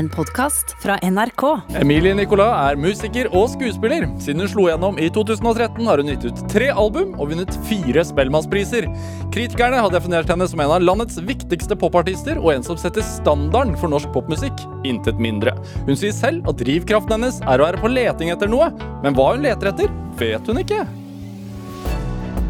En 0.00 0.08
podkast 0.08 0.76
fra 0.80 0.94
NRK. 1.02 1.42
Emilie 1.76 2.14
Nicolas 2.16 2.54
er 2.70 2.78
musiker 2.80 3.26
og 3.36 3.50
skuespiller. 3.52 4.06
Siden 4.22 4.40
hun 4.40 4.48
slo 4.48 4.62
gjennom 4.70 4.96
i 4.96 5.10
2013, 5.12 5.82
har 5.84 6.00
hun 6.00 6.08
gitt 6.08 6.22
ut 6.24 6.38
tre 6.48 6.70
album 6.72 7.10
og 7.18 7.34
vunnet 7.34 7.58
fire 7.68 8.00
Spellemannspriser. 8.08 8.86
Kritikerne 9.34 9.82
har 9.84 9.92
definert 9.92 10.30
henne 10.32 10.46
som 10.48 10.62
en 10.64 10.72
av 10.72 10.86
landets 10.86 11.20
viktigste 11.20 11.76
popartister 11.76 12.40
og 12.40 12.48
en 12.54 12.64
som 12.64 12.78
setter 12.80 13.04
standarden 13.04 13.76
for 13.76 13.92
norsk 13.92 14.08
popmusikk. 14.14 14.62
Intet 14.88 15.20
mindre. 15.20 15.52
Hun 15.84 16.00
sier 16.00 16.16
selv 16.16 16.48
at 16.48 16.62
drivkraften 16.62 17.18
hennes 17.18 17.42
er 17.44 17.60
å 17.60 17.66
være 17.68 17.82
på 17.82 17.90
leting 17.92 18.32
etter 18.32 18.48
noe, 18.48 18.70
men 19.04 19.18
hva 19.18 19.34
hun 19.34 19.44
leter 19.44 19.68
etter, 19.74 19.92
vet 20.22 20.48
hun 20.48 20.62
ikke. 20.62 20.80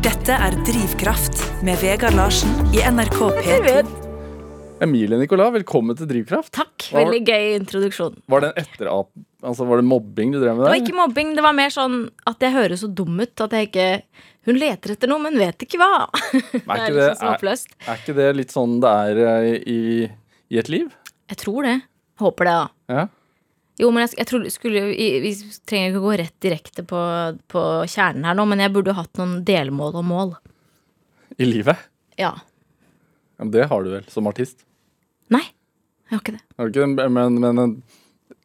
Dette 0.06 0.38
er 0.38 0.54
Drivkraft 0.70 1.42
med 1.66 1.82
Vegard 1.82 2.14
Larsen 2.14 2.54
i 2.70 2.86
NRK 2.86 3.18
P2. 3.40 4.09
Emilie 4.80 5.18
Nicolas, 5.20 5.50
velkommen 5.52 5.96
til 5.96 6.08
Drivkraft. 6.08 6.54
Takk. 6.56 6.86
Veldig 6.96 7.18
gøy 7.28 7.50
introduksjon. 7.58 8.14
Var 8.32 8.44
det 8.44 8.48
en 8.48 8.62
etterap... 8.62 9.10
Altså, 9.44 9.64
var 9.68 9.80
det 9.80 9.84
mobbing 9.88 10.32
du 10.32 10.38
drev 10.38 10.56
med 10.56 10.64
Det 10.66 10.70
var 10.70 10.78
ikke 10.80 10.96
mobbing, 10.96 11.30
det 11.36 11.42
var 11.44 11.54
mer 11.56 11.72
sånn 11.72 11.98
at 12.28 12.44
jeg 12.44 12.52
høres 12.52 12.82
så 12.82 12.88
dum 12.92 13.20
ut 13.20 13.40
at 13.44 13.54
jeg 13.56 13.68
ikke 13.70 13.86
Hun 14.48 14.58
leter 14.60 14.92
etter 14.92 15.08
noe, 15.08 15.20
men 15.24 15.36
vet 15.40 15.64
ikke 15.64 15.80
hva. 15.80 16.08
Er 16.08 16.32
Det 16.32 16.58
ikke 16.60 16.84
er 16.84 16.96
det, 16.96 17.06
liksom 17.08 17.20
så 17.20 17.30
er, 17.32 17.92
er 17.92 18.00
ikke 18.02 18.14
det 18.18 18.28
litt 18.36 18.52
sånn 18.52 18.74
det 18.84 18.92
er 19.04 19.20
eh, 19.26 19.48
i, 19.60 19.80
i 20.52 20.60
et 20.60 20.70
liv? 20.72 20.88
Jeg 21.32 21.40
tror 21.40 21.68
det. 21.68 21.74
Håper 22.20 22.48
det, 22.48 22.54
da. 22.56 22.94
Ja. 22.96 23.04
Jo, 23.80 23.92
men 23.92 24.04
jeg, 24.04 24.14
jeg 24.20 24.28
tror, 24.28 24.48
skulle, 24.52 24.84
Vi 24.92 25.34
trenger 25.68 25.92
ikke 25.92 26.04
gå 26.04 26.16
rett 26.20 26.36
direkte 26.44 26.84
på, 26.88 27.02
på 27.52 27.66
kjernen 27.88 28.28
her 28.28 28.36
nå, 28.36 28.48
men 28.48 28.64
jeg 28.64 28.72
burde 28.76 28.96
hatt 28.96 29.12
noen 29.20 29.38
delmål 29.48 30.00
og 30.00 30.08
mål. 30.08 30.34
I 31.36 31.48
livet? 31.48 31.88
Ja. 32.20 32.34
Det 33.40 33.68
har 33.70 33.84
du 33.84 33.92
vel, 33.94 34.08
som 34.12 34.28
artist? 34.28 34.66
Nei, 35.30 35.44
jeg 36.08 36.16
har 36.16 36.22
ikke 36.24 36.36
det. 36.36 36.44
Har 36.58 36.70
ikke? 36.72 37.08
Men, 37.14 37.40
men 37.40 37.74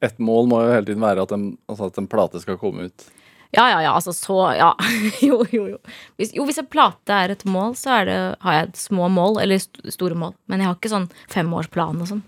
et 0.05 0.17
mål 0.21 0.49
må 0.51 0.61
jo 0.65 0.73
hele 0.73 0.87
tiden 0.89 1.03
være 1.03 1.25
at 1.25 1.33
en, 1.35 1.45
altså 1.71 1.89
at 1.89 1.99
en 2.01 2.09
plate 2.11 2.41
skal 2.43 2.59
komme 2.61 2.89
ut. 2.89 3.07
Ja, 3.55 3.69
ja, 3.71 3.79
ja, 3.85 3.93
altså 3.95 4.11
så 4.15 4.37
Ja. 4.57 4.73
jo, 5.23 5.39
jo, 5.51 5.67
jo. 5.75 5.77
Hvis, 6.19 6.33
jo, 6.35 6.45
hvis 6.47 6.59
en 6.59 6.67
plate 6.67 7.15
er 7.15 7.33
et 7.33 7.45
mål, 7.47 7.75
så 7.79 8.01
er 8.01 8.09
det, 8.09 8.17
har 8.43 8.57
jeg 8.57 8.69
et 8.69 8.81
små 8.81 9.07
mål, 9.11 9.39
eller 9.43 9.61
st 9.61 9.95
store 9.95 10.17
mål. 10.19 10.35
Men 10.51 10.61
jeg 10.61 10.69
har 10.69 10.77
ikke 10.77 10.91
sånn 10.91 11.07
femårsplan 11.31 12.01
og 12.03 12.11
sånn. 12.11 12.23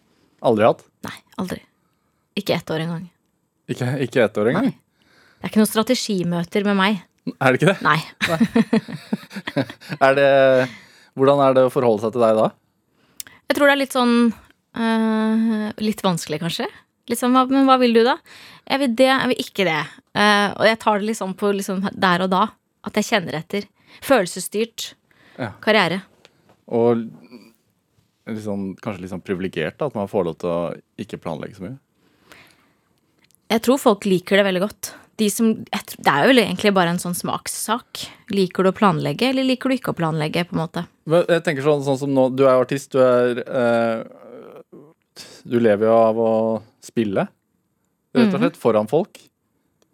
Aldri 0.48 0.68
hatt? 0.70 0.86
Nei, 1.08 1.16
aldri. 1.42 1.60
Ikke 2.38 2.56
ett 2.56 2.72
år 2.72 2.86
engang. 2.86 3.08
Ikke, 3.68 3.92
ikke 4.06 4.24
ett 4.24 4.38
år 4.40 4.52
engang? 4.54 4.72
Det 4.72 5.46
er 5.46 5.52
ikke 5.52 5.62
noen 5.62 5.70
strategimøter 5.74 6.66
med 6.66 6.78
meg. 6.80 7.02
Er 7.36 7.54
det 7.54 7.60
ikke 7.60 7.74
det? 7.74 7.80
Nei. 7.84 8.00
Er 10.08 10.16
det? 10.16 10.30
Hvordan 11.18 11.42
er 11.44 11.56
det 11.58 11.64
å 11.68 11.72
forholde 11.74 12.06
seg 12.06 12.14
til 12.16 12.24
deg 12.24 12.38
da? 12.38 12.48
Jeg 13.50 13.58
tror 13.58 13.68
det 13.68 13.74
er 13.74 13.82
litt 13.82 13.96
sånn 13.96 14.14
Litt 15.82 16.04
vanskelig, 16.06 16.40
kanskje. 16.44 16.68
Hva, 17.08 17.46
Men 17.50 17.66
hva 17.70 17.78
vil 17.80 17.94
du, 17.96 18.02
da? 18.04 18.18
Jeg 18.68 18.82
vil 18.84 18.96
det, 19.00 19.08
jeg 19.08 19.32
vil 19.32 19.42
ikke 19.46 19.66
det. 19.68 19.80
Eh, 20.18 20.50
og 20.58 20.66
jeg 20.68 20.80
tar 20.84 21.00
det 21.00 21.08
liksom 21.14 21.34
på 21.40 21.54
liksom 21.56 21.86
der 21.96 22.26
og 22.26 22.32
da. 22.34 22.44
At 22.88 23.00
jeg 23.00 23.08
kjenner 23.12 23.38
etter. 23.40 23.68
Følelsesstyrt 24.04 24.94
Ja. 25.40 25.52
karriere. 25.62 26.02
Og 26.68 27.08
sånn, 28.44 28.76
kanskje 28.84 29.02
litt 29.06 29.12
sånn 29.14 29.24
privilegert 29.24 29.82
at 29.86 29.96
man 29.96 30.08
får 30.12 30.26
lov 30.28 30.38
til 30.42 30.50
å 30.52 30.62
ikke 31.00 31.20
planlegge 31.24 31.56
så 31.58 31.64
mye? 31.68 31.78
Jeg 33.50 33.62
tror 33.64 33.80
folk 33.80 34.04
liker 34.06 34.36
det 34.42 34.44
veldig 34.50 34.64
godt. 34.66 34.90
De 35.18 35.30
som, 35.32 35.48
jeg, 35.72 35.84
tr- 35.88 36.02
det 36.04 36.12
er 36.12 36.28
jo 36.28 36.34
egentlig 36.44 36.74
bare 36.76 36.92
en 36.94 37.00
sånn 37.02 37.16
smakssak. 37.16 38.04
Liker 38.36 38.64
du 38.68 38.70
å 38.70 38.76
planlegge, 38.76 39.30
eller 39.32 39.48
liker 39.48 39.70
du 39.72 39.78
ikke 39.78 39.94
å 39.96 39.98
planlegge? 39.98 40.44
på 40.50 40.54
en 40.58 40.62
måte? 40.62 40.84
Jeg 41.08 41.44
tenker 41.48 41.64
sånn, 41.64 41.82
sånn 41.88 41.98
som 41.98 42.12
nå, 42.14 42.28
Du 42.36 42.44
er 42.46 42.60
artist, 42.60 42.92
du 42.92 43.00
er 43.00 43.40
eh, 43.48 44.04
Du 45.48 45.58
lever 45.60 45.88
jo 45.90 45.96
av 45.96 46.20
å 46.22 46.30
spille, 46.84 47.28
rett 48.18 48.34
og 48.34 48.40
slett, 48.42 48.58
foran 48.60 48.88
folk. 48.90 49.20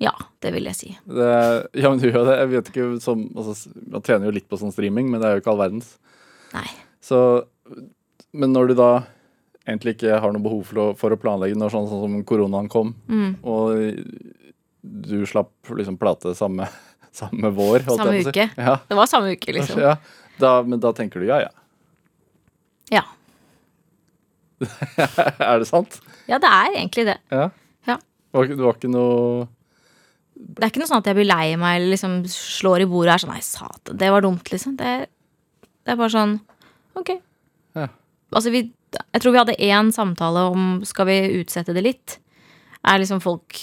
Ja, 0.02 0.12
det 0.44 0.52
vil 0.56 0.66
jeg 0.68 0.76
si. 0.76 0.92
Det, 1.08 1.28
ja, 1.82 1.90
men 1.90 2.00
du 2.02 2.08
gjør 2.10 2.26
det. 2.28 2.38
Jeg 2.42 2.52
vet 2.56 2.72
ikke 2.74 2.88
som, 3.04 3.26
altså, 3.38 3.56
Man 3.88 4.02
tjener 4.04 4.28
jo 4.28 4.34
litt 4.36 4.48
på 4.52 4.58
sånn 4.60 4.74
streaming, 4.76 5.10
men 5.12 5.22
det 5.22 5.30
er 5.30 5.38
jo 5.38 5.44
ikke 5.44 5.52
all 5.54 5.62
verdens. 5.62 5.94
Nei. 6.54 6.66
Så, 7.04 7.20
men 8.34 8.52
når 8.56 8.72
du 8.74 8.76
da 8.80 8.90
egentlig 9.64 9.94
ikke 9.96 10.18
har 10.20 10.34
noe 10.36 10.44
behov 10.44 10.66
for 10.68 10.82
å, 10.82 10.86
for 11.00 11.14
å 11.16 11.20
planlegge 11.20 11.56
når 11.56 11.72
sånn, 11.72 11.86
sånn 11.88 12.02
som 12.04 12.18
koronaen 12.28 12.68
kom, 12.72 12.96
Mm. 13.08 13.38
og 13.48 13.78
du 14.84 15.22
slapp 15.30 15.54
liksom 15.72 15.96
plate 16.02 16.34
samme, 16.36 16.68
samme 17.16 17.52
vår 17.56 17.86
Samme 17.88 18.10
å 18.10 18.18
si. 18.18 18.28
uke. 18.34 18.50
Ja, 18.60 18.74
Det 18.90 18.98
var 19.00 19.08
samme 19.08 19.32
uke, 19.38 19.54
liksom. 19.56 19.80
ja. 19.88 19.94
Da, 20.42 20.58
men 20.68 20.82
da 20.84 20.92
tenker 20.98 21.22
du 21.24 21.30
ja, 21.30 21.38
ja. 21.46 21.52
Ja. 22.92 23.04
er 25.50 25.60
det 25.62 25.68
sant? 25.70 26.00
ja, 26.30 26.40
det 26.42 26.50
er 26.50 26.78
egentlig 26.78 27.06
det. 27.10 27.18
Ja. 27.34 27.50
Ja. 27.90 27.98
Det 27.98 28.40
var, 28.40 28.50
det 28.50 28.64
var 28.64 28.78
ikke 28.80 28.92
noe 28.94 29.48
Det 30.34 30.64
er 30.64 30.72
ikke 30.72 30.82
noe 30.82 30.90
sånn 30.90 31.04
at 31.04 31.10
jeg 31.12 31.18
blir 31.20 31.30
lei 31.30 31.56
meg 31.60 31.78
eller 31.80 31.94
liksom 31.94 32.16
slår 32.32 32.86
i 32.86 32.90
bordet 32.90 33.12
og 33.12 33.16
er 33.16 33.24
sånn 33.26 33.34
Nei, 33.36 33.44
satan, 33.46 34.00
det 34.00 34.10
var 34.14 34.26
dumt, 34.26 34.52
liksom. 34.54 34.78
Det, 34.80 34.94
det 35.84 35.94
er 35.94 36.00
bare 36.00 36.16
sånn 36.16 36.38
Ok. 37.00 37.16
Ja. 37.78 37.88
Altså, 38.34 38.52
vi 38.54 38.68
Jeg 38.68 39.22
tror 39.22 39.34
vi 39.34 39.42
hadde 39.42 39.62
én 39.66 39.90
samtale 39.94 40.48
om 40.54 40.66
skal 40.86 41.08
vi 41.10 41.18
utsette 41.40 41.74
det 41.74 41.82
litt. 41.82 42.20
Er 42.86 43.00
liksom 43.02 43.22
folk 43.24 43.58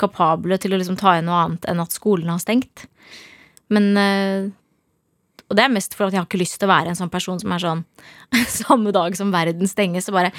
kapable 0.00 0.58
til 0.58 0.74
å 0.74 0.80
liksom 0.80 0.96
ta 0.98 1.12
inn 1.18 1.28
noe 1.28 1.38
annet 1.44 1.68
enn 1.70 1.82
at 1.82 1.94
skolen 1.94 2.32
har 2.32 2.40
stengt? 2.42 2.88
Men 3.70 3.92
eh, 4.00 4.48
Og 5.46 5.58
det 5.58 5.62
er 5.62 5.70
mest 5.72 5.94
for 5.94 6.08
at 6.08 6.14
jeg 6.14 6.20
har 6.20 6.26
ikke 6.26 6.40
lyst 6.40 6.58
til 6.58 6.66
å 6.66 6.72
være 6.72 6.90
en 6.90 6.98
sånn 6.98 7.12
person 7.12 7.38
som 7.38 7.52
er 7.54 7.62
sånn 7.62 7.84
Samme 8.58 8.92
dag 8.94 9.14
som 9.18 9.30
verden 9.34 9.70
stenges, 9.70 10.08
så 10.08 10.14
bare 10.16 10.32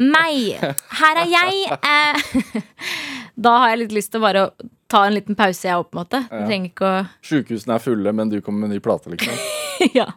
Meg! 0.00 0.60
Her 1.00 1.22
er 1.22 1.30
jeg! 1.32 1.78
Eh, 1.80 2.62
da 3.48 3.56
har 3.62 3.72
jeg 3.72 3.82
litt 3.86 3.96
lyst 4.00 4.12
til 4.12 4.20
å 4.20 4.26
bare 4.26 4.44
ta 4.90 5.04
en 5.06 5.14
liten 5.14 5.38
pause, 5.38 5.62
jeg 5.68 5.78
òg, 5.78 5.86
på 5.86 5.96
en 5.96 6.02
måte. 6.02 6.20
Ja. 6.26 6.46
trenger 6.48 6.72
ikke 6.72 6.88
å 6.88 7.02
Sjukehusene 7.26 7.76
er 7.76 7.84
fulle, 7.84 8.12
men 8.16 8.32
du 8.32 8.40
kommer 8.42 8.66
med 8.66 8.74
ny 8.74 8.80
plate, 8.82 9.12
liksom. 9.12 9.38
ja. 9.98 10.08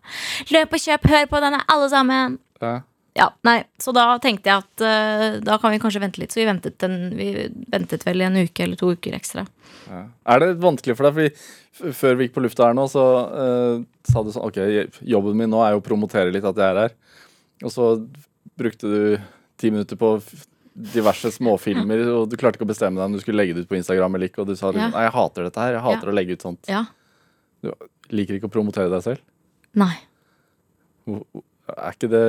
Løp 0.49 0.73
og 0.73 0.81
kjøp, 0.81 1.05
hør 1.13 1.29
på 1.29 1.43
denne, 1.43 1.61
alle 1.69 1.91
sammen! 1.93 2.39
Ja. 2.63 2.79
Ja, 3.13 3.27
nei, 3.45 3.59
Så 3.77 3.93
da 3.93 4.07
tenkte 4.21 4.49
jeg 4.49 4.63
at 4.63 4.81
uh, 4.81 5.39
da 5.45 5.57
kan 5.61 5.73
vi 5.73 5.81
kanskje 5.81 6.01
vente 6.01 6.21
litt. 6.21 6.33
Så 6.33 6.41
vi 6.41 6.47
ventet, 6.49 6.81
en, 6.87 6.95
vi 7.17 7.27
ventet 7.69 8.05
vel 8.07 8.23
en 8.25 8.39
uke 8.41 8.63
eller 8.65 8.79
to 8.79 8.89
uker 8.95 9.13
ekstra. 9.17 9.43
Ja. 9.85 9.99
Er 10.33 10.41
det 10.41 10.47
vanskelig 10.63 10.95
for 10.97 11.09
deg? 11.09 11.35
Fordi 11.77 11.93
før 11.99 12.17
vi 12.17 12.27
gikk 12.27 12.33
på 12.37 12.43
lufta 12.45 12.65
her 12.69 12.77
nå, 12.77 12.87
så 12.89 13.03
uh, 13.29 13.83
sa 14.09 14.23
du 14.25 14.31
sånn 14.33 14.47
OK, 14.47 14.57
jobben 15.05 15.37
min 15.37 15.51
nå 15.53 15.61
er 15.65 15.75
jo 15.75 15.83
å 15.83 15.85
promotere 15.85 16.33
litt 16.33 16.47
at 16.47 16.57
jeg 16.57 16.65
er 16.73 16.81
her. 16.87 16.95
Og 17.63 17.73
så 17.73 17.91
brukte 18.57 18.89
du 18.89 18.97
ti 19.61 19.69
minutter 19.73 19.97
på 19.99 20.15
diverse 20.73 21.29
småfilmer, 21.35 22.01
og 22.17 22.31
du 22.31 22.37
klarte 22.41 22.57
ikke 22.57 22.65
å 22.65 22.71
bestemme 22.73 22.97
deg 22.97 23.05
om 23.11 23.13
du 23.13 23.21
skulle 23.21 23.43
legge 23.43 23.53
det 23.59 23.67
ut 23.67 23.69
på 23.69 23.77
Instagram 23.77 24.17
eller 24.17 24.31
ikke, 24.31 24.41
og 24.41 24.49
du 24.49 24.55
sa 24.57 24.71
liksom, 24.73 24.89
Ja. 24.89 24.95
nei, 24.95 25.05
jeg 25.05 25.13
hater 25.19 25.45
dette 25.47 25.61
her, 25.61 25.77
jeg 25.77 25.85
hater 25.85 26.09
Ja. 26.09 26.13
å 26.13 26.17
legge 26.17 26.33
ut 26.33 26.45
sånt. 26.47 26.71
Ja. 26.71 26.83
Du 27.61 27.69
liker 28.09 28.39
ikke 28.39 28.49
å 28.49 28.55
promotere 28.57 28.89
deg 28.89 29.05
selv? 29.05 29.21
Nei. 29.77 29.93
Er 31.07 31.93
ikke 31.93 32.09
det 32.09 32.25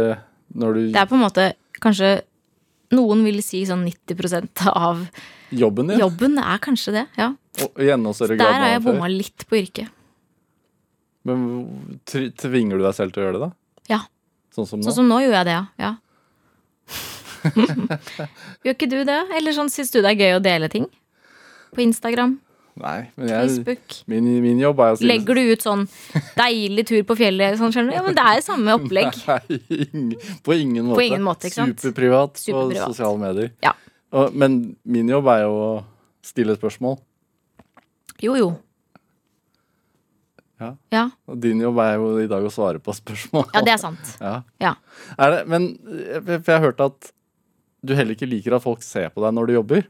når 0.54 0.78
du 0.78 0.80
Det 0.94 1.00
er 1.02 1.10
på 1.10 1.18
en 1.18 1.24
måte 1.24 1.50
kanskje 1.82 2.16
Noen 2.94 3.24
vil 3.26 3.40
si 3.42 3.64
sånn 3.66 3.82
90% 3.88 4.66
av 4.70 5.06
Jobben 5.54 5.90
ja. 5.90 5.98
jobben 6.04 6.38
er 6.38 6.60
kanskje 6.62 6.92
det. 6.94 7.04
ja 7.18 7.32
Og 7.64 7.82
i 7.82 7.90
enda 7.94 8.12
større 8.14 8.36
Der 8.38 8.58
har 8.60 8.72
jeg 8.74 8.82
bomma 8.84 9.08
litt 9.10 9.46
på 9.48 9.58
yrket. 9.58 9.90
Men 11.24 11.44
tvinger 12.04 12.78
du 12.78 12.84
deg 12.84 12.96
selv 12.96 13.14
til 13.14 13.22
å 13.22 13.26
gjøre 13.26 13.38
det, 13.38 13.46
da? 13.48 13.50
Ja. 13.94 14.00
Sånn 14.54 14.68
som 14.68 14.80
nå? 14.80 14.86
Sånn 14.86 14.98
som 15.00 15.08
nå 15.08 15.20
gjorde 15.24 15.40
jeg 15.40 15.48
det, 15.48 15.54
ja. 15.56 15.64
ja. 15.80 15.92
Gjør 18.64 18.76
ikke 18.76 18.90
du 18.92 18.98
det? 19.08 19.20
Eller 19.38 19.56
sånn 19.56 19.72
syns 19.72 19.92
du 19.94 20.00
det 20.00 20.12
er 20.12 20.20
gøy 20.20 20.36
å 20.36 20.44
dele 20.44 20.68
ting? 20.72 20.86
På 21.74 21.82
Instagram, 21.84 22.36
Nei, 22.74 23.04
men 23.14 23.28
jeg, 23.30 23.50
Facebook. 23.62 23.96
min, 24.10 24.26
min 24.42 24.58
jobb 24.58 24.80
er 24.82 24.96
å 24.96 24.98
si 24.98 25.06
Legger 25.06 25.38
du 25.38 25.52
ut 25.52 25.62
sånn 25.62 25.84
'deilig 26.34 26.84
tur 26.88 27.04
på 27.06 27.14
fjellet'? 27.20 27.54
Sånn, 27.60 27.70
skjønner 27.70 27.94
du? 27.94 27.96
Ja, 28.00 28.02
men 28.02 28.16
det 28.18 28.24
er 28.26 28.40
jo 28.40 28.44
samme 28.48 28.74
opplegg. 28.80 29.14
Nei, 29.30 30.18
på 30.42 30.56
ingen 30.58 30.88
måte. 30.90 31.04
ingen 31.06 31.22
måte, 31.22 31.50
sant? 31.54 31.78
Superprivat 31.78 32.42
på 32.42 32.64
sosiale 32.74 33.20
medier. 33.22 33.52
Ja. 33.62 33.76
Og, 34.14 34.34
men 34.34 34.76
min 34.82 35.08
jobb 35.10 35.30
er 35.30 35.44
jo 35.46 35.54
å 35.54 35.72
stille 36.26 36.56
spørsmål. 36.58 36.98
Jo, 38.22 38.34
jo. 38.38 38.50
Ja. 40.62 40.70
Ja, 40.94 41.08
Og 41.28 41.38
din 41.42 41.60
jobb 41.60 41.78
er 41.82 41.96
jo 41.98 42.12
i 42.22 42.28
dag 42.30 42.44
å 42.46 42.50
svare 42.52 42.78
på 42.82 42.94
spørsmål. 42.94 43.48
ja 43.54 43.62
det 43.66 43.74
er 43.74 43.80
sant. 43.82 44.14
Ja. 44.22 44.36
Ja. 44.62 44.74
Er 45.18 45.30
det, 45.34 45.40
men 45.50 45.74
eh, 45.90 46.20
for 46.22 46.50
jeg 46.52 46.58
har 46.58 46.66
hørt 46.70 46.80
at 46.84 47.10
du 47.84 47.92
heller 47.94 48.14
ikke 48.16 48.28
liker 48.30 48.54
at 48.56 48.64
folk 48.64 48.82
ser 48.86 49.10
på 49.12 49.20
deg 49.24 49.34
når 49.36 49.50
du 49.50 49.54
jobber. 49.58 49.86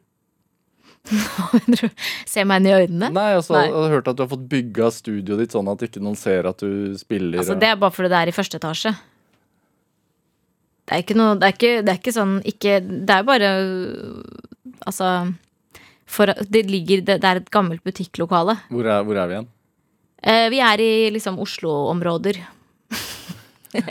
Se 2.32 2.44
meg 2.48 2.62
inn 2.62 2.68
i 2.70 2.74
øynene. 2.74 3.10
Nei, 3.12 3.30
altså, 3.36 3.56
Nei. 3.58 3.66
Jeg 3.68 3.76
har 3.76 3.96
hørt 3.98 4.10
at 4.10 4.18
du 4.18 4.22
har 4.24 4.30
fått 4.30 4.46
bygga 4.50 4.90
studioet 4.94 5.42
ditt 5.44 5.56
sånn 5.56 5.68
at 5.72 5.84
ikke 5.84 6.02
noen 6.04 6.16
ser 6.18 6.48
at 6.48 6.62
du 6.64 6.94
spiller. 7.00 7.42
Altså, 7.42 7.58
det 7.60 7.70
er 7.70 7.80
bare 7.80 7.94
fordi 7.94 8.12
det 8.12 8.20
er 8.20 8.32
i 8.32 8.36
første 8.36 8.60
etasje. 8.60 8.94
Det 10.84 10.92
er 10.92 11.00
ikke 11.00 11.16
noe 11.16 11.38
Det 11.40 11.48
er 11.48 11.54
ikke, 11.54 11.72
det 11.80 11.92
er 11.92 11.96
ikke 11.96 12.12
sånn 12.12 12.32
ikke, 12.44 12.72
Det 12.84 13.14
er 13.14 13.22
bare 13.24 13.50
Altså 14.84 15.06
for, 16.04 16.28
Det 16.28 16.60
ligger 16.68 17.00
det, 17.00 17.16
det 17.22 17.30
er 17.30 17.40
et 17.40 17.48
gammelt 17.52 17.80
butikklokale. 17.86 18.58
hvor, 18.68 18.84
er, 18.84 19.04
hvor 19.08 19.16
er 19.16 19.30
vi 19.30 19.38
igjen? 19.38 19.48
Eh, 20.24 20.48
vi 20.52 20.60
er 20.60 20.80
i 20.80 20.90
liksom 21.12 21.38
Oslo-områder. 21.40 22.38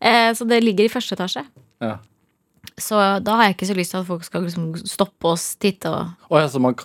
eh, 0.00 0.30
så 0.36 0.46
det 0.48 0.62
ligger 0.64 0.88
i 0.88 0.92
første 0.92 1.16
etasje. 1.16 1.44
Ja. 1.80 1.98
Så 2.80 2.96
da 3.24 3.36
har 3.36 3.48
jeg 3.48 3.56
ikke 3.56 3.68
så 3.70 3.76
lyst 3.76 3.94
til 3.94 4.00
at 4.00 4.08
folk 4.08 4.24
skal 4.24 4.44
liksom 4.46 4.72
stoppe 4.88 5.30
oss, 5.32 5.54
titte 5.60 5.90
og 5.92 6.28
oh, 6.30 6.38
ja, 6.40 6.48
så 6.48 6.60
man, 6.62 6.76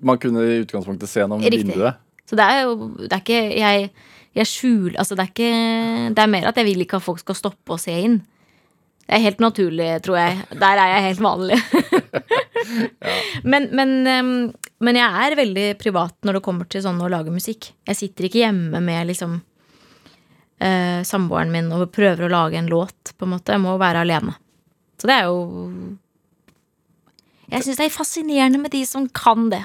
man 0.00 0.20
kunne 0.22 0.42
i 0.46 0.60
utgangspunktet 0.62 1.10
se 1.10 1.22
gjennom 1.22 1.42
vinduet? 1.42 2.00
Så 2.28 2.38
det 2.38 2.46
er 2.46 2.60
jo 2.62 2.74
Det 2.96 3.12
er 3.12 3.22
ikke 3.22 3.40
Jeg, 3.58 3.88
jeg 4.38 4.48
skjuler 4.48 4.98
Altså, 5.02 5.16
det 5.18 5.24
er 5.24 5.32
ikke 5.32 6.12
Det 6.14 6.22
er 6.22 6.30
mer 6.30 6.50
at 6.50 6.60
jeg 6.60 6.68
vil 6.70 6.84
ikke 6.84 7.00
at 7.00 7.06
folk 7.06 7.22
skal 7.22 7.38
stoppe 7.38 7.74
og 7.74 7.82
se 7.82 7.96
inn. 8.06 8.20
Det 9.02 9.18
er 9.18 9.24
helt 9.26 9.40
naturlig, 9.42 9.88
tror 10.06 10.16
jeg. 10.16 10.36
Der 10.56 10.78
er 10.78 10.90
jeg 10.92 11.06
helt 11.08 11.22
vanlig. 11.24 11.58
men, 13.52 13.66
men, 13.74 13.90
men 14.80 14.98
jeg 14.98 15.24
er 15.26 15.36
veldig 15.36 15.66
privat 15.80 16.14
når 16.24 16.38
det 16.38 16.44
kommer 16.46 16.68
til 16.70 16.84
sånn 16.84 17.02
å 17.02 17.10
lage 17.12 17.34
musikk. 17.34 17.72
Jeg 17.88 17.98
sitter 17.98 18.28
ikke 18.28 18.44
hjemme 18.44 18.80
med 18.80 19.10
liksom 19.10 19.34
eh, 20.62 21.02
samboeren 21.04 21.52
min 21.52 21.68
og 21.74 21.90
prøver 21.92 22.24
å 22.24 22.32
lage 22.32 22.62
en 22.62 22.70
låt, 22.70 23.12
på 23.18 23.26
en 23.26 23.34
måte. 23.34 23.52
Jeg 23.52 23.64
må 23.66 23.74
være 23.82 24.06
alene. 24.06 24.38
Så 25.02 25.10
det 25.10 25.18
er 25.18 25.24
jo 25.26 25.38
Jeg 27.50 27.66
syns 27.66 27.80
det 27.80 27.86
er 27.88 27.92
fascinerende 27.92 28.60
med 28.62 28.70
de 28.72 28.84
som 28.86 29.08
kan 29.10 29.48
det. 29.50 29.64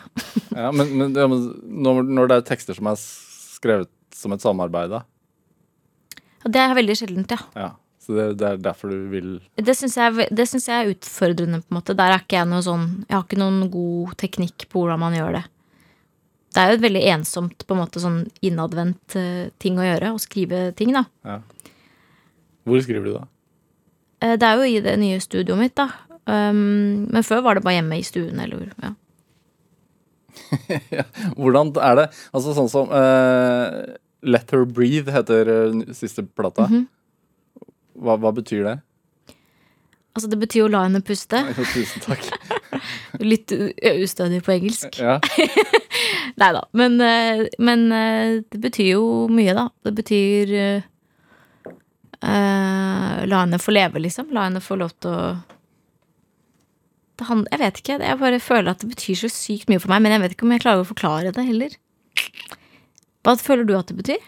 Ja, 0.58 0.72
men, 0.74 0.90
men, 0.98 1.14
ja, 1.14 1.28
men 1.30 1.44
når, 1.86 2.02
når 2.10 2.32
det 2.32 2.38
er 2.40 2.48
tekster 2.50 2.74
som 2.76 2.90
er 2.90 2.98
skrevet 2.98 3.92
som 4.18 4.34
et 4.34 4.42
samarbeid, 4.42 4.96
da? 4.96 5.04
Det 6.48 6.58
er 6.58 6.74
veldig 6.74 6.96
sjeldent, 6.98 7.36
ja. 7.36 7.46
Ja. 7.54 7.70
Så 8.02 8.16
det, 8.16 8.26
det 8.40 8.48
er 8.48 8.60
derfor 8.64 8.90
du 8.90 9.10
vil 9.12 9.30
Det 9.60 9.76
syns 9.76 9.98
jeg, 10.00 10.30
jeg 10.32 10.74
er 10.74 10.90
utfordrende. 10.94 11.60
på 11.60 11.74
en 11.74 11.78
måte 11.78 11.96
Der 11.98 12.14
er 12.14 12.22
ikke 12.24 12.38
jeg 12.38 12.48
noe 12.48 12.64
sånn 12.64 12.86
Jeg 13.04 13.14
har 13.18 13.26
ikke 13.26 13.40
noen 13.42 13.66
god 13.74 14.14
teknikk 14.22 14.68
på 14.72 14.80
hvordan 14.80 15.02
man 15.02 15.18
gjør 15.18 15.36
det. 15.42 15.44
Det 16.56 16.62
er 16.62 16.72
jo 16.72 16.78
et 16.80 16.86
veldig 16.86 17.02
ensomt 17.14 17.66
på 17.68 17.76
en 17.76 17.82
måte 17.84 18.02
sånn 18.02 18.22
innadvendt 18.48 19.18
eh, 19.20 19.50
ting 19.62 19.78
å 19.78 19.86
gjøre. 19.86 20.14
Å 20.16 20.22
skrive 20.24 20.62
ting, 20.80 20.96
da. 20.96 21.04
ja. 21.28 21.42
Hvor 22.68 22.82
skriver 22.82 23.06
du, 23.06 23.12
da? 23.20 23.28
Eh, 24.24 24.36
det 24.40 24.48
er 24.48 24.58
jo 24.58 24.70
i 24.70 24.80
det 24.84 24.96
nye 25.02 25.20
studioet 25.22 25.60
mitt, 25.60 25.76
da. 25.78 25.90
Um, 26.28 27.08
men 27.14 27.24
før 27.24 27.44
var 27.46 27.56
det 27.56 27.64
bare 27.64 27.78
hjemme 27.78 28.00
i 28.00 28.06
stuen. 28.06 28.40
Eller, 28.44 28.68
ja. 28.84 28.96
Hvordan 31.40 31.72
er 31.82 32.02
det? 32.02 32.10
Altså 32.36 32.56
sånn 32.58 32.70
som 32.72 32.92
uh, 32.92 33.96
Let 34.28 34.52
Her 34.54 34.66
Breathe 34.68 35.14
heter 35.14 35.50
eh, 35.54 35.94
siste 35.96 36.26
plata. 36.26 36.68
-hmm. 36.68 36.86
hva, 37.96 38.18
hva 38.18 38.34
betyr 38.34 38.64
det? 38.66 38.78
Altså, 40.16 40.30
det 40.30 40.40
betyr 40.40 40.66
å 40.66 40.68
'la 40.68 40.84
henne 40.84 41.02
puste'. 41.02 41.46
Ja, 41.48 41.64
Tusen 41.74 42.02
takk. 42.02 42.26
Litt 43.32 43.52
ustødig 43.52 44.44
på 44.44 44.52
engelsk. 44.52 45.00
Ja. 45.00 45.20
Nei 46.38 46.52
da. 46.54 46.64
Men, 46.74 46.98
men 47.60 47.90
det 48.52 48.60
betyr 48.62 48.92
jo 48.98 49.28
mye, 49.30 49.54
da. 49.54 49.70
Det 49.86 49.94
betyr 49.96 50.84
eh, 52.24 53.26
La 53.28 53.44
henne 53.44 53.60
få 53.62 53.74
leve, 53.76 54.02
liksom. 54.04 54.32
La 54.36 54.48
henne 54.48 54.64
få 54.64 54.78
lov 54.80 54.94
til 55.04 55.12
å 55.14 55.22
det 57.18 57.26
han, 57.26 57.44
Jeg 57.52 57.60
vet 57.60 57.80
ikke. 57.82 58.00
Jeg 58.06 58.20
bare 58.22 58.40
føler 58.40 58.72
at 58.72 58.84
det 58.84 58.92
betyr 58.92 59.18
så 59.24 59.30
sykt 59.34 59.70
mye 59.72 59.82
for 59.82 59.90
meg. 59.90 60.04
Men 60.06 60.14
jeg 60.16 60.24
vet 60.24 60.36
ikke 60.36 60.46
om 60.48 60.54
jeg 60.54 60.64
klarer 60.64 60.84
å 60.84 60.88
forklare 60.88 61.34
det 61.34 61.46
heller. 61.48 61.78
Hva 63.26 63.36
føler 63.42 63.68
du 63.68 63.74
at 63.78 63.90
det 63.90 63.98
betyr? 63.98 64.26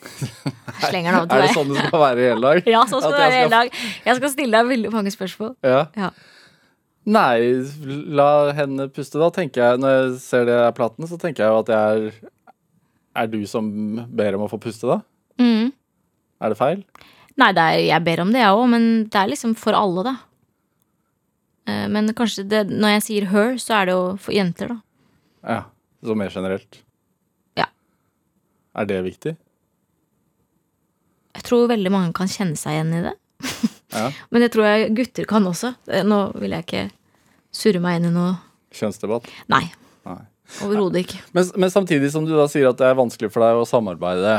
Jeg 0.00 0.86
slenger 0.88 1.12
den 1.12 1.18
over 1.20 1.34
Er 1.36 1.42
det 1.44 1.56
sånn 1.56 1.72
det 1.74 1.82
skal 1.84 2.00
være 2.00 2.22
i 2.22 2.28
hele 2.30 2.44
dag? 2.46 2.68
Ja, 2.74 2.84
sånn 2.88 3.02
skal 3.02 3.16
det 3.16 3.24
være 3.24 3.34
i 3.34 3.40
hele 3.42 3.56
dag. 3.56 3.80
Jeg 4.06 4.20
skal 4.20 4.32
stille 4.32 4.60
deg 4.60 4.70
veldig 4.70 4.92
mange 4.94 5.12
spørsmål. 5.14 5.56
Ja. 5.66 5.82
Ja. 5.98 6.12
Nei, 7.10 7.34
la 8.14 8.30
henne 8.54 8.86
puste, 8.92 9.18
da, 9.20 9.30
tenker 9.34 9.64
jeg. 9.64 9.82
Når 9.82 9.96
jeg 9.96 10.16
ser 10.22 10.46
det 10.48 10.56
er 10.62 10.74
platen, 10.76 11.08
så 11.10 11.18
tenker 11.20 11.44
jeg 11.44 11.52
jo 11.52 11.62
at 11.64 11.70
det 11.70 11.80
er 11.80 12.10
Er 13.20 13.26
du 13.26 13.40
som 13.50 13.66
ber 14.14 14.36
om 14.38 14.46
å 14.46 14.50
få 14.52 14.60
puste, 14.62 14.86
da? 14.86 15.00
Mm. 15.42 15.72
Er 16.40 16.52
det 16.54 16.60
feil? 16.60 16.84
Nei, 17.40 17.50
er, 17.56 17.78
jeg 17.88 18.04
ber 18.04 18.20
om 18.24 18.32
det, 18.34 18.42
jeg 18.42 18.56
òg, 18.58 18.66
men 18.72 18.86
det 19.10 19.16
er 19.20 19.30
liksom 19.32 19.54
for 19.58 19.76
alle, 19.78 20.04
da. 20.10 20.14
Eh, 21.70 21.86
Men 21.92 22.10
kanskje 22.16 22.44
det, 22.48 22.64
når 22.70 22.96
jeg 22.98 23.04
sier 23.06 23.28
her, 23.32 23.54
så 23.62 23.78
er 23.80 23.88
det 23.90 23.94
jo 23.96 24.04
for 24.20 24.36
jenter, 24.36 24.74
da. 24.74 24.80
Ja. 25.56 25.60
Så 26.00 26.14
mer 26.16 26.30
generelt. 26.32 26.78
Ja. 27.60 27.66
Er 28.76 28.86
det 28.88 29.02
viktig? 29.04 29.34
Jeg 31.36 31.44
tror 31.46 31.68
veldig 31.70 31.90
mange 31.92 32.14
kan 32.16 32.28
kjenne 32.30 32.56
seg 32.58 32.76
igjen 32.78 32.94
i 33.00 33.02
det. 33.10 33.16
Ja. 33.90 34.04
Men 34.30 34.44
det 34.44 34.52
tror 34.54 34.68
jeg 34.68 34.92
gutter 34.94 35.26
kan 35.26 35.42
også. 35.50 35.72
Eh, 35.90 36.04
Nå 36.06 36.20
vil 36.38 36.52
jeg 36.54 36.62
ikke 36.62 36.82
surre 37.50 37.80
meg 37.82 37.96
inn 37.98 38.04
i 38.06 38.12
noe 38.14 38.36
Kjønnsdebatt? 38.78 39.26
Nei. 39.50 39.64
Nei. 40.06 40.20
Overhodet 40.62 41.00
ikke. 41.02 41.18
Men, 41.34 41.48
men 41.58 41.72
samtidig 41.74 42.12
som 42.14 42.22
du 42.22 42.30
da 42.38 42.44
sier 42.52 42.68
at 42.70 42.78
det 42.78 42.86
er 42.86 42.94
vanskelig 43.00 43.32
for 43.34 43.42
deg 43.42 43.58
å 43.58 43.66
samarbeide 43.66 44.36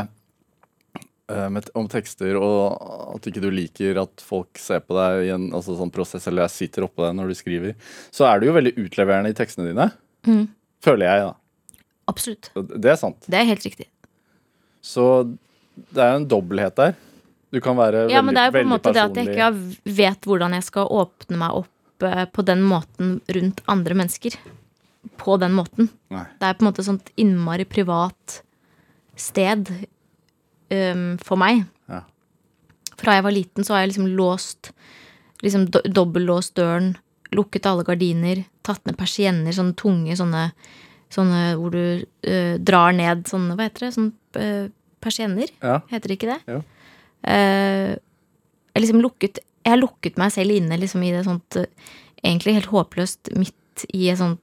med, 1.52 1.68
om 1.78 1.88
tekster, 1.90 2.36
og 2.38 3.16
at 3.16 3.28
ikke 3.28 3.42
du 3.44 3.50
liker 3.52 4.00
at 4.02 4.24
folk 4.24 4.60
ser 4.60 4.82
på 4.84 4.96
deg 4.96 5.28
i 5.28 5.30
en 5.34 5.50
altså 5.54 5.76
sånn 5.78 5.92
prosess, 5.94 6.26
eller 6.30 6.46
jeg 6.46 6.56
sitter 6.56 6.86
oppå 6.86 7.06
deg 7.06 7.16
når 7.18 7.32
du 7.32 7.38
skriver, 7.38 7.94
så 8.14 8.28
er 8.30 8.40
du 8.40 8.48
jo 8.48 8.56
veldig 8.56 8.74
utleverende 8.84 9.32
i 9.32 9.38
tekstene 9.38 9.70
dine. 9.70 9.88
Mm. 10.28 10.44
Føler 10.82 11.08
jeg, 11.08 11.30
da. 11.30 11.80
Absolutt. 12.12 12.50
Det 12.54 12.92
er 12.92 12.98
sant. 13.00 13.30
Det 13.30 13.38
er 13.38 13.48
helt 13.48 13.64
riktig. 13.66 13.88
Så 14.82 15.06
det 15.92 16.02
er 16.02 16.14
jo 16.14 16.22
en 16.22 16.28
dobbelthet 16.30 16.78
der. 16.80 16.96
Du 17.52 17.60
kan 17.60 17.76
være 17.76 18.06
Ja, 18.10 18.22
men 18.24 18.34
det 18.34 18.42
er 18.42 18.50
jo 18.50 18.56
på 18.56 18.62
en 18.62 18.70
måte 18.70 18.90
måte 18.90 18.96
det 18.96 19.04
at 19.04 19.18
jeg 19.20 19.34
ikke 19.34 19.94
vet 20.00 20.26
hvordan 20.28 20.56
jeg 20.56 20.66
skal 20.66 20.88
åpne 20.88 21.38
meg 21.42 21.58
opp 21.62 22.06
eh, 22.08 22.24
på 22.32 22.44
den 22.48 22.64
måten 22.64 23.18
rundt 23.36 23.60
andre 23.70 23.96
mennesker. 24.00 24.38
På 25.20 25.36
den 25.40 25.54
måten. 25.54 25.90
Nei. 26.14 26.24
Det 26.40 26.48
er 26.48 26.56
på 26.56 26.64
en 26.64 26.70
måte 26.70 26.82
et 26.82 26.88
sånt 26.88 27.12
innmari 27.20 27.66
privat 27.68 28.40
sted 29.18 29.68
um, 30.72 31.06
for 31.22 31.40
meg. 31.40 31.64
Ja. 31.90 32.02
Fra 33.00 33.16
jeg 33.18 33.26
var 33.26 33.34
liten, 33.34 33.66
så 33.66 33.76
har 33.76 33.84
jeg 33.84 33.94
liksom 33.94 34.12
låst 34.18 34.72
Liksom 35.42 35.64
do 35.74 35.80
dobbellåst 35.90 36.54
døren, 36.54 36.92
lukket 37.34 37.64
alle 37.66 37.82
gardiner, 37.82 38.44
tatt 38.62 38.84
ned 38.86 38.94
persienner, 38.94 39.50
sånne 39.50 39.74
tunge 39.74 40.14
sånne 40.18 40.44
Sånne 41.12 41.40
hvor 41.58 41.74
du 41.74 42.04
uh, 42.06 42.54
drar 42.62 42.94
ned 42.96 43.26
sånne, 43.28 43.56
hva 43.58 43.66
heter 43.66 43.84
det, 43.84 43.90
sånne 43.96 44.38
uh, 44.38 44.70
persienner. 45.02 45.50
Ja. 45.60 45.80
Heter 45.90 46.08
det 46.08 46.16
ikke 46.16 46.30
det? 46.30 46.38
Ja. 46.48 46.60
Uh, 47.26 47.90
jeg 48.72 48.84
liksom 48.86 49.02
lukket 49.04 49.42
Jeg 49.66 49.78
lukket 49.78 50.16
meg 50.20 50.32
selv 50.34 50.54
inne 50.54 50.78
liksom 50.80 51.04
i 51.06 51.12
det 51.14 51.26
sånt 51.26 51.58
eh, 51.60 51.68
Egentlig 52.22 52.56
helt 52.56 52.72
håpløst 52.72 53.30
midt 53.38 53.84
i 53.92 54.08
et 54.10 54.18
sånt 54.18 54.40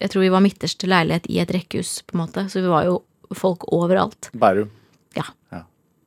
Jeg 0.00 0.12
tror 0.12 0.24
vi 0.24 0.32
var 0.32 0.44
midterste 0.44 0.88
leilighet 0.88 1.28
i 1.32 1.40
et 1.42 1.52
rekkehus, 1.52 2.02
på 2.04 2.16
en 2.16 2.22
måte. 2.22 2.42
Så 2.52 2.60
vi 2.60 2.68
var 2.68 2.84
jo 2.84 2.98
folk 3.34 3.64
overalt. 3.72 4.28
Bærum. 4.36 4.68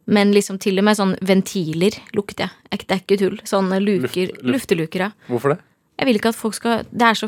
Men 0.10 0.32
liksom 0.34 0.58
til 0.62 0.80
og 0.82 0.86
med 0.88 0.98
sånn 0.98 1.12
ventiler 1.22 1.96
lukter 2.18 2.48
jeg. 2.48 2.80
Det 2.88 2.96
er 2.96 3.02
ikke 3.04 3.18
tull. 3.22 3.38
Sånne 3.46 3.78
luker. 3.84 4.32
Luft- 4.32 4.42
luft. 4.42 4.56
Lufteluker, 4.56 5.06
ja. 5.06 5.12
Hvorfor 5.30 5.54
det? 5.54 5.60
Jeg 6.00 6.08
vil 6.10 6.18
ikke 6.22 6.32
at 6.32 6.38
folk 6.40 6.56
skal 6.56 6.84
Det 6.90 7.06
er 7.06 7.18
så 7.20 7.28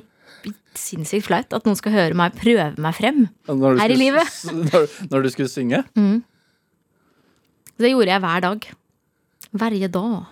sinnssykt 0.80 1.26
flaut 1.28 1.52
at 1.54 1.66
noen 1.68 1.76
skal 1.78 1.92
høre 1.92 2.16
meg 2.16 2.32
prøve 2.40 2.70
meg 2.80 2.96
frem. 2.96 3.26
her 3.78 3.92
skulle, 3.92 3.92
i 3.92 4.00
livet. 4.00 4.38
Når, 4.72 4.86
når 5.12 5.26
du 5.26 5.30
skulle 5.34 5.52
synge? 5.52 5.82
Det 7.82 7.92
gjorde 7.92 8.14
jeg 8.14 8.22
hver 8.24 8.42
dag. 8.46 8.68
Hver 9.52 9.76
dag. 9.92 10.26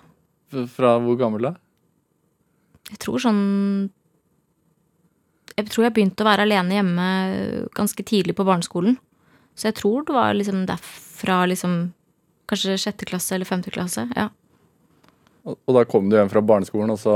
Fra 0.74 0.96
hvor 1.03 1.18
gammel 1.20 1.50
da? 1.50 1.53
Jeg 2.89 2.98
tror 3.03 3.22
sånn 3.22 3.44
Jeg 5.60 5.68
tror 5.70 5.86
jeg 5.86 5.94
begynte 5.98 6.24
å 6.24 6.29
være 6.29 6.46
alene 6.48 6.77
hjemme 6.79 7.08
ganske 7.75 8.01
tidlig 8.08 8.34
på 8.38 8.46
barneskolen. 8.48 8.96
Så 9.60 9.68
jeg 9.70 9.75
tror 9.82 10.06
det 10.08 10.15
var 10.15 10.34
liksom 10.34 10.63
derfra 10.70 11.41
liksom 11.51 11.74
Kanskje 12.50 12.77
sjette 12.82 13.08
klasse 13.10 13.36
eller 13.38 13.46
femte 13.50 13.72
klasse. 13.74 14.08
Ja. 14.18 14.29
Og, 15.46 15.58
og 15.60 15.75
da 15.77 15.86
kom 15.89 16.10
du 16.10 16.18
hjem 16.18 16.32
fra 16.32 16.41
barneskolen, 16.44 16.91
og 16.94 17.00
så, 17.01 17.15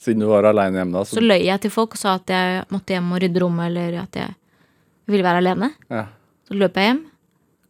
siden 0.00 0.22
du 0.24 0.28
var 0.30 0.46
aleine 0.48 0.80
hjemme 0.80 0.94
da, 0.96 1.04
Så 1.06 1.18
så 1.18 1.24
løy 1.24 1.42
jeg 1.44 1.62
til 1.64 1.72
folk 1.74 1.96
og 1.96 2.00
sa 2.00 2.16
at 2.20 2.30
jeg 2.32 2.62
måtte 2.72 2.94
hjem 2.94 3.10
og 3.12 3.22
rydde 3.24 3.42
rommet, 3.42 3.70
eller 3.72 3.98
at 4.04 4.18
jeg 4.22 4.34
ville 5.10 5.26
være 5.26 5.42
alene. 5.44 5.72
ja. 5.92 6.06
Så 6.48 6.56
løp 6.58 6.76
jeg 6.76 6.88
hjem. 6.90 6.98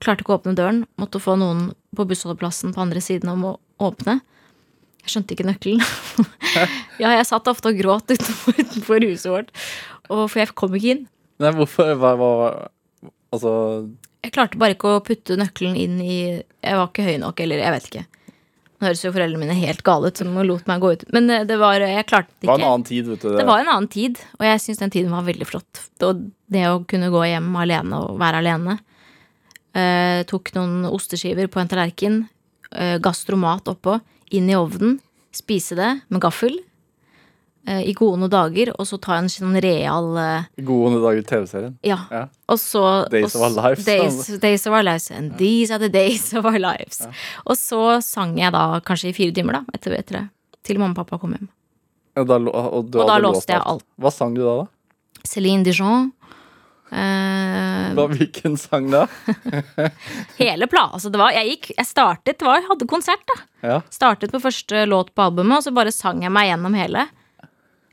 Klarte 0.02 0.25
ikke 0.25 0.32
å 0.32 0.37
åpne 0.40 0.54
døren. 0.58 0.78
Måtte 0.99 1.20
få 1.22 1.34
noen 1.38 1.66
på 1.94 2.06
bussholdeplassen 2.08 2.72
på 2.75 2.80
andre 2.82 3.02
siden 3.04 3.28
om 3.30 3.44
å 3.46 3.50
åpne. 3.84 4.16
Jeg 5.04 5.12
skjønte 5.12 5.37
ikke 5.37 5.46
nøkkelen. 5.46 5.82
ja, 7.02 7.12
jeg 7.12 7.26
satt 7.28 7.50
ofte 7.52 7.70
og 7.70 7.78
gråt 7.78 8.11
utenfor, 8.11 8.56
utenfor 8.58 9.06
huset 9.06 9.28
vårt. 9.30 9.52
Og, 10.08 10.25
for 10.25 10.40
jeg 10.40 10.54
kom 10.58 10.75
ikke 10.78 10.94
inn. 10.96 11.04
Nei, 11.42 11.52
hvorfor? 11.58 11.92
Hva, 12.00 12.14
hva 12.18 12.30
Altså 13.32 13.52
Jeg 14.22 14.34
klarte 14.34 14.58
bare 14.60 14.76
ikke 14.76 14.96
å 14.96 15.02
putte 15.04 15.36
nøkkelen 15.38 15.78
inn 15.78 16.00
i 16.02 16.18
Jeg 16.38 16.78
var 16.78 16.90
ikke 16.90 17.06
høy 17.06 17.16
nok, 17.22 17.40
eller 17.42 17.62
jeg 17.62 17.74
vet 17.74 17.88
ikke. 17.90 18.04
Nå 18.82 18.88
høres 18.88 19.02
jo 19.04 19.12
foreldrene 19.14 19.38
mine 19.38 19.54
helt 19.60 19.82
gale 19.86 20.10
ut, 20.10 20.18
som 20.18 20.38
lot 20.42 20.66
meg 20.66 20.82
gå 20.82 20.92
ut. 20.94 21.02
Men 21.14 21.30
eh, 21.30 21.44
det 21.46 21.58
var 21.58 21.82
Jeg 21.82 22.06
klarte 22.10 22.32
det 22.34 22.46
Det 22.46 22.50
var 22.50 22.62
en 22.62 22.68
annen 22.70 22.86
tid, 22.86 23.10
vet 23.10 23.22
du. 23.22 23.28
Det 23.38 23.46
var 23.46 23.62
en 23.62 23.70
annen 23.74 23.90
tid, 23.90 24.22
og 24.38 24.46
jeg 24.46 24.62
syns 24.64 24.82
den 24.82 24.94
tiden 24.94 25.14
var 25.14 25.26
veldig 25.26 25.46
flott. 25.46 25.84
Og 26.02 26.24
det 26.50 26.64
å 26.70 26.80
kunne 26.90 27.10
gå 27.14 27.22
hjem 27.30 27.50
alene 27.62 28.00
og 28.02 28.18
være 28.22 28.42
alene. 28.42 28.78
Eh, 29.78 30.22
tok 30.28 30.50
noen 30.58 30.82
osteskiver 30.90 31.46
på 31.50 31.62
en 31.62 31.70
tallerken, 31.70 32.18
eh, 32.74 32.98
gastromat 33.02 33.70
oppå, 33.70 34.00
inn 34.34 34.50
i 34.50 34.58
ovnen, 34.58 34.98
spise 35.32 35.78
det 35.78 35.92
med 36.10 36.20
gaffel. 36.20 36.58
Eh, 37.66 37.83
I 37.88 37.95
gode 37.99 38.28
dager, 38.33 38.73
og 38.78 38.87
så 38.88 38.99
ta 39.02 39.16
en 39.21 39.31
sånn 39.33 39.57
real 39.62 40.12
eh, 40.19 40.49
Gode 40.66 41.00
dager 41.02 41.26
TV-serien. 41.28 41.78
Ja. 41.87 41.99
Ja. 42.11 42.26
Og 42.52 42.61
så 42.61 42.85
Days 43.12 43.35
of 43.37 43.47
our 43.47 43.54
lives, 43.57 43.85
Days, 43.87 44.21
altså. 44.21 44.38
days 44.42 44.66
of 44.66 44.76
our 44.76 44.87
lives. 44.87 45.11
And 45.11 45.37
these 45.38 45.73
are 45.73 45.83
the 45.83 45.90
days 45.92 46.33
of 46.35 46.47
our 46.49 46.59
lives. 46.61 47.02
Og 47.47 47.57
så 47.61 48.00
sang 48.04 48.37
jeg 48.40 48.52
da 48.54 48.81
kanskje 48.87 49.12
i 49.12 49.16
fire 49.16 49.35
timer, 49.37 49.61
da, 49.61 49.76
etter, 49.78 49.97
etter 49.99 50.21
det. 50.21 50.25
Til 50.62 50.78
mamma 50.78 50.95
og 50.95 51.02
pappa 51.02 51.19
kom 51.19 51.35
hjem. 51.35 51.49
Ja, 52.16 52.25
da, 52.28 52.37
og, 52.37 52.92
Og 52.92 53.07
da 53.09 53.16
låste 53.23 53.54
jeg 53.54 53.64
alt. 53.64 53.87
Hva 53.97 54.12
sang 54.12 54.35
du 54.37 54.42
da? 54.45 54.62
da? 54.62 55.23
Céline 55.26 55.64
Dijon. 55.64 56.11
Uh, 56.92 57.95
Hva, 57.97 58.04
hvilken 58.11 58.59
sang 58.61 58.90
da? 58.92 59.07
hele 60.42 60.69
plata. 60.69 60.99
Altså 60.99 61.09
det 61.09 61.21
var, 61.23 61.33
jeg 61.33 61.54
gikk, 61.54 61.71
jeg 61.78 61.88
startet, 61.88 62.37
det 62.37 62.45
var, 62.45 62.61
hadde 62.69 62.88
konsert, 62.90 63.23
da. 63.31 63.38
Ja. 63.64 63.78
Startet 63.95 64.35
på 64.35 64.42
første 64.42 64.85
låt 64.90 65.14
på 65.16 65.25
albumet, 65.25 65.62
og 65.62 65.64
så 65.64 65.73
bare 65.73 65.95
sang 65.95 66.21
jeg 66.26 66.35
meg 66.35 66.50
gjennom 66.50 66.76
hele. 66.76 67.07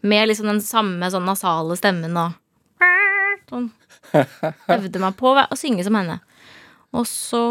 Med 0.02 0.30
liksom 0.30 0.48
den 0.48 0.62
samme 0.64 1.10
sånn 1.12 1.28
nasale 1.28 1.76
stemmen 1.80 2.16
og 2.20 2.38
sånn. 3.50 3.70
Øvde 4.72 5.02
meg 5.02 5.18
på 5.20 5.34
å 5.36 5.58
synge 5.60 5.84
som 5.88 5.98
henne. 6.00 6.20
Og 6.96 7.06
så 7.06 7.42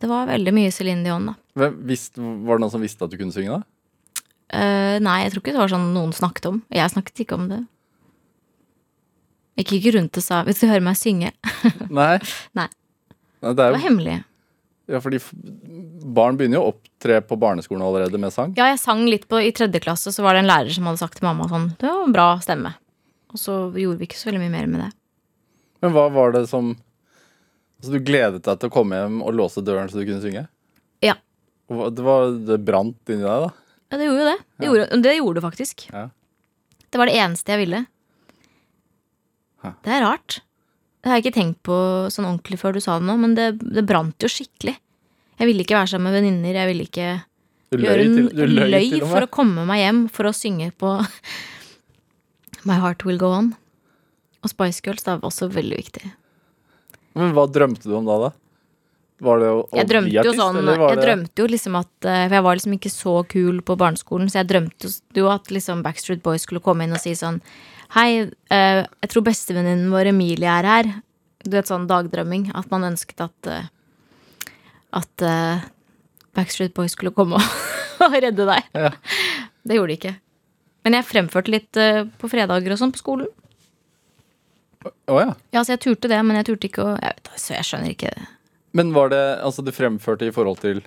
Det 0.00 0.08
var 0.10 0.26
veldig 0.28 0.52
mye 0.52 0.72
Céline 0.74 1.04
Dion, 1.06 1.30
da. 1.30 1.36
Hvem, 1.56 1.76
visste, 1.88 2.20
var 2.20 2.58
det 2.58 2.64
noen 2.64 2.72
som 2.74 2.82
visste 2.84 3.06
at 3.06 3.12
du 3.12 3.16
kunne 3.20 3.32
synge, 3.34 3.60
da? 3.60 3.62
Uh, 4.52 4.98
nei, 5.00 5.22
jeg 5.24 5.32
tror 5.32 5.40
ikke 5.40 5.54
det 5.54 5.62
var 5.62 5.72
sånn 5.72 5.92
noen 5.94 6.12
snakket 6.12 6.50
om. 6.50 6.58
Jeg 6.72 6.92
snakket 6.92 7.22
ikke 7.24 7.38
om 7.38 7.46
det. 7.48 7.62
Jeg 9.56 9.64
gikk 9.66 9.78
ikke 9.78 9.94
rundt 9.98 10.16
og 10.16 10.24
sa 10.24 10.42
'Hvis 10.44 10.60
du 10.60 10.66
hører 10.66 10.84
meg 10.84 10.96
synge'. 10.96 11.32
Nei. 12.00 12.18
Nei. 12.56 12.68
Det 13.40 13.56
Det 13.56 13.64
er 13.64 13.72
var 13.76 13.84
hemmelig. 13.84 14.24
Ja, 14.92 15.00
fordi 15.00 15.18
barn 16.12 16.36
begynner 16.36 16.58
jo 16.58 16.66
å 16.66 16.72
opptre 16.74 17.20
på 17.24 17.38
barneskolen 17.40 17.84
allerede 17.86 18.18
med 18.20 18.34
sang. 18.34 18.52
Ja, 18.58 18.68
jeg 18.68 18.80
sang 18.82 19.06
litt 19.08 19.24
på, 19.30 19.40
i 19.40 19.52
tredje 19.56 19.80
klasse, 19.80 20.12
så 20.12 20.24
var 20.24 20.36
det 20.36 20.42
en 20.44 20.50
lærer 20.50 20.74
som 20.74 20.88
hadde 20.88 21.00
sagt 21.00 21.16
til 21.16 21.24
mamma 21.24 21.48
sånn 21.48 21.70
Det 21.80 21.88
var 21.88 22.04
en 22.04 22.12
bra 22.14 22.26
stemme'. 22.44 22.74
Og 23.32 23.40
så 23.40 23.54
gjorde 23.72 24.02
vi 24.02 24.08
ikke 24.10 24.20
så 24.20 24.28
veldig 24.28 24.42
mye 24.44 24.52
mer 24.52 24.66
med 24.68 24.82
det. 24.84 24.90
Men 25.80 25.94
hva 25.96 26.08
var 26.12 26.34
det 26.36 26.46
som 26.50 26.74
Altså, 27.82 27.96
du 27.96 28.04
gledet 28.06 28.44
deg 28.46 28.58
til 28.60 28.70
å 28.70 28.72
komme 28.76 28.94
hjem 28.94 29.16
og 29.26 29.34
låse 29.34 29.62
døren 29.66 29.88
så 29.90 29.98
du 29.98 30.04
kunne 30.06 30.22
synge? 30.22 30.44
Ja. 31.02 31.16
Det 31.66 32.04
var 32.06 32.28
Det 32.46 32.60
brant 32.62 33.10
inni 33.10 33.24
deg, 33.24 33.48
da? 33.48 33.50
Ja, 33.90 33.98
det 33.98 34.06
gjorde 34.06 34.20
jo 34.20 34.28
det. 34.28 34.38
Det, 34.60 34.68
gjorde, 34.68 35.00
det 35.02 35.16
gjorde 35.16 35.34
det 35.40 35.46
faktisk. 35.48 35.82
Ja. 35.90 36.04
Det 36.92 37.00
var 37.00 37.10
det 37.10 37.16
eneste 37.18 37.52
jeg 37.56 37.62
ville. 37.64 37.80
Hæ. 39.64 39.72
Det 39.82 39.96
er 39.96 40.04
rart. 40.04 40.38
Det 41.02 41.10
har 41.10 41.18
jeg 41.18 41.24
ikke 41.24 41.38
tenkt 41.40 41.58
på 41.66 41.76
sånn 42.14 42.28
ordentlig 42.28 42.60
før 42.60 42.76
du 42.76 42.80
sa 42.84 43.00
det 43.00 43.08
nå, 43.08 43.16
men 43.18 43.34
det, 43.34 43.48
det 43.58 43.82
brant 43.88 44.22
jo 44.22 44.30
skikkelig. 44.30 44.76
Jeg 45.42 45.48
ville 45.50 45.64
ikke 45.66 45.74
være 45.74 45.90
sammen 45.90 46.06
med 46.06 46.20
venninner. 46.20 46.54
Jeg 46.60 46.70
ville 46.70 46.84
ikke 46.86 47.06
løy, 47.74 47.82
gjøre 47.82 48.02
til, 48.04 48.18
en 48.28 48.36
du 48.38 48.42
løy, 48.46 48.68
løy 48.70 48.84
til 48.92 49.08
for 49.10 49.26
å 49.26 49.30
komme 49.34 49.64
meg 49.66 49.80
hjem 49.82 50.04
for 50.14 50.30
å 50.30 50.32
synge 50.36 50.68
på 50.78 50.92
My 52.68 52.76
Heart 52.78 53.02
Will 53.08 53.18
Go 53.18 53.32
On. 53.34 53.48
Og 54.42 54.52
Spice 54.52 54.84
Girls 54.86 55.02
det 55.02 55.16
var 55.16 55.26
også 55.26 55.50
veldig 55.50 55.80
viktig. 55.80 56.12
Men 57.18 57.34
hva 57.34 57.48
drømte 57.50 57.90
du 57.90 57.96
om 57.98 58.06
da, 58.06 58.20
da? 58.28 58.30
Var 59.22 59.42
det 59.42 59.50
å, 59.50 59.58
å 59.66 59.78
Jeg 59.80 59.90
drømte 59.90 60.08
bli 60.10 60.16
jo 60.16 60.22
artist, 60.22 60.40
sånn 60.40 60.60
eller 60.62 60.78
var 60.80 60.94
Jeg 60.94 60.98
det 60.98 61.04
drømte 61.08 61.42
jo 61.42 61.50
liksom 61.50 61.76
at 61.78 62.06
eh, 62.10 62.22
For 62.24 62.36
jeg 62.38 62.44
var 62.46 62.58
liksom 62.58 62.78
ikke 62.78 62.90
så 62.94 63.12
kul 63.34 63.60
på 63.66 63.76
barneskolen, 63.82 64.30
så 64.30 64.40
jeg 64.40 64.48
drømte 64.50 64.90
jo 65.18 65.28
at 65.30 65.52
liksom 65.54 65.84
Backstreet 65.84 66.24
Boys 66.24 66.46
skulle 66.46 66.62
komme 66.64 66.86
inn 66.86 66.96
og 66.96 67.02
si 67.02 67.12
sånn 67.18 67.42
Hei, 67.94 68.08
eh, 68.30 68.80
jeg 68.82 69.12
tror 69.12 69.26
bestevenninnen 69.26 69.90
vår 69.92 70.14
Emilie 70.14 70.48
er 70.48 70.66
her. 70.70 70.86
Du 71.44 71.50
vet 71.52 71.68
sånn 71.68 71.84
dagdrømming. 71.90 72.46
At 72.56 72.70
man 72.72 72.86
ønsket 72.88 73.20
at 73.26 73.50
eh, 73.52 73.66
At 74.92 75.24
uh, 75.24 75.62
Backstreet 76.36 76.74
Boys 76.76 76.96
skulle 76.96 77.14
komme 77.16 77.40
og, 78.02 78.16
redde 78.16 78.46
deg. 78.48 78.68
Ja. 78.76 78.92
Det 79.62 79.78
gjorde 79.78 79.92
de 79.92 79.98
ikke. 80.00 80.14
Men 80.82 80.98
jeg 80.98 81.08
fremførte 81.08 81.52
litt 81.54 81.78
uh, 81.80 82.04
på 82.18 82.30
fredager 82.32 82.74
og 82.74 82.80
sånn 82.80 82.94
på 82.94 83.02
skolen. 83.02 83.30
Å 84.82 85.18
ja. 85.20 85.34
Ja, 85.54 85.62
så 85.62 85.76
jeg 85.76 85.82
turte 85.84 86.10
det, 86.10 86.18
men 86.26 86.40
jeg 86.40 86.48
turte 86.48 86.66
ikke 86.66 86.82
å 86.82 86.94
jeg 86.96 87.14
vet, 87.14 87.28
Så 87.38 87.52
jeg 87.54 87.66
skjønner 87.68 87.92
ikke 87.92 88.08
Men 88.74 88.88
var 88.96 89.12
det 89.12 89.20
Altså, 89.46 89.62
du 89.62 89.70
fremførte 89.70 90.26
i 90.26 90.32
forhold 90.34 90.58
til 90.58 90.80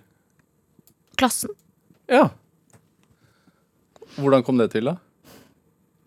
Klassen. 1.15 1.53
Ja. 2.11 2.25
Hvordan 4.19 4.43
kom 4.43 4.59
det 4.59 4.73
til, 4.73 4.89
da? 4.91 4.97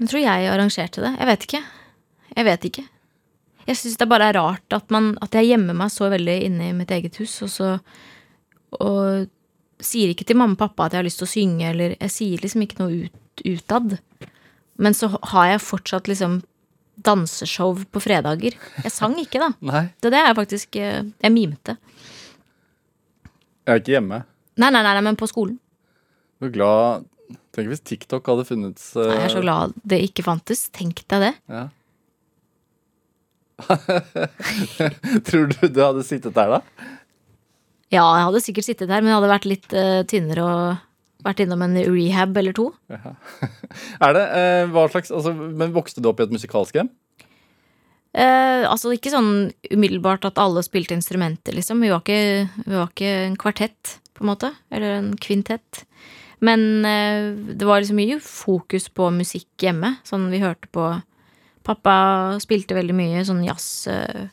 Jeg 0.03 0.11
tror 0.13 0.21
jeg 0.21 0.51
arrangerte 0.53 1.01
det. 1.01 1.15
Jeg 1.17 1.29
vet 1.31 1.47
ikke. 1.47 1.61
Jeg 2.37 2.45
vet 2.45 2.67
ikke. 2.69 2.85
Jeg 3.69 3.77
syns 3.77 3.99
det 4.01 4.09
bare 4.09 4.31
er 4.31 4.39
rart 4.39 4.73
at, 4.73 4.87
man, 4.95 5.11
at 5.25 5.35
jeg 5.37 5.51
gjemmer 5.51 5.77
meg 5.77 5.91
så 5.93 6.09
veldig 6.09 6.37
inne 6.47 6.71
i 6.71 6.77
mitt 6.77 6.93
eget 6.95 7.19
hus, 7.21 7.35
og 7.45 7.51
så 7.53 7.73
Og 8.81 9.29
sier 9.81 10.11
ikke 10.11 10.25
til 10.27 10.37
mamma 10.41 10.57
og 10.57 10.61
pappa 10.61 10.87
at 10.89 10.95
jeg 10.97 10.99
har 11.03 11.07
lyst 11.07 11.21
til 11.23 11.29
å 11.29 11.31
synge, 11.31 11.69
eller 11.71 11.93
jeg 12.01 12.11
sier 12.11 12.41
liksom 12.43 12.65
ikke 12.65 12.81
noe 12.81 12.97
ut, 13.07 13.43
utad. 13.47 13.99
Men 14.83 14.97
så 14.99 15.09
har 15.33 15.53
jeg 15.53 15.63
fortsatt 15.63 16.11
liksom 16.11 16.41
danseshow 17.07 17.77
på 17.95 18.03
fredager. 18.03 18.57
Jeg 18.83 18.91
sang 18.93 19.15
ikke, 19.23 19.39
da. 19.39 19.53
Nei, 19.71 19.85
Det, 20.03 20.11
det 20.17 20.19
er 20.25 20.35
faktisk 20.35 20.75
jeg 20.81 21.13
Jeg 21.23 21.33
mimte. 21.33 21.77
jeg 23.65 23.77
er 23.77 23.81
ikke 23.85 23.95
hjemme. 23.95 24.25
Nei, 24.59 24.71
nei, 24.75 24.83
nei, 24.83 24.95
nei, 24.99 25.05
men 25.07 25.17
på 25.21 25.29
skolen. 25.31 25.61
Du 26.41 26.49
er 26.49 26.55
glad 26.55 27.07
Tenk 27.55 27.69
hvis 27.71 27.83
TikTok 27.85 28.27
hadde 28.31 28.45
funnet 28.47 28.79
Nei, 28.97 29.05
Jeg 29.15 29.25
er 29.29 29.33
så 29.33 29.41
glad 29.43 29.75
det 29.87 29.99
ikke 30.09 30.25
fantes. 30.27 30.67
Tenk 30.75 31.05
deg 31.11 31.23
det. 31.29 31.33
Ja. 31.51 31.65
Tror 35.29 35.51
du 35.51 35.57
du 35.67 35.81
hadde 35.83 36.05
sittet 36.07 36.37
der, 36.37 36.59
da? 36.59 36.89
Ja, 37.89 38.05
jeg 38.05 38.27
hadde 38.27 38.45
sikkert 38.45 38.69
sittet 38.69 38.91
der, 38.91 39.01
men 39.01 39.11
jeg 39.11 39.19
hadde 39.19 39.33
vært 39.33 39.49
litt 39.49 39.75
uh, 39.75 40.05
tynnere 40.09 40.45
og 40.45 41.25
vært 41.25 41.43
innom 41.43 41.65
en 41.65 41.77
rehab 41.89 42.37
eller 42.39 42.55
to. 42.57 42.71
Er 44.05 44.17
det, 44.17 44.25
uh, 44.29 44.65
hva 44.75 44.87
slags, 44.93 45.13
altså, 45.15 45.33
Men 45.35 45.75
vokste 45.75 46.05
du 46.05 46.11
opp 46.11 46.21
i 46.21 46.27
et 46.29 46.35
musikalsk 46.35 46.79
hjem? 46.79 46.93
Uh, 48.19 48.65
altså 48.69 48.93
ikke 48.95 49.13
sånn 49.13 49.51
umiddelbart 49.73 50.27
at 50.29 50.41
alle 50.43 50.63
spilte 50.67 50.97
instrumenter, 50.97 51.57
liksom. 51.57 51.83
Vi 51.85 51.93
var 51.93 52.05
ikke, 52.05 52.49
vi 52.67 52.77
var 52.77 52.93
ikke 52.93 53.13
en 53.25 53.41
kvartett, 53.41 53.99
på 54.17 54.25
en 54.25 54.33
måte. 54.33 54.53
Eller 54.75 54.99
en 54.99 55.13
kvintett. 55.21 55.85
Men 56.45 56.85
det 57.59 57.67
var 57.67 57.81
liksom 57.83 57.99
mye 57.99 58.21
fokus 58.23 58.85
på 58.95 59.09
musikk 59.11 59.49
hjemme. 59.59 59.97
Sånn 60.07 60.29
vi 60.31 60.39
hørte 60.39 60.71
på 60.71 60.85
Pappa 61.69 61.95
spilte 62.41 62.77
veldig 62.77 62.97
mye 62.97 63.23
sånn 63.29 63.43
jazz, 63.45 63.87
eh, 63.93 64.29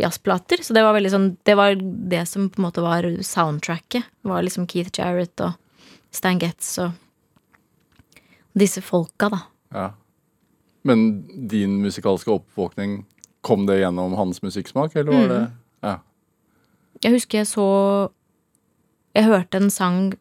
jazzplater. 0.00 0.60
Så 0.64 0.76
det 0.76 0.82
var 0.84 0.96
veldig 0.96 1.12
sånn 1.12 1.30
Det 1.44 1.56
var 1.56 1.74
det 1.74 2.26
som 2.28 2.50
på 2.50 2.60
en 2.60 2.66
måte 2.68 2.84
var 2.84 3.02
soundtracket. 3.24 4.04
Det 4.22 4.28
var 4.28 4.42
liksom 4.44 4.68
Keith 4.68 4.92
Jarrett 4.98 5.40
og 5.40 5.56
Stan 6.10 6.38
Getz 6.38 6.78
og 6.78 6.92
disse 8.52 8.82
folka, 8.82 9.30
da. 9.30 9.40
Ja. 9.72 9.90
Men 10.82 11.24
din 11.48 11.80
musikalske 11.82 12.32
oppvåkning, 12.32 13.04
kom 13.40 13.66
det 13.66 13.78
gjennom 13.80 14.16
hans 14.18 14.42
musikksmak, 14.42 14.96
eller 14.96 15.12
var 15.12 15.28
det 15.28 15.52
Ja. 15.82 15.98
Jeg 17.02 17.12
husker 17.12 17.38
jeg 17.38 17.46
så 17.46 18.10
Jeg 19.14 19.24
hørte 19.24 19.56
en 19.56 19.70
sang 19.70 20.12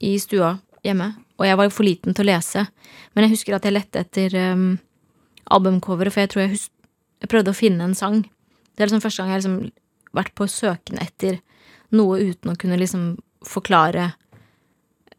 i 0.00 0.18
stua 0.18 0.60
hjemme, 0.82 1.16
og 1.38 1.46
jeg 1.46 1.56
var 1.56 1.68
for 1.70 1.84
liten 1.84 2.14
til 2.14 2.24
å 2.24 2.32
lese. 2.32 2.68
Men 3.14 3.24
jeg 3.24 3.36
husker 3.36 3.54
at 3.54 3.62
jeg 3.64 3.72
lette 3.72 4.00
etter 4.00 4.52
um, 4.52 4.78
albumcoveret, 5.50 6.12
for 6.12 6.24
jeg 6.24 6.32
tror 6.32 6.44
jeg, 6.44 6.60
jeg 7.22 7.30
prøvde 7.32 7.54
å 7.54 7.56
finne 7.56 7.86
en 7.86 7.96
sang. 7.98 8.22
Det 8.72 8.84
er 8.84 8.90
liksom 8.90 9.02
første 9.04 9.22
gang 9.22 9.32
jeg 9.32 9.36
har 9.36 9.42
liksom 9.42 9.72
vært 10.16 10.34
på 10.38 10.48
søken 10.50 11.00
etter 11.02 11.40
noe 11.96 12.20
uten 12.20 12.52
å 12.52 12.58
kunne 12.58 12.78
liksom 12.80 13.16
forklare 13.46 14.12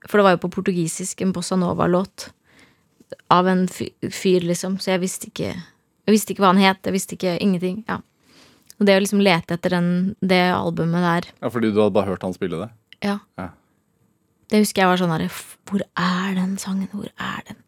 For 0.08 0.20
det 0.20 0.24
var 0.26 0.34
jo 0.36 0.42
på 0.44 0.52
portugisisk, 0.58 1.22
en 1.22 1.32
bossa 1.36 1.56
nova-låt 1.60 2.32
av 3.32 3.48
en 3.48 3.68
fyr, 3.68 4.42
liksom, 4.42 4.80
så 4.82 4.96
jeg 4.96 5.04
visste 5.04 5.30
ikke 5.30 5.52
Jeg 5.54 6.12
visste 6.12 6.34
ikke 6.34 6.44
hva 6.44 6.54
han 6.54 6.64
het, 6.64 6.82
jeg 6.84 6.96
visste 6.96 7.16
ikke 7.16 7.38
ingenting. 7.40 7.84
Ja. 7.88 8.02
Og 8.80 8.88
det 8.88 8.98
å 8.98 9.04
liksom 9.04 9.22
lete 9.24 9.56
etter 9.56 9.78
den, 9.78 10.16
det 10.20 10.42
albumet 10.52 11.06
der 11.06 11.30
ja, 11.32 11.52
fordi 11.52 11.72
du 11.72 11.80
hadde 11.80 11.96
bare 11.96 12.12
hørt 12.12 12.26
han 12.26 12.36
spille 12.36 12.60
det? 12.60 12.72
Ja. 13.06 13.20
Ja. 13.40 13.52
Det 14.52 14.60
husker 14.64 14.84
jeg 14.84 14.92
var 14.92 15.00
sånn 15.00 15.14
herre 15.14 15.30
Hvor 15.32 15.86
er 15.96 16.36
den 16.36 16.58
sangen? 16.62 16.90
Hvor 16.92 17.08
er 17.08 17.46
den? 17.48 17.63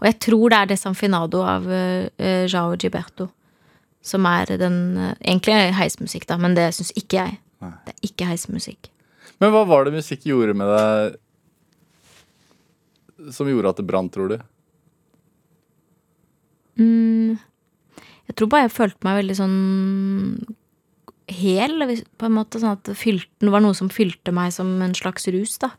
Og 0.00 0.08
jeg 0.08 0.16
tror 0.24 0.52
det 0.52 0.58
er 0.58 0.70
Desanfinado 0.72 1.42
av 1.44 1.66
uh, 1.68 2.46
Jao 2.48 2.72
Giberto 2.80 3.28
Som 4.04 4.24
er 4.28 4.56
den 4.60 4.78
uh, 4.96 5.12
Egentlig 5.20 5.56
er 5.56 5.76
heismusikk, 5.76 6.26
da, 6.30 6.38
men 6.40 6.56
det 6.56 6.70
syns 6.76 6.94
ikke 6.96 7.20
jeg. 7.20 7.40
Nei. 7.60 7.74
Det 7.84 7.92
er 7.94 8.08
ikke 8.08 8.30
heismusikk. 8.30 8.88
Men 9.40 9.52
hva 9.52 9.66
var 9.68 9.86
det 9.86 9.98
musikk 9.98 10.24
gjorde 10.28 10.56
med 10.56 10.72
deg 10.72 11.20
som 13.36 13.48
gjorde 13.50 13.68
at 13.68 13.76
det 13.76 13.84
brant, 13.84 14.08
tror 14.14 14.30
du? 14.32 14.38
Mm, 16.80 17.36
jeg 18.30 18.36
tror 18.38 18.48
bare 18.48 18.64
jeg 18.64 18.72
følte 18.72 19.04
meg 19.04 19.18
veldig 19.18 19.36
sånn 19.36 19.58
hel, 21.30 21.84
på 22.16 22.28
en 22.28 22.36
måte. 22.36 22.60
Sånn 22.62 22.78
at 22.78 22.88
det, 22.88 22.96
det 22.96 23.52
var 23.52 23.60
noe 23.60 23.76
som 23.76 23.92
fylte 23.92 24.32
meg 24.34 24.54
som 24.56 24.72
en 24.84 24.96
slags 24.96 25.28
rus, 25.34 25.58
da. 25.62 25.74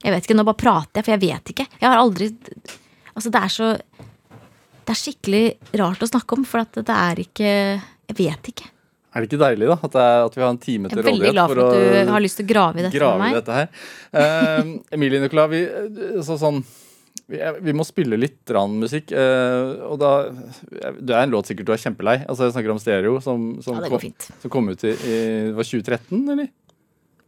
Jeg 0.00 0.14
vet 0.14 0.24
ikke, 0.24 0.36
nå 0.38 0.46
bare 0.48 0.56
prater 0.56 1.00
jeg, 1.00 1.04
for 1.04 1.12
jeg 1.12 1.22
vet 1.26 1.50
ikke. 1.52 1.66
Jeg 1.76 1.84
har 1.84 2.00
aldri 2.00 2.30
Altså, 3.14 3.32
det 3.32 3.40
er 3.40 3.54
så 3.54 3.70
Det 3.76 4.94
er 4.94 4.98
skikkelig 4.98 5.44
rart 5.80 6.02
å 6.02 6.10
snakke 6.10 6.36
om, 6.38 6.44
for 6.48 6.64
at 6.64 6.78
det 6.80 6.96
er 6.96 7.24
ikke 7.24 7.50
Jeg 7.50 8.18
vet 8.18 8.52
ikke. 8.54 8.70
Er 9.10 9.24
det 9.24 9.30
ikke 9.30 9.40
deilig, 9.42 9.66
da? 9.66 9.76
At, 9.86 9.96
er, 9.98 10.24
at 10.28 10.36
vi 10.36 10.42
har 10.44 10.52
en 10.52 10.60
time 10.60 10.90
til 10.90 11.00
rådighet? 11.00 11.08
Jeg 11.08 11.16
er 11.16 11.18
veldig 11.18 11.32
glad 11.34 11.50
for 11.50 11.62
at 11.64 12.06
du 12.06 12.12
har 12.14 12.22
lyst 12.22 12.38
til 12.38 12.46
å 12.46 12.50
grave 12.52 12.78
i 12.78 12.84
dette 12.84 13.00
grave 13.00 13.18
med 13.18 13.24
meg. 13.24 13.38
dette 13.40 13.56
her. 13.56 13.72
Uh, 14.14 14.94
Emilie 14.94 15.22
Nicolas, 15.24 15.50
vi, 15.50 15.62
eh, 15.66 16.20
så 16.26 16.36
sånn, 16.38 16.60
vi, 17.30 17.40
vi 17.66 17.74
må 17.74 17.86
spille 17.86 18.18
litt 18.20 18.52
rann 18.54 18.76
musikk. 18.78 19.10
Uh, 19.10 19.82
og 19.88 19.98
da 20.02 20.12
Det 21.00 21.16
er 21.16 21.24
en 21.24 21.34
låt 21.34 21.50
sikkert 21.50 21.66
du 21.66 21.74
er 21.74 21.82
kjempelei. 21.82 22.20
Altså 22.22 22.46
Jeg 22.46 22.54
snakker 22.54 22.74
om 22.76 22.78
Stereo, 22.82 23.18
som, 23.24 23.50
som, 23.66 23.82
Ja, 23.82 23.90
kom, 23.90 24.30
som 24.44 24.54
kom 24.54 24.70
ut 24.70 24.86
i, 24.86 24.94
i 24.94 25.18
var 25.58 25.66
2013, 25.66 26.22
eller? 26.36 26.54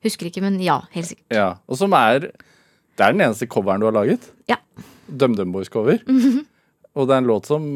Husker 0.06 0.30
ikke, 0.30 0.42
men 0.46 0.62
ja, 0.62 0.80
helt 0.94 1.10
sikkert. 1.10 1.26
Ja. 1.34 1.48
Og 1.66 1.78
som 1.82 1.94
er 1.98 2.30
Det 2.30 3.02
er 3.02 3.14
den 3.14 3.26
eneste 3.26 3.50
coveren 3.50 3.82
du 3.82 3.88
har 3.90 3.98
laget? 3.98 4.30
Ja. 4.50 4.60
DumDum 5.18 5.52
Boys-cover. 5.54 6.00
Og 6.92 7.08
det 7.08 7.14
er 7.14 7.22
en 7.22 7.28
låt 7.28 7.48
som 7.48 7.66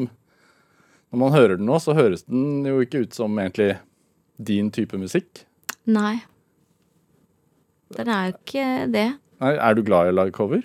Når 1.13 1.21
man 1.21 1.33
hører 1.33 1.57
den 1.57 1.69
nå, 1.69 1.79
så 1.81 1.95
høres 1.97 2.25
den 2.27 2.65
jo 2.67 2.81
ikke 2.83 3.05
ut 3.07 3.15
som 3.15 3.37
egentlig 3.39 3.77
din 4.43 4.71
type 4.75 4.99
musikk. 5.01 5.45
Nei. 5.89 6.19
Den 7.97 8.11
er 8.11 8.31
jo 8.31 8.35
ikke 8.37 8.67
det. 8.93 9.07
Nei, 9.41 9.53
Er 9.55 9.77
du 9.77 9.85
glad 9.87 10.09
i 10.09 10.13
å 10.13 10.17
lage 10.19 10.35
cover? 10.37 10.65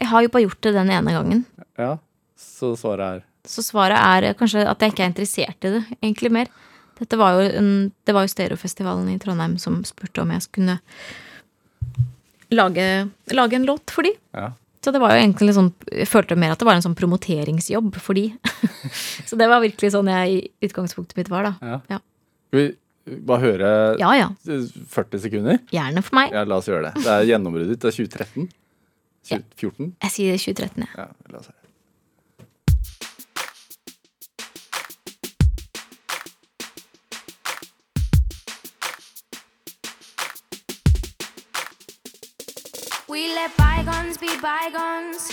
Jeg 0.00 0.10
har 0.10 0.24
jo 0.24 0.32
bare 0.34 0.44
gjort 0.48 0.60
det 0.66 0.74
den 0.74 0.90
ene 0.90 1.14
gangen. 1.14 1.44
Ja. 1.78 1.96
Så 2.36 2.74
svaret 2.76 3.06
er 3.06 3.22
Så 3.46 3.62
svaret 3.62 4.00
er 4.00 4.34
kanskje 4.34 4.64
at 4.66 4.82
jeg 4.82 4.92
ikke 4.92 5.04
er 5.04 5.12
interessert 5.12 5.66
i 5.68 5.72
det, 5.76 5.84
egentlig 6.02 6.32
mer. 6.32 6.50
Dette 6.98 7.18
var 7.18 7.36
jo 7.38 7.46
en, 7.58 7.70
det 8.06 8.14
var 8.14 8.26
jo 8.26 8.32
Stereofestivalen 8.32 9.08
i 9.12 9.18
Trondheim 9.22 9.56
som 9.58 9.82
spurte 9.86 10.22
om 10.22 10.30
jeg 10.34 10.44
skulle 10.46 10.76
lage, 12.54 12.86
lage 13.34 13.58
en 13.58 13.66
låt 13.66 13.90
for 13.94 14.06
de. 14.06 14.14
Ja. 14.34 14.52
Så 14.84 14.92
det 14.92 15.00
var 15.00 15.14
jo 15.14 15.22
egentlig 15.22 15.48
litt 15.48 15.56
sånn 15.56 15.70
Jeg 15.88 16.08
følte 16.10 16.36
mer 16.36 16.52
at 16.52 16.60
det 16.60 16.66
var 16.68 16.76
en 16.76 16.84
sånn 16.84 16.96
promoteringsjobb 16.98 17.96
for 18.04 18.18
de. 18.18 18.26
så 19.28 19.38
det 19.40 19.48
var 19.48 19.64
virkelig 19.64 19.94
sånn 19.94 20.10
jeg 20.12 20.34
i 20.34 20.68
utgangspunktet 20.68 21.16
mitt 21.22 21.32
var, 21.32 21.48
da. 21.48 21.54
Ja. 21.64 21.78
Ja. 21.96 22.66
Bare 23.24 23.40
høre 23.42 23.70
Ja 24.00 24.12
ja. 24.16 24.28
40 24.44 25.24
sekunder? 25.24 25.60
Gjerne 25.72 26.04
for 26.04 26.20
meg. 26.20 26.36
Ja, 26.36 26.44
la 26.48 26.60
oss 26.60 26.68
gjøre 26.68 26.90
det. 26.90 27.04
Det 27.04 27.16
er 27.16 27.26
gjennombruddet 27.32 27.74
ditt. 27.74 27.82
Det 27.84 27.92
er 27.92 27.98
2013. 28.04 28.52
2014? 29.32 29.92
Jeg 30.04 30.14
sier 30.18 30.40
2013, 30.40 30.84
jeg. 30.84 30.96
Ja, 31.00 31.08
la 31.32 31.40
oss 31.40 31.48
høre. 31.52 31.63
We 43.14 43.32
let 43.32 43.56
bygones 43.56 44.18
be 44.18 44.26
bygones. 44.40 45.30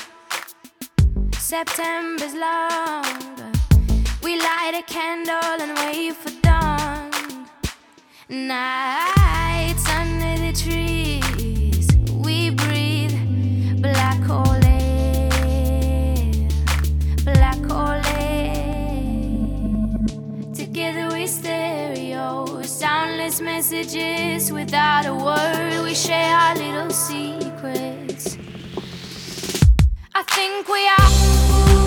September's 1.39 2.35
long. 2.35 3.03
We 4.21 4.37
light 4.37 4.75
a 4.75 4.83
candle 4.83 5.57
and 5.59 5.75
wait 5.79 6.13
for 6.15 6.29
dawn. 6.41 7.09
Nights 8.29 9.89
under 9.89 10.33
the 10.45 10.53
trees. 10.53 11.87
We 12.23 12.51
breathe 12.51 13.17
black 13.81 14.21
hole 14.29 14.63
air. 14.63 15.29
Black 17.23 17.61
hole 17.65 18.05
air. 18.15 18.93
Together 20.53 21.09
we 21.15 21.25
stereo, 21.25 22.61
soundless 22.61 23.41
messages 23.41 24.51
without 24.51 25.07
a 25.07 25.15
word. 25.15 25.81
We 25.83 25.95
share 25.95 26.35
our 26.35 26.55
little 26.55 26.91
secrets. 27.61 28.37
I 30.15 30.23
think 30.23 30.67
we 30.67 30.87
are. 30.87 31.80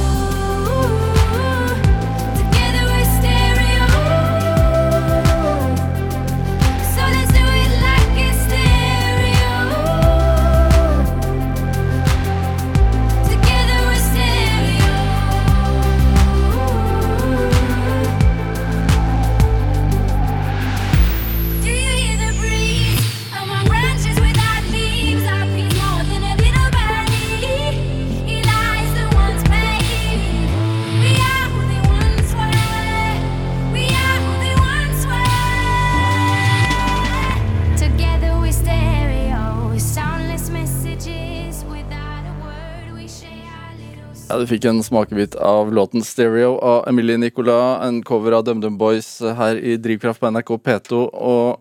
Ja, 44.35 44.40
Du 44.42 44.49
fikk 44.51 44.64
en 44.66 44.81
smakebit 44.83 45.37
av 45.38 45.68
låten 45.73 46.03
'Stereo' 46.03 46.59
av 46.59 46.88
Emilie 46.88 47.16
Nicolas. 47.16 47.87
En 47.87 48.03
cover 48.03 48.33
av 48.33 48.42
DumDum 48.44 48.77
Boys 48.77 49.20
her 49.20 49.55
i 49.55 49.77
Drivkraft 49.77 50.18
på 50.18 50.27
NRK 50.27 50.57
P2. 50.59 51.03
Og 51.14 51.61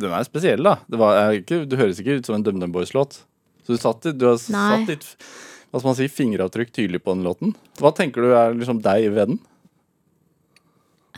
den 0.00 0.10
er 0.10 0.24
spesiell, 0.24 0.62
da. 0.64 0.78
Det 0.88 0.96
var, 0.96 1.34
ikke, 1.36 1.66
du 1.68 1.76
høres 1.76 2.00
ikke 2.00 2.16
ut 2.16 2.24
som 2.24 2.38
en 2.38 2.46
DumDum 2.46 2.72
Boys-låt. 2.72 3.18
Så 3.66 3.74
du, 3.74 3.76
satt, 3.76 4.08
du 4.16 4.24
har 4.24 4.38
Nei. 4.40 4.62
satt 4.72 4.86
ditt 4.88 5.04
hva 5.68 5.82
skal 5.82 5.88
man 5.90 5.98
si, 5.98 6.06
fingeravtrykk 6.08 6.72
tydelig 6.72 7.02
på 7.04 7.12
den 7.12 7.26
låten. 7.28 7.52
Hva 7.76 7.92
tenker 7.92 8.24
du 8.24 8.32
er 8.32 8.56
liksom 8.56 8.80
deg 8.80 9.10
ved 9.12 9.34
den? 9.34 9.40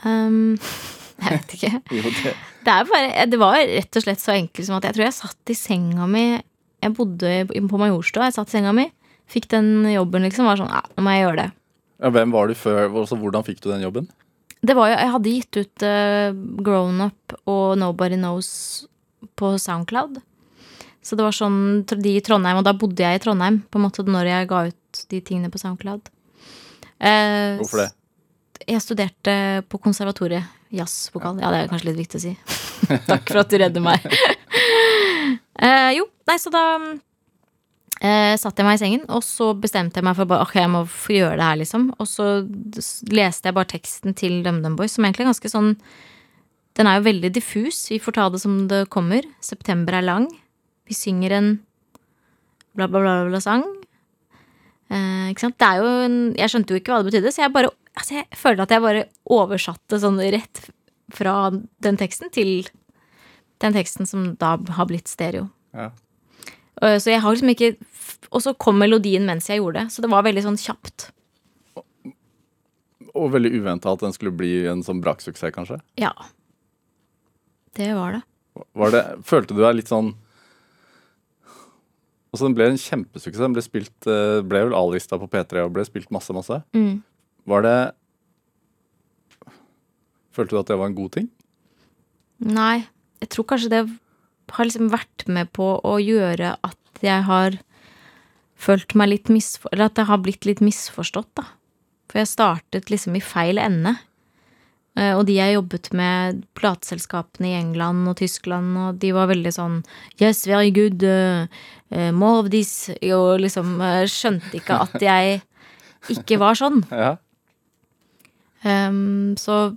Um, 0.03 0.57
jeg 1.23 1.37
vet 1.37 1.55
ikke. 1.55 1.71
Jo, 2.01 2.03
det. 2.03 2.33
Det, 2.67 2.75
bare, 2.91 3.29
det 3.31 3.39
var 3.39 3.61
rett 3.61 3.95
og 3.95 4.03
slett 4.03 4.19
så 4.19 4.35
enkelt 4.35 4.67
som 4.67 4.75
at 4.81 4.89
jeg 4.89 4.99
tror 4.99 5.07
jeg 5.07 5.15
satt 5.21 5.55
i 5.55 5.55
senga 5.55 6.09
mi 6.11 6.25
Jeg 6.83 6.93
bodde 6.99 7.31
på 7.47 7.79
Majorstua, 7.79 8.27
jeg 8.27 8.35
satt 8.35 8.51
i 8.51 8.57
senga 8.57 8.75
mi, 8.75 8.89
fikk 9.31 9.49
den 9.53 9.85
jobben, 9.91 10.25
liksom. 10.27 10.47
Var 10.49 10.59
sånn, 10.59 10.73
ja, 10.73 10.83
nå 10.95 11.05
må 11.05 11.15
jeg 11.15 11.25
gjøre 11.25 11.39
det. 11.43 11.49
Ja, 12.03 12.11
hvem 12.11 12.33
var 12.35 12.49
du 12.49 12.57
før? 12.57 12.85
Altså, 12.89 13.17
hvordan 13.19 13.45
fikk 13.47 13.61
du 13.63 13.69
den 13.71 13.85
jobben? 13.85 14.09
Det 14.63 14.75
var 14.77 14.91
jo, 14.91 14.99
Jeg 14.99 15.13
hadde 15.13 15.33
gitt 15.37 15.59
ut 15.59 15.85
uh, 15.87 16.35
Grown 16.63 17.01
Up 17.07 17.35
og 17.51 17.77
Nobody 17.79 18.19
Knows 18.19 18.49
på 19.39 19.53
Soundcloud. 19.59 20.21
Så 21.03 21.17
det 21.19 21.25
var 21.25 21.35
sånn 21.35 21.83
de 21.83 22.15
i 22.15 22.23
Trondheim, 22.23 22.61
og 22.61 22.67
da 22.67 22.71
bodde 22.75 23.03
jeg 23.03 23.19
i 23.19 23.23
Trondheim 23.23 23.59
på 23.67 23.79
en 23.79 23.85
måte 23.89 24.05
når 24.07 24.29
jeg 24.29 24.49
ga 24.51 24.61
ut 24.69 25.03
de 25.11 25.19
tingene 25.19 25.51
på 25.51 25.59
Soundcloud. 25.59 26.07
Uh, 27.03 27.59
Hvorfor 27.59 27.83
det? 27.83 27.89
Jeg 28.63 28.83
studerte 28.83 29.33
på 29.67 29.79
konservatoriet. 29.83 30.47
Jazzvokal. 30.73 31.37
Ja, 31.43 31.51
det 31.53 31.59
er 31.59 31.69
kanskje 31.69 31.91
litt 31.91 31.99
viktig 31.99 32.19
å 32.19 32.23
si. 32.23 32.31
Takk 33.11 33.27
for 33.27 33.43
at 33.43 33.51
du 33.51 33.59
redder 33.61 33.83
meg. 33.83 34.05
uh, 35.59 35.91
jo, 35.97 36.07
nei, 36.29 36.37
så 36.41 36.53
da 36.53 36.63
eh, 38.03 38.33
satte 38.39 38.61
jeg 38.61 38.67
meg 38.67 38.77
i 38.77 38.81
sengen, 38.83 39.03
og 39.09 39.23
så 39.25 39.51
bestemte 39.57 39.99
jeg 39.99 40.07
meg 40.07 40.17
for 40.17 40.29
bare, 40.29 40.45
ok, 40.45 40.55
jeg 40.59 40.71
må 40.73 40.83
få 40.89 41.15
gjøre 41.17 41.37
det 41.39 41.49
her, 41.49 41.59
liksom. 41.61 41.89
Og 41.97 42.09
så 42.09 42.29
leste 43.13 43.49
jeg 43.49 43.57
bare 43.57 43.71
teksten 43.73 44.17
til 44.19 44.41
DumDum 44.45 44.77
Boys, 44.79 44.95
som 44.97 45.07
egentlig 45.07 45.25
er 45.25 45.31
ganske 45.33 45.53
sånn 45.53 45.75
Den 46.73 46.87
er 46.89 46.97
jo 46.97 47.05
veldig 47.05 47.29
diffus. 47.29 47.83
Vi 47.91 47.99
får 48.01 48.15
ta 48.17 48.23
det 48.33 48.39
som 48.41 48.63
det 48.65 48.87
kommer. 48.89 49.21
September 49.45 49.93
er 49.93 50.01
lang. 50.07 50.23
Vi 50.89 50.95
synger 50.97 51.35
en 51.37 51.49
bla, 52.73 52.87
bla, 52.87 52.97
bla, 52.97 53.11
bla 53.29 53.41
sang. 53.43 53.61
Eh, 54.89 55.29
ikke 55.29 55.43
sant? 55.45 55.59
Det 55.61 55.67
er 55.67 55.83
jo 55.83 55.91
en, 56.07 56.17
jeg 56.33 56.49
skjønte 56.49 56.73
jo 56.73 56.81
ikke 56.81 56.95
hva 56.95 57.03
det 57.03 57.11
betydde, 57.11 57.33
så 57.35 57.45
jeg 57.45 57.53
bare 57.53 57.69
altså 57.93 58.17
jeg 58.17 58.39
føler 58.39 58.63
at 58.63 58.73
jeg 58.73 58.83
bare 58.83 59.03
oversatte 59.33 59.99
sånn 60.01 60.17
rett 60.33 60.63
fra 61.13 61.35
den 61.53 61.99
teksten 61.99 62.31
til 62.33 62.65
den 63.63 63.75
teksten 63.75 64.09
som 64.09 64.31
da 64.41 64.55
har 64.77 64.89
blitt 64.89 65.11
stereo. 65.11 65.47
Ja. 65.77 65.91
Eh, 66.81 66.97
Så 66.99 67.11
jeg 67.11 67.21
har 67.21 67.35
liksom 67.35 67.51
ikke 67.53 67.75
Og 68.31 68.41
så 68.41 68.53
kom 68.57 68.79
melodien 68.81 69.25
mens 69.27 69.47
jeg 69.47 69.59
gjorde 69.61 69.83
det, 69.83 69.91
så 69.93 70.01
det 70.01 70.09
var 70.09 70.23
veldig 70.25 70.41
sånn 70.43 70.57
kjapt. 70.57 71.11
Og 73.13 73.29
veldig 73.31 73.51
uventa 73.53 73.91
at 73.93 74.01
den 74.01 74.13
skulle 74.15 74.33
bli 74.33 74.65
en 74.65 74.81
sånn 74.81 75.01
braksuksess, 75.03 75.53
kanskje? 75.53 75.77
Ja. 76.01 76.09
Det 77.77 77.91
var 77.93 78.15
det. 78.17 78.21
Var 78.73 78.91
det, 78.93 79.03
følte 79.25 79.53
du 79.53 79.61
deg 79.61 79.75
litt 79.75 79.89
sånn 79.91 80.15
Altså 82.33 82.47
Den 82.47 82.55
ble 82.57 82.65
en 82.71 82.79
kjempesuksess. 82.81 83.41
Den 83.43 83.53
ble 83.53 83.61
spilt 83.61 84.07
eh, 84.09 84.39
ble 84.41 84.63
vel 84.65 84.73
A-lista 84.73 85.19
på 85.21 85.27
P3 85.29 85.67
og 85.67 85.73
ble 85.75 85.85
spilt 85.85 86.09
masse, 86.09 86.33
masse. 86.33 86.57
Mm. 86.73 87.03
Var 87.45 87.61
det 87.67 87.77
Følte 90.33 90.55
du 90.55 90.59
at 90.63 90.71
det 90.71 90.79
var 90.81 90.89
en 90.89 90.97
god 90.97 91.11
ting? 91.13 91.27
Nei, 92.41 92.87
jeg 93.21 93.29
tror 93.29 93.45
kanskje 93.51 93.69
det 93.69 93.83
har 94.51 94.65
liksom 94.65 94.89
vært 94.91 95.27
med 95.27 95.51
på 95.55 95.79
å 95.83 95.97
gjøre 96.01 96.55
at 96.63 97.01
jeg 97.01 97.23
har 97.27 97.57
følt 98.55 98.93
meg 98.95 99.09
litt 99.09 99.29
misforstått 99.29 99.73
Eller 99.73 99.85
at 99.85 99.97
jeg 99.97 100.05
har 100.07 100.17
blitt 100.23 100.45
litt 100.45 100.61
misforstått, 100.61 101.29
da. 101.35 101.43
For 102.11 102.19
jeg 102.21 102.27
startet 102.31 102.89
liksom 102.91 103.15
i 103.17 103.21
feil 103.23 103.57
ende. 103.57 103.95
Eh, 104.95 105.15
Og 105.17 105.25
de 105.25 105.33
jeg 105.39 105.55
jobbet 105.55 105.91
med, 105.93 106.43
plateselskapene 106.55 107.49
i 107.49 107.57
England 107.57 108.07
og 108.07 108.17
Tyskland, 108.17 108.77
og 108.77 108.99
de 109.01 109.11
var 109.11 109.27
veldig 109.31 109.51
sånn 109.55 109.83
Yes, 110.21 110.45
very 110.47 110.71
good. 110.71 111.01
Uh, 111.03 111.47
more 112.11 112.39
of 112.43 112.49
this. 112.51 112.89
Og 113.09 113.39
liksom 113.41 113.79
skjønte 114.07 114.59
ikke 114.61 114.79
at 114.85 115.01
jeg 115.01 115.41
ikke 116.13 116.39
var 116.39 116.55
sånn. 116.59 116.83
Ja. 116.91 117.15
um, 118.63 119.35
så 119.39 119.75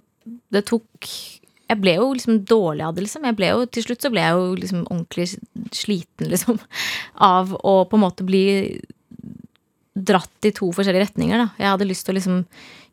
det 0.52 0.64
tok 0.66 1.08
Jeg 1.66 1.80
ble 1.82 1.96
jo 1.96 2.10
liksom 2.14 2.42
dårlig 2.46 2.84
av 2.86 2.94
det, 2.94 3.06
liksom. 3.06 3.24
Jeg 3.26 3.36
ble 3.38 3.48
jo, 3.50 3.64
til 3.74 3.86
slutt 3.86 4.04
så 4.04 4.10
ble 4.14 4.22
jeg 4.22 4.36
jo 4.38 4.50
liksom 4.60 4.84
ordentlig 4.86 5.26
sliten, 5.74 6.28
liksom. 6.30 6.60
Av 7.26 7.54
å 7.58 7.76
på 7.90 7.98
en 7.98 8.04
måte 8.04 8.26
bli 8.26 8.44
dratt 9.96 10.46
i 10.46 10.52
to 10.54 10.68
forskjellige 10.76 11.08
retninger, 11.08 11.40
da. 11.40 11.48
Jeg 11.58 11.72
hadde 11.72 11.88
lyst 11.88 12.06
til 12.06 12.14
å 12.14 12.18
liksom 12.20 12.38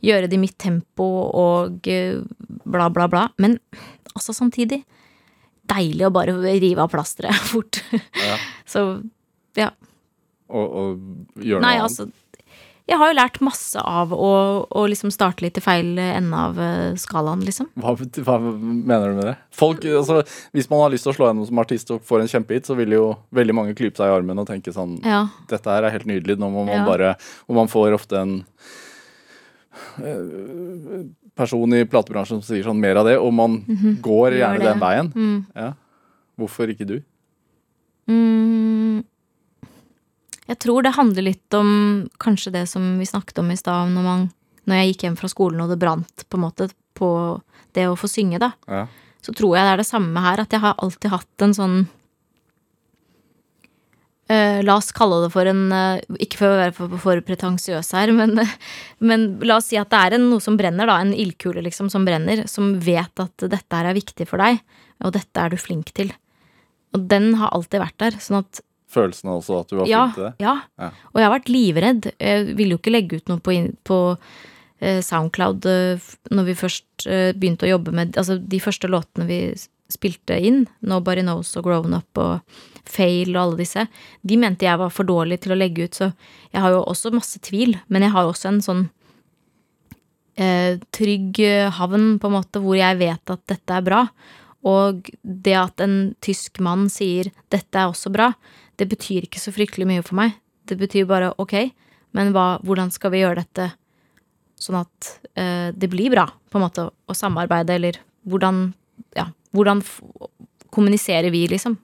gjøre 0.04 0.30
det 0.32 0.38
i 0.38 0.42
mitt 0.42 0.58
tempo 0.60 1.06
og 1.38 1.88
eh, 1.92 2.18
bla, 2.66 2.90
bla, 2.94 3.08
bla. 3.12 3.28
Men 3.44 3.60
altså 4.14 4.36
samtidig 4.36 4.82
deilig 5.70 6.08
å 6.08 6.14
bare 6.14 6.36
rive 6.60 6.84
av 6.84 6.92
plasteret 6.92 7.46
fort. 7.52 7.80
Ja. 7.94 8.38
Så 8.68 8.86
ja. 9.60 9.70
Og, 10.54 10.66
og 10.66 11.40
gjøre 11.40 11.62
noe 11.62 11.68
Nei, 11.68 11.78
annet? 11.78 11.88
altså 11.88 12.10
Jeg 12.94 13.00
har 13.02 13.10
jo 13.10 13.16
lært 13.18 13.40
masse 13.42 13.82
av 13.82 14.12
å, 14.14 14.28
å 14.70 14.82
liksom 14.92 15.10
starte 15.14 15.42
litt 15.42 15.58
i 15.58 15.64
feil 15.66 15.96
ende 15.98 16.38
av 16.38 16.60
eh, 16.62 16.92
skalaen, 17.02 17.42
liksom. 17.42 17.72
Hva, 17.82 17.96
hva 17.98 18.36
mener 18.38 19.08
du 19.10 19.18
med 19.18 19.26
det? 19.32 19.34
Folk, 19.58 19.82
altså, 19.90 20.20
hvis 20.54 20.70
man 20.70 20.84
har 20.84 20.94
lyst 20.94 21.08
til 21.08 21.14
å 21.14 21.16
slå 21.18 21.30
gjennom 21.32 21.48
som 21.50 21.62
artist 21.64 21.90
og 21.96 22.04
får 22.06 22.22
en 22.22 22.30
kjempehit, 22.36 22.70
så 22.70 22.78
vil 22.78 22.94
jo 22.94 23.08
veldig 23.34 23.56
mange 23.58 23.74
klype 23.80 23.98
seg 23.98 24.12
i 24.12 24.16
armen 24.20 24.44
og 24.44 24.46
tenke 24.52 24.74
sånn 24.76 25.00
Ja. 25.02 25.24
Dette 25.50 25.74
her 25.74 25.88
er 25.90 25.96
helt 25.96 26.06
nydelig. 26.10 26.38
Nå 26.38 26.52
må 26.54 26.68
man 26.68 26.84
Ja. 26.84 26.86
bare 26.86 27.16
Og 27.50 27.56
man 27.58 27.72
får 27.72 27.98
ofte 27.98 28.20
en 28.22 28.36
eh, 29.98 31.08
person 31.36 31.74
i 31.74 31.84
platebransjen 31.90 32.42
som 32.44 32.46
sier 32.46 32.64
sånn 32.68 32.80
mer 32.82 33.02
av 33.02 33.10
det, 33.10 33.18
og 33.18 33.34
man 33.34 33.58
går 34.06 34.38
gjerne 34.38 34.62
den 34.70 34.84
veien. 34.86 35.10
Mm. 35.18 35.40
Ja. 35.58 35.72
Hvorfor 36.38 36.70
ikke 36.70 36.86
du? 36.90 37.00
Mm. 38.10 39.02
Jeg 40.50 40.60
tror 40.60 40.84
det 40.84 40.96
handler 40.98 41.24
litt 41.30 41.56
om 41.56 41.70
kanskje 42.20 42.52
det 42.52 42.66
som 42.72 42.98
vi 43.00 43.06
snakket 43.08 43.40
om 43.40 43.52
i 43.54 43.58
stad, 43.60 43.94
når, 43.96 44.04
man- 44.04 44.30
når 44.68 44.76
jeg 44.82 44.92
gikk 44.94 45.06
hjem 45.08 45.18
fra 45.20 45.30
skolen 45.32 45.62
og 45.64 45.70
det 45.72 45.80
brant 45.80 46.26
på 46.30 46.40
en 46.40 46.44
måte 46.48 46.70
på 47.00 47.10
det 47.74 47.88
å 47.90 47.96
få 47.98 48.10
synge, 48.12 48.40
da. 48.44 48.52
Ja. 48.68 48.86
Så 49.24 49.32
tror 49.34 49.56
jeg 49.56 49.64
det 49.66 49.72
er 49.74 49.80
det 49.82 49.88
samme 49.88 50.20
her, 50.22 50.42
at 50.44 50.52
jeg 50.52 50.60
har 50.62 50.76
alltid 50.84 51.10
hatt 51.14 51.46
en 51.46 51.54
sånn 51.56 51.78
uh, 54.32 54.60
La 54.68 54.76
oss 54.76 54.92
kalle 54.96 55.22
det 55.24 55.30
for 55.34 55.48
en 55.50 55.62
uh, 55.72 56.02
Ikke 56.24 56.42
for 56.42 56.52
å 56.52 56.60
være 56.60 56.76
for, 56.76 56.98
for 57.02 57.22
pretensiøs 57.26 57.94
her, 57.98 58.12
men, 58.20 58.36
uh, 58.44 58.54
men 59.04 59.28
la 59.48 59.58
oss 59.62 59.70
si 59.72 59.80
at 59.80 59.92
det 59.94 60.02
er 60.02 60.18
en, 60.20 60.28
noe 60.34 60.44
som 60.44 60.58
brenner, 60.60 60.90
da. 60.90 61.00
En 61.04 61.16
ildkule 61.16 61.64
liksom 61.66 61.90
som 61.94 62.06
brenner. 62.08 62.44
Som 62.52 62.76
vet 62.84 63.24
at 63.24 63.48
dette 63.48 63.80
her 63.80 63.90
er 63.90 63.98
viktig 63.98 64.28
for 64.30 64.44
deg, 64.44 64.60
og 65.04 65.16
dette 65.16 65.40
er 65.40 65.54
du 65.54 65.60
flink 65.62 65.94
til. 65.96 66.12
Og 66.94 67.08
den 67.10 67.32
har 67.40 67.54
alltid 67.56 67.82
vært 67.82 68.00
der. 68.04 68.20
Sånn 68.22 68.44
at 68.44 68.62
Følelsen 68.94 69.32
også 69.34 69.60
at 69.64 69.72
du 69.72 69.78
var 69.80 69.90
ja, 69.90 70.06
flink 70.08 70.18
til 70.18 70.28
det? 70.28 70.34
ja. 70.44 70.56
Ja. 70.80 70.90
Og 71.12 71.22
jeg 71.22 71.28
har 71.28 71.36
vært 71.36 71.54
livredd. 71.54 72.10
Jeg 72.22 72.58
ville 72.58 72.76
jo 72.76 72.82
ikke 72.82 72.94
legge 72.94 73.20
ut 73.20 73.32
noe 73.32 73.44
på, 73.44 73.56
på 73.88 74.00
eh, 74.84 75.00
Soundcloud 75.06 75.68
eh, 75.70 76.10
når 76.34 76.50
vi 76.50 76.58
først 76.60 77.08
eh, 77.08 77.32
begynte 77.36 77.68
å 77.68 77.74
jobbe 77.76 77.94
med 77.96 78.20
Altså 78.20 78.38
de 78.38 78.60
første 78.64 78.90
låtene 78.92 79.30
vi 79.30 79.40
spilte 79.94 80.40
inn, 80.42 80.64
Nobody 80.82 81.22
Knows 81.22 81.52
og 81.60 81.68
Grown 81.68 81.94
Up 81.94 82.18
og 82.22 82.62
Fail 82.90 83.36
og 83.36 83.42
alle 83.42 83.60
disse, 83.62 83.86
de 84.26 84.38
mente 84.42 84.66
jeg 84.66 84.80
var 84.82 84.92
for 84.92 85.08
dårlig 85.08 85.44
til 85.44 85.54
å 85.54 85.58
legge 85.60 85.86
ut, 85.86 85.98
så 86.00 86.08
jeg 86.50 86.64
har 86.64 86.74
jo 86.74 86.82
også 86.90 87.12
masse 87.14 87.38
tvil, 87.46 87.76
men 87.94 88.04
jeg 88.04 88.14
har 88.16 88.28
også 88.28 88.50
en 88.50 88.64
sånn 88.66 88.82
eh, 90.42 90.82
trygg 90.96 91.44
havn, 91.78 92.08
på 92.18 92.32
en 92.32 92.36
måte, 92.40 92.64
hvor 92.64 92.80
jeg 92.80 92.98
vet 93.04 93.36
at 93.36 93.44
dette 93.54 93.78
er 93.78 93.86
bra. 93.86 94.02
Og 94.64 95.10
det 95.24 95.56
at 95.60 95.84
en 95.84 96.16
tysk 96.24 96.60
mann 96.64 96.88
sier 96.92 97.32
'dette 97.52 97.76
er 97.76 97.92
også 97.92 98.12
bra', 98.14 98.34
det 98.80 98.88
betyr 98.90 99.28
ikke 99.28 99.42
så 99.42 99.52
fryktelig 99.52 99.88
mye 99.88 100.04
for 100.04 100.16
meg. 100.16 100.40
Det 100.66 100.78
betyr 100.80 101.08
bare 101.08 101.34
'ok, 101.38 101.74
men 102.14 102.32
hva, 102.32 102.60
hvordan 102.64 102.92
skal 102.92 103.12
vi 103.12 103.24
gjøre 103.24 103.44
dette 103.44 103.74
sånn 104.56 104.80
at 104.80 105.20
eh, 105.36 105.72
det 105.76 105.90
blir 105.90 106.12
bra', 106.14 106.30
på 106.50 106.58
en 106.58 106.66
måte, 106.68 106.90
å 106.90 107.14
samarbeide, 107.14 107.76
eller 107.76 108.00
hvordan 108.24 108.74
Ja, 109.16 109.26
hvordan 109.52 109.82
kommuniserer 110.70 111.30
vi, 111.34 111.48
liksom? 111.48 111.78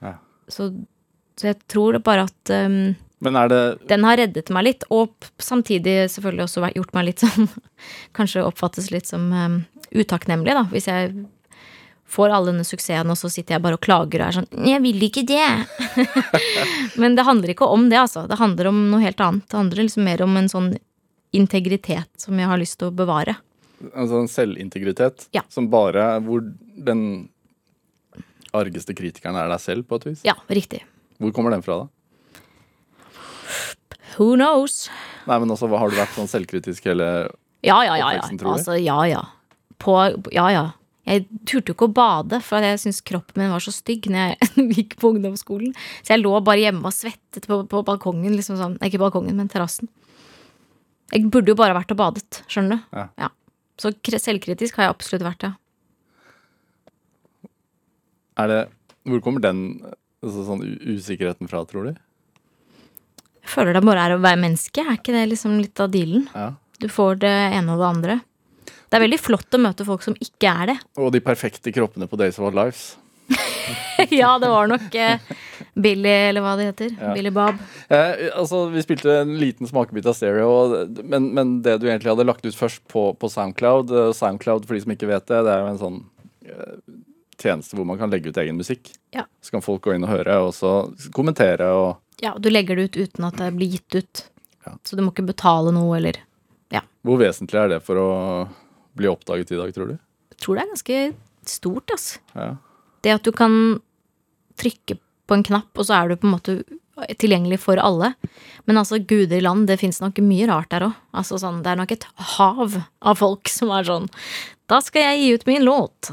Ja. 0.00 0.18
Så, 0.48 0.68
så 1.36 1.48
jeg 1.50 1.58
tror 1.68 1.96
det 1.96 2.04
bare 2.04 2.26
at 2.28 2.52
um, 2.52 2.94
Men 3.24 3.38
det 3.48 3.60
den 3.88 4.04
har 4.04 4.16
reddet 4.16 4.52
meg 4.52 4.64
litt, 4.64 4.84
og 4.90 5.12
samtidig 5.38 6.10
selvfølgelig 6.12 6.44
også 6.44 6.70
gjort 6.76 6.94
meg 6.94 7.08
litt 7.08 7.24
sånn 7.24 7.48
Kanskje 8.16 8.44
oppfattes 8.44 8.90
litt 8.92 9.08
som 9.08 9.32
um, 9.32 9.64
utakknemlig, 9.96 10.54
da, 10.56 10.66
hvis 10.70 10.88
jeg 10.88 11.26
får 12.08 12.30
all 12.30 12.46
denne 12.46 12.64
suksessen, 12.64 13.10
og 13.10 13.18
så 13.18 13.28
sitter 13.32 13.56
jeg 13.56 13.62
bare 13.64 13.74
og 13.78 13.82
klager 13.82 14.22
og 14.22 14.28
er 14.28 14.36
sånn 14.38 14.66
'Jeg 14.66 14.82
vil 14.82 15.00
ikke 15.02 15.26
det!' 15.26 15.66
Men 17.00 17.14
det 17.16 17.24
handler 17.26 17.50
ikke 17.50 17.66
om 17.68 17.88
det, 17.90 17.98
altså. 17.98 18.26
Det 18.28 18.38
handler 18.38 18.68
om 18.68 18.90
noe 18.90 19.00
helt 19.02 19.20
annet. 19.20 19.48
Det 19.48 19.56
handler 19.58 19.82
liksom 19.82 20.04
mer 20.04 20.22
om 20.22 20.36
en 20.36 20.48
sånn 20.48 20.78
integritet 21.32 22.08
som 22.16 22.38
jeg 22.38 22.46
har 22.46 22.58
lyst 22.58 22.78
til 22.78 22.88
å 22.90 22.94
bevare. 22.94 23.36
altså 23.94 24.20
en 24.22 24.28
selvintegritet 24.28 25.28
Ja. 25.34 25.42
som 25.50 25.68
bare 25.68 26.20
Hvor 26.22 26.40
den 26.82 27.28
argeste 28.54 28.94
kritikeren 28.94 29.36
er 29.36 29.48
deg 29.48 29.60
selv, 29.60 29.84
på 29.86 29.96
et 29.96 30.04
vis? 30.04 30.20
Ja, 30.24 30.34
riktig. 30.48 30.82
Hvor 31.20 31.32
kommer 31.32 31.50
den 31.50 31.62
fra, 31.62 31.80
da? 31.84 31.88
Who 34.16 34.34
knows? 34.36 34.88
Nei, 35.26 35.38
men 35.38 35.48
også, 35.52 35.68
Har 35.78 35.90
du 35.90 35.96
vært 35.96 36.14
sånn 36.16 36.28
selvkritisk 36.30 36.84
hele 36.88 37.28
Ja, 37.62 37.82
ja, 37.84 37.96
ja. 37.96 38.10
ja. 38.12 38.20
Altså, 38.46 38.76
ja, 38.80 39.02
ja. 39.04 39.22
På, 39.78 39.98
ja, 40.32 40.48
ja. 40.54 40.70
Jeg 41.06 41.22
turte 41.46 41.70
jo 41.70 41.76
ikke 41.76 41.86
å 41.86 41.94
bade, 41.94 42.40
for 42.42 42.64
jeg 42.64 42.80
syntes 42.82 43.04
kroppen 43.06 43.44
min 43.44 43.52
var 43.54 43.62
så 43.62 43.72
stygg 43.74 44.08
når 44.12 44.34
jeg 44.34 44.66
gikk 44.74 44.96
på 45.02 45.12
ungdomsskolen. 45.14 45.76
Så 46.02 46.16
jeg 46.16 46.24
lå 46.24 46.32
bare 46.44 46.64
hjemme 46.64 46.90
og 46.90 46.96
svettet 46.96 47.46
på, 47.46 47.60
på 47.70 47.82
balkongen. 47.86 48.34
Liksom 48.34 48.58
sånn. 48.58 48.78
Ikke 48.82 49.00
balkongen, 49.02 49.38
men 49.38 49.50
terrassen. 49.52 49.90
Jeg 51.14 51.28
burde 51.30 51.52
jo 51.52 51.58
bare 51.58 51.76
vært 51.76 51.92
og 51.94 52.00
badet, 52.00 52.40
skjønner 52.50 52.82
du. 52.82 52.98
Ja. 53.22 53.30
Så 53.78 53.92
selvkritisk 54.02 54.78
har 54.78 54.88
jeg 54.88 54.96
absolutt 54.96 55.26
vært, 55.26 55.46
ja. 55.46 55.52
Er 58.36 58.50
det 58.50 58.58
Hvor 59.06 59.22
kommer 59.24 59.40
den 59.40 59.60
altså, 59.86 60.42
sånn 60.48 60.64
usikkerheten 60.82 61.48
fra, 61.48 61.62
tror 61.68 61.88
du? 61.88 62.00
Jeg 63.46 63.52
føler 63.52 63.76
det 63.76 63.84
bare 63.86 64.02
er 64.08 64.16
å 64.16 64.22
være 64.22 64.42
menneske. 64.42 64.82
Er 64.82 64.98
ikke 64.98 65.14
det 65.14 65.28
liksom 65.30 65.60
litt 65.60 65.78
av 65.80 65.92
dealen? 65.94 66.26
Ja. 66.34 66.50
Du 66.82 66.88
får 66.90 67.20
det 67.22 67.30
ene 67.30 67.76
og 67.76 67.80
det 67.80 67.86
andre. 67.86 68.16
Det 68.86 68.98
er 68.98 69.02
veldig 69.02 69.18
flott 69.18 69.56
å 69.56 69.62
møte 69.62 69.86
folk 69.86 70.04
som 70.04 70.16
ikke 70.22 70.52
er 70.52 70.72
det. 70.72 70.78
Og 71.02 71.10
de 71.14 71.22
perfekte 71.24 71.74
kroppene 71.74 72.08
på 72.10 72.18
Days 72.20 72.38
of 72.38 72.48
Our 72.48 72.56
Lives. 72.56 72.94
ja, 74.14 74.38
det 74.38 74.48
var 74.48 74.68
nok 74.70 74.94
eh, 74.94 75.18
Billy, 75.74 76.12
eller 76.28 76.44
hva 76.44 76.54
det 76.58 76.68
heter. 76.68 76.92
Ja. 76.94 77.14
Billy 77.16 77.32
Bob. 77.34 77.58
Eh, 77.88 78.28
altså, 78.38 78.66
Vi 78.70 78.84
spilte 78.84 79.18
en 79.22 79.34
liten 79.40 79.66
smakebit 79.66 80.06
av 80.06 80.14
stereo, 80.14 80.52
men, 81.02 81.32
men 81.34 81.56
det 81.64 81.78
du 81.82 81.88
egentlig 81.88 82.12
hadde 82.12 82.28
lagt 82.28 82.46
ut 82.46 82.56
først 82.56 82.84
på, 82.92 83.08
på 83.18 83.30
Soundcloud 83.32 83.90
eh, 83.90 84.12
Soundcloud, 84.16 84.68
for 84.68 84.76
de 84.76 84.84
som 84.84 84.94
ikke 84.94 85.10
vet 85.10 85.26
det, 85.32 85.42
det 85.48 85.54
er 85.56 85.64
jo 85.64 85.72
en 85.72 85.82
sånn 85.82 85.98
eh, 86.46 86.76
tjeneste 87.42 87.76
hvor 87.76 87.88
man 87.88 87.98
kan 88.00 88.12
legge 88.12 88.30
ut 88.30 88.38
egen 88.40 88.60
musikk. 88.60 88.92
Ja. 89.16 89.26
Så 89.42 89.56
kan 89.56 89.64
folk 89.64 89.82
gå 89.84 89.96
inn 89.96 90.06
og 90.06 90.14
høre, 90.14 90.38
og 90.46 90.54
så 90.56 90.76
kommentere 91.16 91.72
og 91.74 92.22
Ja, 92.22 92.36
du 92.38 92.48
legger 92.52 92.78
det 92.78 92.86
ut 92.86 93.00
uten 93.02 93.26
at 93.28 93.42
det 93.42 93.50
blir 93.58 93.74
gitt 93.74 93.98
ut. 93.98 94.24
Ja. 94.66 94.76
Så 94.86 94.96
du 94.96 95.02
må 95.04 95.12
ikke 95.12 95.26
betale 95.26 95.74
noe, 95.74 95.98
eller 95.98 96.22
Hvor 97.06 97.20
vesentlig 97.20 97.60
er 97.60 97.68
det 97.70 97.82
for 97.86 98.00
å 98.02 98.06
bli 98.96 99.08
oppdaget 99.10 99.52
i 99.52 99.60
dag, 99.60 99.74
tror 99.76 99.92
du? 99.92 99.98
Jeg 100.32 100.40
tror 100.42 100.56
det 100.58 100.64
er 100.66 100.72
ganske 100.74 101.00
stort, 101.46 101.92
altså. 101.94 102.18
Ja. 102.34 102.48
Det 103.06 103.14
at 103.18 103.22
du 103.28 103.32
kan 103.36 103.54
trykke 104.58 104.98
på 105.26 105.34
en 105.36 105.44
knapp, 105.46 105.70
og 105.76 105.86
så 105.88 105.96
er 106.00 106.08
du 106.12 106.16
på 106.20 106.28
en 106.28 106.34
måte 106.36 106.56
tilgjengelig 107.20 107.58
for 107.60 107.76
alle. 107.82 108.14
Men 108.64 108.78
altså, 108.80 108.96
guder 109.04 109.36
i 109.36 109.42
land, 109.44 109.66
det 109.68 109.76
fins 109.82 109.98
nok 110.00 110.16
mye 110.24 110.46
rart 110.48 110.70
der 110.72 110.86
òg. 110.88 110.94
Altså, 111.12 111.36
sånn, 111.42 111.58
det 111.64 111.74
er 111.74 111.80
nok 111.82 111.92
et 111.92 112.06
hav 112.36 112.76
av 112.80 113.18
folk 113.20 113.50
som 113.52 113.72
er 113.76 113.84
sånn 113.88 114.06
Da 114.66 114.80
skal 114.82 115.04
jeg 115.04 115.18
gi 115.20 115.26
ut 115.36 115.44
min 115.46 115.62
låt. 115.62 116.08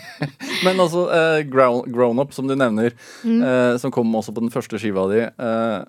Men 0.64 0.78
altså, 0.80 1.02
eh, 1.12 1.42
grown, 1.50 1.82
grown 1.92 2.22
Up, 2.22 2.30
som 2.32 2.46
du 2.48 2.54
nevner, 2.56 2.94
Mm. 3.26 3.42
eh, 3.44 3.74
som 3.82 3.90
kom 3.92 4.14
også 4.16 4.32
på 4.32 4.40
den 4.40 4.48
første 4.54 4.78
skiva 4.80 5.04
di, 5.10 5.18
eh, 5.26 5.82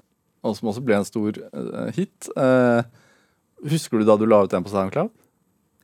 og 0.44 0.58
som 0.58 0.68
også 0.74 0.84
ble 0.84 0.98
en 0.98 1.08
stor 1.08 1.38
eh, 1.40 1.92
hit. 1.96 2.28
Eh, 2.36 2.82
husker 3.72 4.02
du 4.02 4.06
da 4.10 4.18
du 4.20 4.26
la 4.28 4.42
ut 4.44 4.52
den 4.52 4.66
på 4.66 4.74
SoundCloud? 4.74 5.12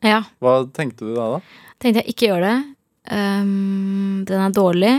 Ja. 0.06 0.22
Hva 0.44 0.60
tenkte 0.76 1.08
du 1.08 1.16
da? 1.16 1.38
da? 1.38 1.68
Tenkte 1.82 2.04
jeg 2.04 2.14
ikke 2.14 2.32
gjør 2.32 2.46
det. 2.46 2.56
Um, 3.08 4.24
den 4.28 4.44
er 4.44 4.54
dårlig. 4.54 4.94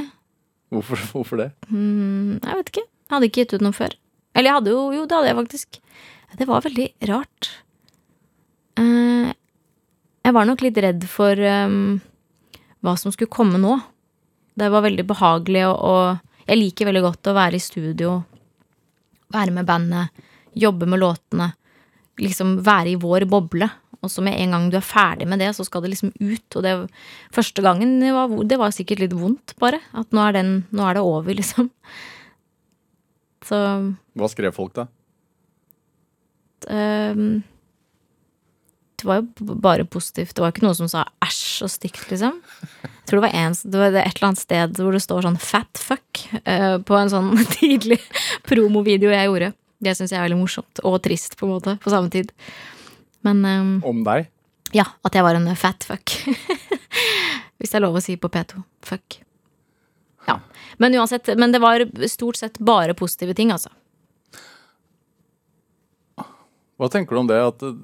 Hvorfor, 0.75 1.01
hvorfor 1.13 1.43
det? 1.43 1.51
Mm, 1.71 2.39
jeg 2.43 2.61
vet 2.61 2.73
ikke. 2.73 2.87
Jeg 2.89 3.15
hadde 3.15 3.31
ikke 3.31 3.45
gitt 3.45 3.57
ut 3.57 3.65
noe 3.65 3.77
før. 3.77 3.95
Eller 4.37 4.51
jeg 4.51 4.59
hadde 4.59 4.75
jo 4.75 4.83
Jo, 4.95 5.07
det 5.09 5.17
hadde 5.17 5.31
jeg 5.31 5.41
faktisk. 5.43 5.81
Det 6.39 6.49
var 6.49 6.65
veldig 6.67 6.89
rart. 7.09 7.51
Uh, 8.79 9.31
jeg 10.27 10.37
var 10.37 10.49
nok 10.49 10.63
litt 10.63 10.79
redd 10.85 11.07
for 11.09 11.41
um, 11.41 11.99
hva 12.85 12.95
som 13.01 13.15
skulle 13.15 13.33
komme 13.33 13.61
nå. 13.61 13.79
Det 14.59 14.69
var 14.73 14.85
veldig 14.85 15.07
behagelig, 15.07 15.63
og, 15.71 15.79
og 15.79 16.49
jeg 16.49 16.59
liker 16.59 16.89
veldig 16.89 17.05
godt 17.05 17.31
å 17.31 17.37
være 17.37 17.59
i 17.59 17.63
studio. 17.63 18.17
Være 19.33 19.55
med 19.55 19.69
bandet, 19.69 20.25
jobbe 20.59 20.89
med 20.91 21.01
låtene. 21.03 21.53
Liksom 22.19 22.59
være 22.67 22.93
i 22.95 23.01
vår 23.01 23.27
boble. 23.31 23.69
Og 24.05 24.13
så 24.13 24.23
med 24.23 24.39
en 24.39 24.53
gang 24.55 24.69
du 24.71 24.77
er 24.79 24.85
ferdig 24.87 25.27
med 25.27 25.41
det, 25.43 25.51
så 25.57 25.65
skal 25.67 25.83
det 25.83 25.91
liksom 25.91 26.13
ut. 26.21 26.57
Og 26.59 26.63
det 26.63 26.75
første 27.35 27.65
gangen 27.65 27.97
det 28.03 28.13
var, 28.15 28.31
det 28.47 28.59
var 28.61 28.75
sikkert 28.75 29.03
litt 29.03 29.17
vondt, 29.19 29.57
bare. 29.59 29.81
At 29.99 30.15
nå 30.15 30.23
er, 30.23 30.37
den, 30.39 30.53
nå 30.71 30.87
er 30.87 30.99
det 30.99 31.03
over, 31.03 31.35
liksom. 31.41 31.73
Så 33.49 33.59
Hva 34.19 34.31
skrev 34.31 34.55
folk, 34.55 34.75
da? 34.77 34.87
ehm, 36.71 37.43
Det 38.99 39.07
var 39.07 39.21
jo 39.21 39.55
bare 39.63 39.85
positivt. 39.87 40.35
Det 40.35 40.43
var 40.43 40.55
ikke 40.55 40.67
noe 40.67 40.79
som 40.79 40.89
sa 40.91 41.05
æsj 41.25 41.67
og 41.67 41.71
stygt, 41.71 42.07
liksom. 42.11 42.41
Jeg 42.83 43.11
tror 43.11 43.21
det 43.21 43.27
var, 43.29 43.37
en, 43.41 43.55
det 43.63 43.79
var 43.83 43.95
et 43.95 44.17
eller 44.17 44.31
annet 44.31 44.43
sted 44.43 44.81
hvor 44.83 44.95
det 44.95 45.03
står 45.05 45.27
sånn 45.27 45.39
fat 45.43 45.79
fuck 45.81 46.25
uh, 46.43 46.77
på 46.83 46.99
en 46.99 47.13
sånn 47.13 47.31
tidlig 47.59 48.01
promovideo 48.47 49.15
jeg 49.15 49.31
gjorde. 49.31 49.53
Det 49.79 49.95
syns 49.95 50.11
jeg 50.13 50.19
er 50.19 50.27
veldig 50.27 50.41
morsomt. 50.43 50.83
Og 50.87 50.99
trist, 51.03 51.39
på 51.39 51.47
en 51.47 51.55
måte, 51.55 51.79
på 51.83 51.95
samme 51.95 52.11
tid. 52.15 52.35
Men 53.29 53.45
um, 53.45 53.71
Om 53.85 54.03
deg? 54.07 54.29
ja, 54.77 54.85
at 55.05 55.15
jeg 55.17 55.25
var 55.25 55.37
en 55.39 55.49
fat 55.57 55.85
fuck. 55.89 56.13
Hvis 57.59 57.71
det 57.73 57.79
er 57.79 57.85
lov 57.87 57.97
å 57.99 58.03
si 58.05 58.17
på 58.21 58.29
P2. 58.33 58.61
Fuck. 58.87 59.19
Ja. 60.29 60.39
Men 60.79 60.95
uansett, 60.99 61.31
men 61.41 61.53
det 61.55 61.61
var 61.65 61.83
stort 62.09 62.37
sett 62.39 62.59
bare 62.61 62.95
positive 62.95 63.35
ting, 63.35 63.51
altså. 63.55 63.73
Hva 66.79 66.89
tenker 66.93 67.17
du 67.17 67.23
om 67.25 67.31
det? 67.31 67.39
At, 67.43 67.63
eh, 67.67 67.79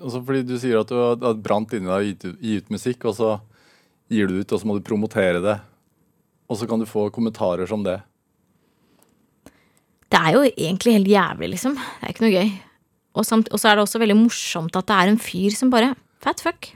altså 0.00 0.22
fordi 0.24 0.44
du 0.48 0.54
sier 0.62 0.78
at 0.80 0.88
du 0.88 0.96
har 0.96 1.34
brant 1.42 1.74
inni 1.76 1.90
deg 1.90 1.96
å 1.98 2.04
gi 2.06 2.14
ut- 2.16 2.40
gi 2.40 2.54
ut 2.62 2.70
musikk, 2.72 3.04
og 3.10 3.16
så 3.18 3.32
gir 4.08 4.28
du 4.30 4.36
det 4.38 4.46
ut, 4.46 4.52
og 4.56 4.62
så 4.62 4.70
må 4.70 4.76
du 4.78 4.86
promotere 4.86 5.42
det. 5.44 5.58
Og 6.48 6.56
så 6.60 6.68
kan 6.70 6.78
du 6.80 6.86
få 6.88 7.08
kommentarer 7.12 7.66
som 7.68 7.82
det. 7.84 7.98
Det 10.08 10.20
er 10.22 10.32
jo 10.38 10.44
egentlig 10.46 10.94
helt 11.00 11.10
jævlig, 11.10 11.50
liksom. 11.56 11.74
Det 11.74 12.06
er 12.06 12.14
ikke 12.14 12.24
noe 12.24 12.36
gøy. 12.38 12.52
Og, 13.16 13.24
samt, 13.24 13.48
og 13.48 13.60
så 13.60 13.70
er 13.70 13.78
det 13.78 13.86
også 13.86 14.00
veldig 14.02 14.18
morsomt 14.18 14.76
at 14.76 14.88
det 14.88 14.96
er 14.96 15.12
en 15.12 15.22
fyr 15.22 15.56
som 15.56 15.72
bare 15.72 15.94
Fat 16.26 16.40
fuck. 16.42 16.72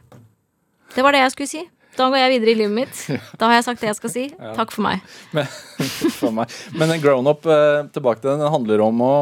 Det 0.94 1.02
var 1.02 1.16
det 1.16 1.22
jeg 1.24 1.32
skulle 1.32 1.50
si. 1.50 1.62
Da 1.96 2.06
går 2.12 2.20
jeg 2.20 2.32
videre 2.36 2.52
i 2.52 2.58
livet 2.60 2.74
mitt. 2.76 2.98
Da 3.40 3.48
har 3.48 3.56
jeg 3.56 3.64
sagt 3.66 3.82
det 3.82 3.88
jeg 3.88 3.98
skal 3.98 4.12
si. 4.12 4.24
Takk 4.54 4.70
for 4.70 4.84
meg. 4.84 5.00
Men, 5.34 5.48
for 6.20 6.34
meg. 6.36 6.52
Men 6.76 6.94
en 6.94 7.02
grown-up, 7.02 7.48
eh, 7.50 7.88
tilbake 7.94 8.22
til 8.22 8.30
den, 8.30 8.44
den 8.44 8.52
handler 8.52 8.84
om 8.84 9.02
å, 9.02 9.14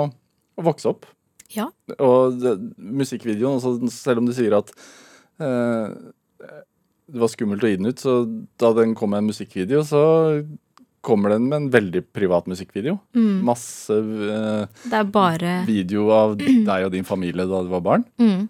å 0.58 0.66
vokse 0.66 0.90
opp. 0.90 1.08
Ja. 1.54 1.70
Og 1.96 2.36
det, 2.42 2.58
musikkvideoen, 2.76 3.56
også, 3.56 3.78
selv 3.94 4.20
om 4.20 4.28
du 4.28 4.34
sier 4.36 4.58
at 4.58 4.74
eh, 5.40 5.96
det 7.08 7.22
var 7.22 7.32
skummelt 7.32 7.64
å 7.64 7.70
gi 7.70 7.78
den 7.80 7.88
ut, 7.88 8.02
så 8.04 8.18
da 8.60 8.74
den 8.76 8.92
kom 8.98 9.14
med 9.14 9.22
en 9.22 9.30
musikkvideo, 9.30 9.80
så 9.86 10.02
kommer 11.04 11.32
den 11.34 11.48
med 11.48 11.56
en 11.56 11.68
veldig 11.72 12.02
privat 12.12 12.48
musikkvideo. 12.50 12.96
Mm. 13.16 13.40
Masse 13.46 13.94
eh, 13.94 14.84
Det 14.90 15.02
bare 15.14 15.60
video 15.68 16.08
av 16.14 16.36
deg 16.38 16.86
og 16.88 16.92
din 16.94 17.06
familie 17.06 17.46
da 17.48 17.62
du 17.64 17.72
var 17.72 17.84
barn. 17.84 18.06
mm. 18.20 18.48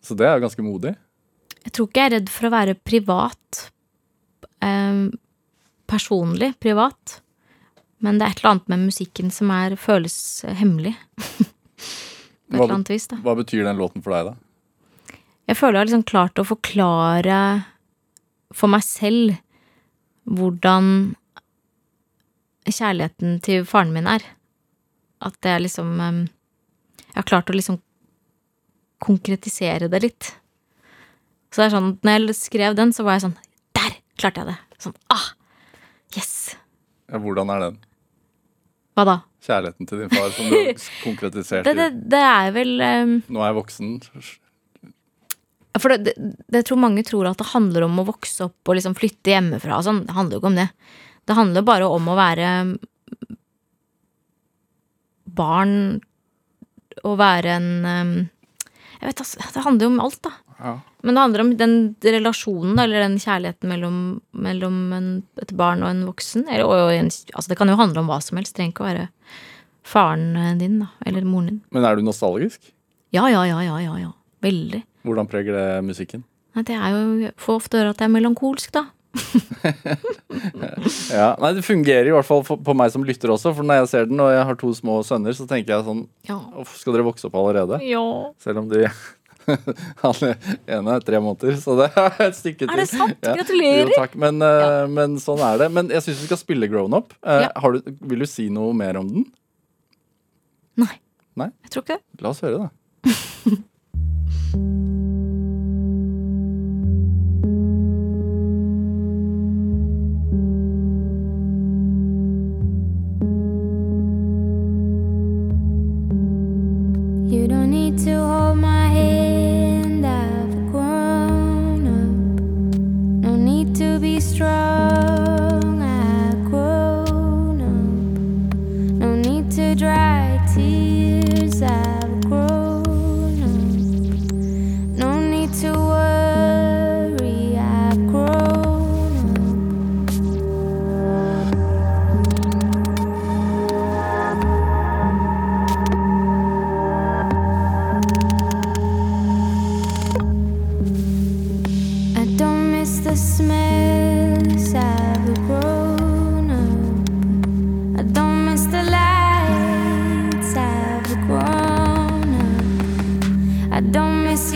Så 0.00 0.14
det 0.16 0.24
er 0.24 0.38
jo 0.38 0.46
ganske 0.46 0.62
modig. 0.64 0.94
Jeg 1.60 1.72
tror 1.76 1.88
ikke 1.90 2.00
jeg 2.00 2.08
er 2.08 2.14
redd 2.14 2.30
for 2.32 2.48
å 2.48 2.52
være 2.54 2.74
privat. 2.88 3.58
Eh, 4.64 5.02
personlig 5.90 6.54
privat. 6.62 7.18
Men 8.00 8.16
det 8.16 8.24
er 8.24 8.32
et 8.32 8.40
eller 8.40 8.54
annet 8.54 8.70
med 8.72 8.86
musikken 8.86 9.28
som 9.34 9.50
er, 9.52 9.76
føles 9.76 10.16
hemmelig. 10.56 10.94
På 12.50 12.56
et 12.56 12.62
eller 12.64 12.78
annet 12.78 12.94
vis, 12.94 13.06
da. 13.12 13.18
Hva 13.22 13.36
betyr 13.38 13.66
den 13.68 13.78
låten 13.78 14.02
for 14.02 14.16
deg, 14.16 14.32
da? 14.32 15.18
Jeg 15.50 15.58
føler 15.58 15.76
jeg 15.76 15.82
har 15.82 15.90
liksom 15.90 16.06
klart 16.08 16.40
å 16.40 16.46
forklare 16.46 17.36
for 18.54 18.72
meg 18.72 18.82
selv 18.86 19.36
hvordan 20.30 21.14
kjærligheten 22.70 23.40
til 23.44 23.64
faren 23.66 23.92
min 23.94 24.08
er. 24.10 24.24
At 25.20 25.36
det 25.44 25.50
er 25.52 25.64
liksom 25.64 25.98
Jeg 26.00 27.16
har 27.18 27.26
klart 27.26 27.50
å 27.50 27.56
liksom 27.56 27.80
konkretisere 29.02 29.88
det 29.90 30.02
litt. 30.04 30.30
Så 31.50 31.62
det 31.62 31.66
er 31.66 31.74
sånn, 31.74 31.92
når 32.06 32.28
jeg 32.28 32.36
skrev 32.38 32.76
den, 32.78 32.92
så 32.94 33.02
var 33.02 33.18
jeg 33.18 33.26
sånn 33.26 33.38
Der 33.74 33.96
klarte 34.20 34.44
jeg 34.44 34.52
det! 34.52 34.58
Sånn, 34.80 34.94
ah, 35.12 35.32
Yes! 36.16 36.56
Ja, 37.10 37.18
hvordan 37.18 37.50
er 37.54 37.64
den? 37.66 37.80
Hva 38.98 39.06
da? 39.06 39.16
Kjærligheten 39.44 39.88
til 39.88 40.02
din 40.02 40.12
far, 40.12 40.30
som 40.36 40.50
du 40.50 40.56
har 40.56 40.86
konkretisert 41.06 41.66
Det, 41.66 41.74
det, 41.78 41.88
det 42.12 42.22
er 42.22 42.54
vel 42.54 42.72
um... 42.78 43.16
Nå 43.26 43.42
er 43.42 43.50
jeg 43.50 43.58
voksen. 43.58 43.92
For 45.78 45.92
det, 45.92 46.16
det, 46.16 46.60
jeg 46.60 46.66
tror 46.66 46.80
mange 46.82 47.04
tror 47.06 47.28
at 47.30 47.38
det 47.38 47.52
handler 47.52 47.86
om 47.86 48.00
å 48.02 48.08
vokse 48.08 48.48
opp 48.48 48.70
og 48.70 48.78
liksom 48.78 48.96
flytte 48.98 49.30
hjemmefra 49.30 49.78
sånn. 49.86 50.02
Det 50.08 50.16
handler 50.16 50.36
jo 50.36 50.42
ikke 50.42 50.50
om 50.50 50.58
det. 50.58 50.68
Det 51.30 51.36
handler 51.38 51.66
bare 51.66 51.90
om 51.94 52.08
å 52.10 52.16
være 52.18 52.50
barn 55.30 55.74
og 57.06 57.16
være 57.20 57.52
en 57.54 57.68
um, 57.86 58.14
Jeg 58.98 59.12
vet 59.12 59.22
altså, 59.22 59.44
Det 59.54 59.62
handler 59.64 59.86
jo 59.86 59.92
om 59.92 60.00
alt, 60.04 60.18
da. 60.26 60.32
Ja. 60.60 60.72
Men 61.06 61.16
det 61.16 61.22
handler 61.22 61.44
om 61.44 61.52
den 61.56 61.76
relasjonen, 62.04 62.74
eller 62.82 63.00
den 63.00 63.14
kjærligheten 63.22 63.70
mellom, 63.70 64.00
mellom 64.36 64.80
en, 64.92 65.06
et 65.40 65.54
barn 65.56 65.84
og 65.86 65.88
en 65.94 66.02
voksen. 66.04 66.44
Eller, 66.50 66.66
og, 66.66 66.90
og 66.90 66.92
en, 66.92 67.08
altså 67.08 67.52
det 67.52 67.56
kan 67.56 67.72
jo 67.72 67.78
handle 67.80 68.02
om 68.02 68.10
hva 68.10 68.18
som 68.20 68.36
helst. 68.36 68.52
Det 68.52 68.60
trenger 68.60 68.74
ikke 68.74 68.84
å 68.84 68.90
være 68.90 69.06
faren 69.86 70.58
din, 70.60 70.82
da. 70.82 70.90
Eller 71.08 71.24
moren 71.24 71.48
din. 71.54 71.62
Men 71.72 71.88
er 71.88 71.96
du 71.96 72.04
nostalgisk? 72.04 72.74
Ja, 73.16 73.30
ja, 73.32 73.46
ja, 73.48 73.62
ja, 73.64 73.78
ja. 73.80 73.96
ja. 74.02 74.12
Veldig. 74.44 74.82
Hvordan 75.06 75.28
preger 75.30 75.56
det 75.56 75.66
musikken? 75.86 76.24
Nei, 76.56 76.64
det 76.66 76.76
er 76.76 76.96
jo 76.96 77.04
for 77.36 77.46
får 77.46 77.60
ofte 77.62 77.78
høre 77.78 77.92
at 77.94 78.02
jeg 78.02 78.10
er 78.10 78.16
melankolsk, 78.16 78.72
da. 78.74 78.88
Ja, 81.10 81.34
nei, 81.40 81.52
Det 81.56 81.64
fungerer 81.66 82.06
i 82.06 82.12
hvert 82.14 82.26
fall 82.26 82.44
på 82.46 82.74
meg 82.78 82.92
som 82.94 83.04
lytter 83.06 83.32
også. 83.34 83.52
For 83.56 83.66
når 83.66 83.82
jeg 83.82 83.90
ser 83.92 84.10
den 84.10 84.22
og 84.22 84.32
jeg 84.32 84.44
har 84.50 84.58
to 84.60 84.72
små 84.76 85.00
sønner, 85.06 85.34
så 85.36 85.46
tenker 85.50 85.76
jeg 85.76 85.88
sånn 85.88 86.04
Ja. 86.28 86.38
Skal 86.78 86.96
dere 86.96 87.06
vokse 87.06 87.30
opp 87.30 87.38
allerede? 87.40 87.80
ja. 87.86 88.04
Selv 88.42 88.64
om 88.64 88.70
de 88.70 88.86
Han 90.04 90.14
ene 90.68 90.94
er 90.94 91.02
tre 91.02 91.18
måneder, 91.18 91.56
så 91.58 91.74
det 91.78 91.88
er 91.98 92.18
et 92.28 92.36
stykke 92.38 92.66
til. 92.66 92.70
Er 92.70 92.82
det 92.82 92.90
sant? 92.90 93.16
Ja. 93.24 93.32
Gratulerer. 93.40 93.90
Jo, 93.96 94.04
men, 94.20 94.44
ja. 94.44 94.84
men 94.86 95.16
sånn 95.22 95.40
er 95.42 95.64
det. 95.64 95.70
Men 95.74 95.90
jeg 95.90 96.04
syns 96.04 96.20
vi 96.22 96.28
skal 96.28 96.38
spille 96.38 96.68
Grown 96.70 96.94
Up. 96.94 97.16
Eh, 97.24 97.48
du, 97.74 97.90
vil 98.12 98.22
du 98.22 98.28
si 98.30 98.46
noe 98.52 98.76
mer 98.76 99.00
om 99.00 99.08
den? 99.10 99.24
Nei. 100.78 100.92
Nei? 101.40 101.48
Jeg 101.66 101.74
tror 101.74 101.86
ikke 101.86 101.98
det. 101.98 102.22
La 102.22 102.30
oss 102.30 102.44
høre, 102.44 102.68
da. 102.68 103.10
Thank 104.52 104.64
you. 104.64 105.19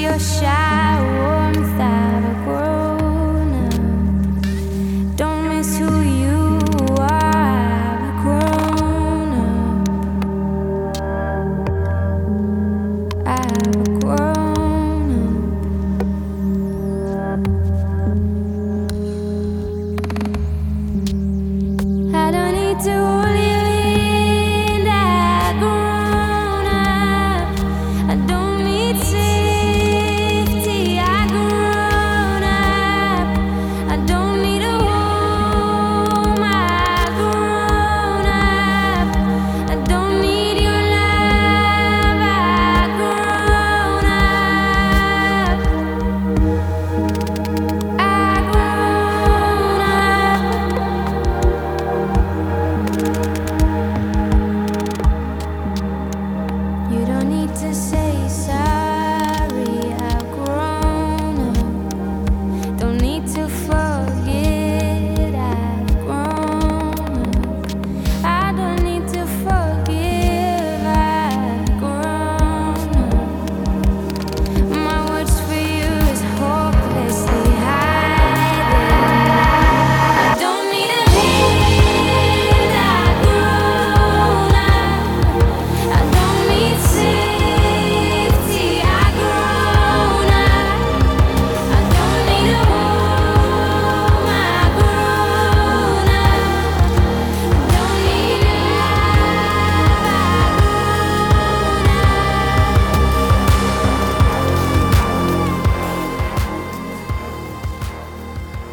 Your 0.04 0.18
shy 0.18 1.00
warmth 1.00 1.80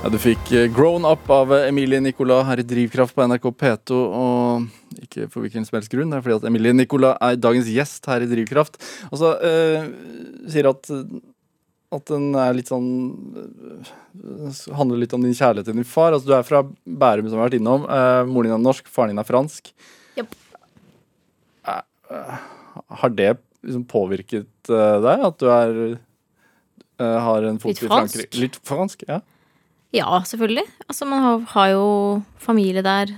Ja, 0.01 0.09
du 0.09 0.17
fikk 0.17 0.47
eh, 0.57 0.63
Grown 0.73 1.03
Up 1.05 1.27
av 1.29 1.51
eh, 1.53 1.67
Emilie 1.69 1.99
Nicolas 2.01 2.47
her 2.47 2.57
i 2.57 2.63
Drivkraft 2.65 3.13
på 3.13 3.21
NRK 3.29 3.43
P2. 3.53 3.97
Og 4.17 5.03
ikke 5.05 5.27
for 5.29 5.45
hvilken 5.45 5.67
som 5.67 5.75
helst 5.77 5.91
grunn, 5.93 6.09
det 6.09 6.17
er 6.17 6.23
fordi 6.25 6.37
at 6.39 6.47
Emilie 6.49 6.73
Nicolas 6.73 7.19
er 7.21 7.35
dagens 7.37 7.67
gjest 7.69 8.07
her 8.09 8.25
i 8.25 8.29
Drivkraft. 8.31 8.79
Og 9.11 9.19
så 9.21 9.29
eh, 9.45 9.83
sier 10.49 10.71
at, 10.71 10.89
at 11.93 12.09
den 12.09 12.33
er 12.33 12.57
litt 12.57 12.71
sånn 12.73 12.89
Handler 14.73 15.03
litt 15.03 15.13
om 15.13 15.21
din 15.21 15.37
kjærlighet 15.37 15.69
til 15.69 15.77
din 15.77 15.85
far. 15.85 16.15
Altså 16.17 16.31
Du 16.31 16.33
er 16.33 16.47
fra 16.47 16.63
Bærum, 16.65 17.29
som 17.29 17.37
vi 17.37 17.43
har 17.43 17.51
vært 17.51 17.59
innom. 17.59 17.85
Eh, 17.85 18.21
moren 18.31 18.49
din 18.49 18.57
er 18.57 18.63
norsk, 18.63 18.89
faren 18.89 19.13
din 19.13 19.21
er 19.21 19.27
fransk. 19.29 19.69
Yep. 20.17 20.33
Har 21.69 23.13
det 23.13 23.35
liksom 23.61 23.85
påvirket 23.85 24.49
deg? 24.65 25.27
At 25.29 25.37
du 25.37 25.45
er 25.53 25.77
har 26.97 27.45
en 27.45 27.61
fot 27.61 27.77
i? 27.77 27.85
Frankrike? 27.85 28.41
Litt 28.41 28.57
fransk, 28.65 29.05
ja. 29.05 29.21
Ja, 29.93 30.07
selvfølgelig. 30.23 30.63
Altså, 30.87 31.05
man 31.09 31.19
har, 31.25 31.39
har 31.55 31.71
jo 31.73 31.85
familie 32.39 32.83
der. 32.85 33.11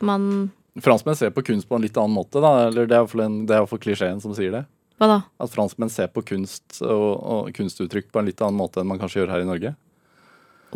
Man 0.00 0.50
Franskmenn 0.84 1.16
ser 1.16 1.30
på 1.32 1.42
kunst 1.42 1.66
på 1.70 1.74
en 1.78 1.82
litt 1.86 1.96
annen 1.96 2.12
måte, 2.14 2.36
da. 2.44 2.66
Eller 2.68 2.84
det 2.86 2.92
er 2.94 3.00
iallfall 3.00 3.22
en- 3.24 3.46
det 3.48 3.54
er 3.56 3.62
iallfall 3.62 3.80
klisjeen 3.80 4.20
som 4.20 4.34
sier 4.36 4.52
det. 4.52 4.64
Hva 5.00 5.06
da? 5.08 5.16
At 5.40 5.50
franskmenn 5.52 5.90
ser 5.92 6.08
på 6.12 6.22
kunst 6.24 6.78
og, 6.84 7.08
og 7.24 7.50
kunstuttrykk 7.56 8.10
på 8.12 8.20
en 8.20 8.28
litt 8.28 8.40
annen 8.44 8.56
måte 8.60 8.80
enn 8.80 8.88
man 8.88 9.00
kanskje 9.00 9.22
gjør 9.22 9.32
her 9.34 9.42
i 9.44 9.48
Norge. 9.48 9.74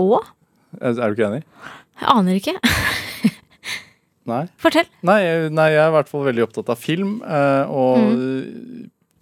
Og? 0.01 0.25
Er, 0.81 0.97
er 0.97 1.13
du 1.13 1.15
ikke 1.19 1.29
enig? 1.29 1.43
Jeg 2.01 2.09
aner 2.15 2.41
ikke. 2.41 2.57
Nei? 4.31 4.43
Fortell. 4.61 4.87
Nei, 5.03 5.21
nei, 5.53 5.69
jeg 5.73 5.81
er 5.83 5.89
i 5.91 5.95
hvert 5.97 6.11
fall 6.11 6.27
veldig 6.29 6.45
opptatt 6.45 6.69
av 6.73 6.79
film. 6.81 7.15
eh, 7.25 7.65
og 7.69 8.13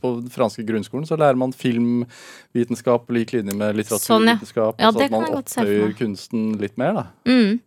på 0.03 0.13
den 0.21 0.33
franske 0.33 0.65
grunnskolen 0.67 1.07
så 1.09 1.19
lærer 1.19 1.39
man 1.39 1.55
filmvitenskap 1.57 3.07
på 3.07 3.17
lik 3.17 3.35
linje 3.35 3.55
med 3.57 3.81
Sånn, 3.89 4.29
ja. 4.31 4.37
Ja, 4.39 4.93
så 4.93 5.05
at 5.05 5.15
man 5.15 5.27
opphøyer 5.41 5.95
kunsten 5.99 6.53
litt 6.63 6.79
mer, 6.81 7.01
da. 7.01 7.07
Mm. 7.29 7.59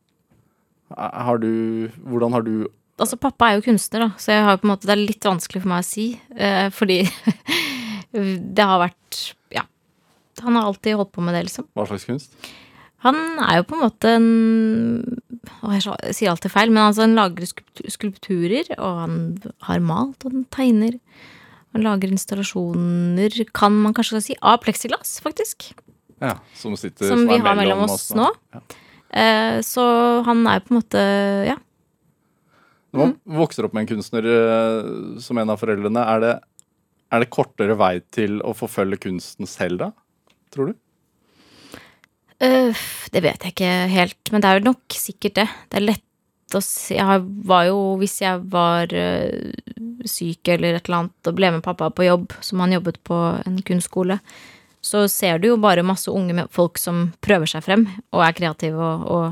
Har 0.97 1.39
du 1.39 1.51
Hvordan 2.03 2.33
har 2.35 2.43
du 2.47 2.55
Altså, 3.01 3.17
pappa 3.17 3.47
er 3.49 3.57
jo 3.57 3.63
kunstner, 3.65 4.03
da, 4.03 4.09
så 4.21 4.35
jeg 4.35 4.43
har 4.45 4.59
på 4.61 4.67
en 4.67 4.73
måte, 4.75 4.85
det 4.85 4.93
er 4.93 4.99
litt 5.01 5.25
vanskelig 5.25 5.63
for 5.63 5.71
meg 5.71 5.81
å 5.81 5.87
si. 5.87 6.03
Eh, 6.35 6.67
fordi 6.75 6.99
det 8.57 8.67
har 8.71 8.81
vært 8.83 9.21
Ja. 9.55 9.63
Han 10.43 10.59
har 10.59 10.67
alltid 10.69 10.99
holdt 10.99 11.13
på 11.15 11.23
med 11.25 11.33
det, 11.33 11.47
liksom. 11.47 11.65
Hva 11.73 11.87
slags 11.89 12.05
kunst? 12.05 12.35
Han 13.01 13.17
er 13.41 13.57
jo 13.57 13.65
på 13.65 13.77
en 13.77 13.81
måte 13.81 14.11
en 14.13 14.27
å, 15.65 15.71
Jeg 15.73 16.13
sier 16.13 16.29
alltid 16.29 16.53
feil, 16.53 16.69
men 16.69 16.83
altså 16.83 17.07
han 17.07 17.17
lager 17.17 17.49
skulpturer, 17.89 18.69
og 18.77 18.99
han 19.01 19.15
har 19.65 19.81
malt, 19.81 20.21
og 20.25 20.35
han 20.35 20.45
tegner. 20.53 20.99
Han 21.73 21.85
lager 21.85 22.11
installasjoner, 22.11 23.35
kan 23.55 23.71
man 23.83 23.93
kanskje 23.95 24.21
si, 24.21 24.35
av 24.41 24.57
pleksiglass, 24.63 25.19
faktisk. 25.23 25.69
Ja, 26.21 26.35
Som 26.53 26.75
sitter 26.77 27.07
Som 27.07 27.23
vi 27.27 27.37
har 27.39 27.55
mellom 27.55 27.85
oss 27.87 28.09
nå. 28.13 28.27
Ja. 28.53 28.59
Eh, 29.11 29.59
så 29.65 29.83
han 30.27 30.45
er 30.47 30.59
på 30.61 30.71
en 30.75 30.81
måte 30.81 31.01
Ja. 31.47 31.55
Når 32.93 32.99
man 32.99 33.13
Mm. 33.13 33.37
vokser 33.39 33.63
opp 33.65 33.73
med 33.73 33.81
en 33.89 33.95
kunstner 33.95 34.25
eh, 34.27 35.19
som 35.19 35.37
en 35.37 35.49
av 35.49 35.57
foreldrene, 35.59 36.01
er 36.05 36.19
det, 36.19 36.33
er 37.11 37.19
det 37.23 37.29
kortere 37.31 37.77
vei 37.79 38.01
til 38.11 38.41
å 38.41 38.51
forfølge 38.53 38.99
kunsten 38.99 39.47
selv 39.47 39.79
da? 39.79 39.91
Tror 40.51 40.67
du? 40.67 40.73
Uh, 42.41 42.73
det 43.13 43.21
vet 43.21 43.43
jeg 43.45 43.53
ikke 43.53 43.71
helt, 43.93 44.31
men 44.33 44.41
det 44.41 44.49
er 44.49 44.59
jo 44.59 44.65
nok 44.71 44.81
sikkert 44.97 45.35
det. 45.37 45.47
Det 45.69 45.77
er 45.77 45.85
lett 45.85 46.03
si 46.59 46.97
Jeg 46.97 47.21
var 47.47 47.65
jo, 47.69 47.95
hvis 48.01 48.17
jeg 48.19 48.41
var 48.51 48.91
øh, 48.91 49.53
syk 50.03 50.49
eller 50.51 50.75
et 50.75 50.89
eller 50.89 50.97
annet 50.97 51.29
og 51.29 51.37
ble 51.37 51.51
med 51.55 51.63
pappa 51.63 51.87
på 51.89 52.03
jobb, 52.03 52.33
som 52.43 52.59
han 52.59 52.73
jobbet 52.75 52.99
på 53.07 53.19
en 53.47 53.61
kunstskole, 53.63 54.19
så 54.81 55.05
ser 55.07 55.39
du 55.39 55.51
jo 55.51 55.61
bare 55.61 55.85
masse 55.85 56.11
unge 56.11 56.47
folk 56.51 56.81
som 56.81 57.11
prøver 57.21 57.47
seg 57.47 57.63
frem 57.63 57.87
og 58.11 58.25
er 58.25 58.35
kreative 58.35 58.81
og, 58.81 59.07
og 59.07 59.25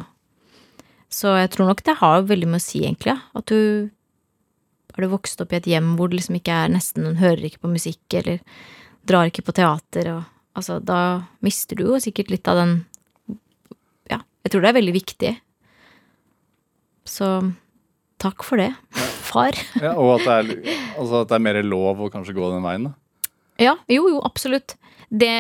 Så 1.10 1.34
jeg 1.40 1.50
tror 1.50 1.66
nok 1.66 1.84
det 1.84 1.98
har 1.98 2.28
veldig 2.30 2.48
mye 2.48 2.62
å 2.62 2.64
si, 2.64 2.84
egentlig. 2.86 3.16
At 3.34 3.50
du 3.50 3.90
Har 4.94 5.02
du 5.02 5.10
vokst 5.10 5.42
opp 5.42 5.52
i 5.54 5.58
et 5.58 5.68
hjem 5.68 5.96
hvor 5.98 6.08
det 6.10 6.20
liksom 6.20 6.38
ikke 6.38 6.54
er 6.54 6.70
nesten 6.70 7.18
Hører 7.18 7.50
ikke 7.50 7.66
på 7.66 7.74
musikk 7.74 8.14
eller 8.14 8.40
drar 9.10 9.26
ikke 9.26 9.44
på 9.48 9.58
teater 9.58 10.14
og 10.14 10.24
Altså, 10.58 10.80
da 10.84 11.30
mister 11.46 11.78
du 11.78 11.86
jo 11.86 12.00
sikkert 12.02 12.32
litt 12.34 12.48
av 12.50 12.58
den 12.60 12.72
Ja, 14.10 14.20
jeg 14.44 14.52
tror 14.52 14.64
det 14.66 14.72
er 14.72 14.80
veldig 14.80 14.96
viktig. 14.96 15.32
Så 17.10 17.28
takk 18.22 18.46
for 18.46 18.62
det, 18.62 18.72
far. 19.26 19.58
Ja, 19.84 19.96
og 19.98 20.20
at 20.20 20.26
det, 20.26 20.38
er, 20.38 20.80
altså 21.00 21.24
at 21.24 21.32
det 21.32 21.38
er 21.40 21.46
mer 21.50 21.62
lov 21.66 22.02
å 22.06 22.10
kanskje 22.14 22.36
gå 22.38 22.50
den 22.54 22.66
veien? 22.66 22.90
da? 22.90 22.96
Ja, 23.60 23.76
jo, 23.92 24.06
jo, 24.14 24.20
absolutt. 24.24 24.78
Det 25.12 25.32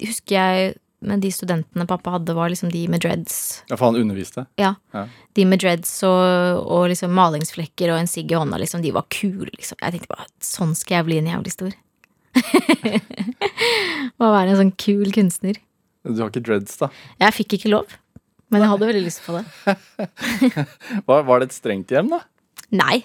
husker 0.00 0.36
jeg 0.38 0.74
med 1.06 1.20
de 1.20 1.28
studentene 1.30 1.84
pappa 1.86 2.14
hadde, 2.14 2.34
var 2.34 2.48
liksom 2.50 2.70
de 2.72 2.86
med 2.90 3.02
dreads. 3.04 3.62
Ja, 3.68 3.76
For 3.76 3.90
han 3.90 3.98
underviste? 4.00 4.46
Ja. 4.58 4.72
Ja. 4.96 5.04
De 5.36 5.44
med 5.48 5.60
dreads 5.62 5.90
og, 6.08 6.62
og 6.64 6.86
liksom 6.90 7.12
malingsflekker 7.14 7.92
og 7.92 8.00
en 8.00 8.08
sigg 8.10 8.32
i 8.32 8.38
hånda, 8.38 8.58
liksom. 8.62 8.82
De 8.82 8.94
var 8.96 9.04
kule, 9.12 9.50
liksom. 9.52 9.78
Jeg 9.82 9.96
tenkte 9.98 10.14
bare 10.14 10.26
sånn 10.42 10.72
skal 10.78 11.00
jeg 11.00 11.08
bli 11.10 11.20
en 11.20 11.30
jævlig 11.34 11.52
stor. 11.52 11.76
Å 14.20 14.32
være 14.32 14.54
en 14.54 14.60
sånn 14.62 14.74
kul 14.80 15.12
kunstner. 15.14 15.60
Du 16.06 16.20
har 16.22 16.30
ikke 16.30 16.44
dreads, 16.48 16.78
da? 16.80 16.88
Jeg 17.22 17.34
fikk 17.42 17.58
ikke 17.58 17.72
lov, 17.72 17.96
men 18.52 18.62
jeg 18.62 18.70
hadde 18.70 18.88
veldig 18.88 19.04
lyst 19.04 19.22
på 19.26 19.36
det. 19.36 19.44
Var, 21.08 21.22
var 21.26 21.42
det 21.42 21.48
et 21.50 21.56
strengt 21.56 21.90
hjem, 21.90 22.10
da? 22.12 22.20
Nei. 22.76 23.00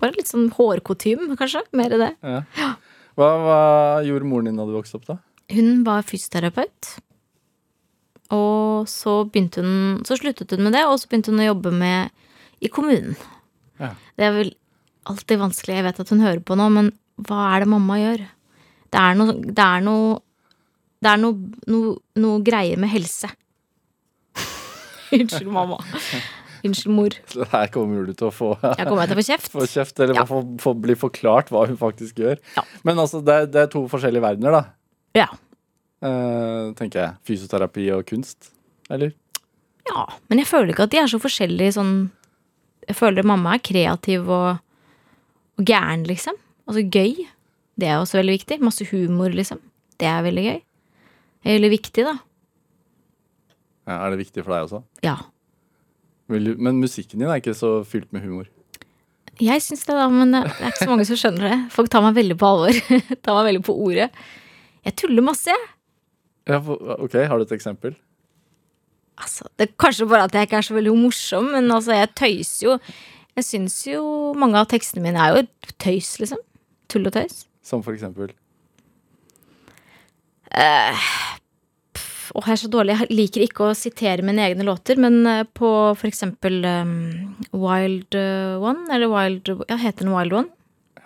Bare 0.00 0.16
litt 0.16 0.30
sånn 0.30 0.48
hårkutym, 0.56 1.34
kanskje. 1.38 1.62
Mer 1.76 1.94
det. 2.00 2.10
Ja. 2.24 2.70
Hva, 3.18 3.28
hva 3.44 3.60
gjorde 4.06 4.28
moren 4.28 4.48
din 4.50 4.58
da 4.58 4.66
du 4.66 4.72
vokste 4.74 4.98
opp, 4.98 5.06
da? 5.10 5.18
Hun 5.52 5.82
var 5.86 6.06
fysioterapeut. 6.06 6.94
Og 8.30 8.86
så 8.90 9.16
begynte 9.26 9.64
hun 9.64 10.04
Så 10.06 10.14
sluttet 10.20 10.52
hun 10.54 10.62
med 10.62 10.76
det, 10.76 10.84
og 10.86 11.00
så 11.02 11.10
begynte 11.10 11.32
hun 11.32 11.42
å 11.42 11.48
jobbe 11.50 11.72
med 11.74 12.10
i 12.62 12.70
kommunen. 12.72 13.16
Ja. 13.80 13.94
Det 14.16 14.26
er 14.26 14.34
vel 14.36 14.52
alltid 15.10 15.40
vanskelig. 15.40 15.78
Jeg 15.78 15.86
vet 15.88 16.00
at 16.04 16.12
hun 16.14 16.22
hører 16.24 16.42
på 16.44 16.56
nå, 16.58 16.68
men 16.72 16.92
hva 17.26 17.50
er 17.54 17.64
det 17.64 17.70
mamma 17.72 17.98
gjør? 18.00 18.24
Det 18.90 19.00
er 19.00 19.18
noe 19.18 19.36
Det 19.40 19.64
er 19.64 19.84
noe 19.86 20.18
Det 21.00 21.10
er 21.10 21.20
noe, 21.22 21.52
noe, 21.72 21.94
noe 22.20 22.42
greier 22.44 22.80
med 22.80 22.92
helse. 22.92 23.30
Unnskyld, 25.16 25.50
mamma. 25.52 25.78
Unnskyld, 26.64 26.92
mor. 26.94 27.14
Så 27.32 27.46
her 27.52 27.70
kommer 27.72 28.06
du 28.06 28.12
til 28.12 28.28
å 28.28 28.32
få, 28.34 28.50
Jeg 28.62 28.86
kommer 28.88 29.08
til 29.08 29.16
å 29.16 29.20
få 29.20 29.26
kjeft. 29.30 29.52
få 29.56 29.66
kjeft, 29.70 30.00
eller 30.00 30.18
Ja. 30.20 30.26
fall 30.28 30.44
få 30.60 30.74
bli 30.76 30.96
forklart 30.98 31.48
hva 31.54 31.66
hun 31.70 31.78
faktisk 31.80 32.20
gjør. 32.20 32.40
Ja. 32.56 32.64
Men 32.84 33.00
altså, 33.00 33.22
det 33.24 33.38
det 33.54 33.62
er 33.64 33.72
to 33.72 33.86
forskjellige 33.90 34.24
verdener, 34.26 34.58
da. 34.58 34.62
Ja. 35.16 35.28
Uh, 36.04 36.70
tenker 36.78 37.00
jeg. 37.02 37.16
Fysioterapi 37.28 37.88
og 37.96 38.04
kunst. 38.08 38.52
Eller? 38.92 39.12
Ja, 39.88 40.06
men 40.28 40.38
jeg 40.42 40.48
føler 40.50 40.72
ikke 40.74 40.86
at 40.86 40.92
de 40.92 41.00
er 41.00 41.08
så 41.10 41.18
forskjellige 41.22 41.74
sånn 41.78 41.92
Jeg 42.86 42.96
føler 42.98 43.26
mamma 43.26 43.54
er 43.56 43.62
kreativ 43.64 44.28
og, 44.30 44.60
og 45.58 45.64
gæren, 45.68 46.04
liksom. 46.08 46.34
Altså 46.66 46.82
gøy. 46.86 47.26
Det 47.80 47.88
er 47.88 47.98
også 48.00 48.18
veldig 48.18 48.34
viktig. 48.38 48.60
Masse 48.64 48.86
humor, 48.90 49.30
liksom. 49.34 49.60
Det 50.00 50.08
er 50.08 50.24
veldig 50.26 50.44
gøy. 50.46 50.58
Er 51.44 51.56
veldig 51.56 51.70
viktig, 51.76 52.04
da. 52.08 52.16
Ja, 53.88 53.96
er 54.04 54.12
det 54.12 54.20
viktig 54.20 54.44
for 54.44 54.54
deg 54.54 54.66
også? 54.66 54.82
Ja. 55.04 55.16
Men 56.30 56.78
musikken 56.78 57.18
din 57.18 57.28
er 57.28 57.40
ikke 57.40 57.56
så 57.58 57.80
fylt 57.86 58.10
med 58.14 58.22
humor. 58.22 58.48
Jeg 59.40 59.62
syns 59.64 59.86
det, 59.88 59.96
da, 59.96 60.06
men 60.12 60.34
det 60.34 60.42
er 60.44 60.68
ikke 60.68 60.84
så 60.84 60.90
mange 60.90 61.06
som 61.08 61.18
skjønner 61.18 61.46
det. 61.48 61.58
Folk 61.72 61.88
tar 61.92 62.04
meg 62.04 62.18
veldig 62.18 62.36
på 62.38 62.48
alvor. 62.50 62.76
tar 63.24 63.38
meg 63.38 63.48
veldig 63.48 63.62
på 63.66 63.76
ordet. 63.86 64.10
Jeg 64.84 64.96
tuller 65.00 65.24
masse, 65.24 65.48
jeg. 65.48 65.70
Ja, 66.50 66.58
ok, 66.60 67.14
Har 67.28 67.38
du 67.38 67.46
et 67.46 67.56
eksempel? 67.56 67.96
Altså, 69.20 69.48
det 69.58 69.68
er 69.68 69.80
kanskje 69.80 70.08
bare 70.08 70.26
at 70.28 70.36
jeg 70.36 70.48
ikke 70.48 70.60
er 70.60 70.66
så 70.66 70.76
veldig 70.76 70.92
morsom, 70.96 71.50
men 71.54 71.72
altså, 71.72 71.96
jeg 71.96 72.12
tøyser 72.16 72.66
jo. 72.66 72.76
Jeg 73.36 73.46
syns 73.46 73.76
jo 73.86 74.04
mange 74.36 74.60
av 74.60 74.68
tekstene 74.68 75.04
mine 75.04 75.20
er 75.20 75.36
jo 75.36 75.72
tøys, 75.80 76.14
liksom. 76.20 76.40
Tull 76.90 77.08
og 77.08 77.14
tøys. 77.14 77.44
Som 77.64 77.84
for 77.86 77.96
eksempel? 77.96 78.32
Åh, 82.34 82.46
jeg 82.46 82.54
er 82.54 82.60
så 82.62 82.70
dårlig. 82.70 82.94
Jeg 83.00 83.16
liker 83.16 83.42
ikke 83.44 83.66
å 83.70 83.74
sitere 83.76 84.22
mine 84.26 84.44
egne 84.46 84.64
låter, 84.68 84.98
men 85.00 85.20
eh, 85.26 85.42
på 85.56 85.68
for 85.98 86.06
eksempel 86.08 86.60
um, 86.64 86.94
Wild 87.50 88.14
eh, 88.18 88.56
One, 88.62 88.86
eller 88.94 89.10
Wild 89.10 89.50
Ja, 89.68 89.78
heter 89.80 90.06
den 90.06 90.14
Wild 90.14 90.36
One? 90.38 90.52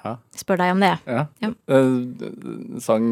Ja. 0.04 0.18
Spør 0.36 0.58
deg 0.60 0.74
om 0.74 0.82
det. 0.84 0.90
ja. 1.08 1.22
Ja. 1.40 1.48
Uh, 1.72 2.76
sang, 2.84 3.06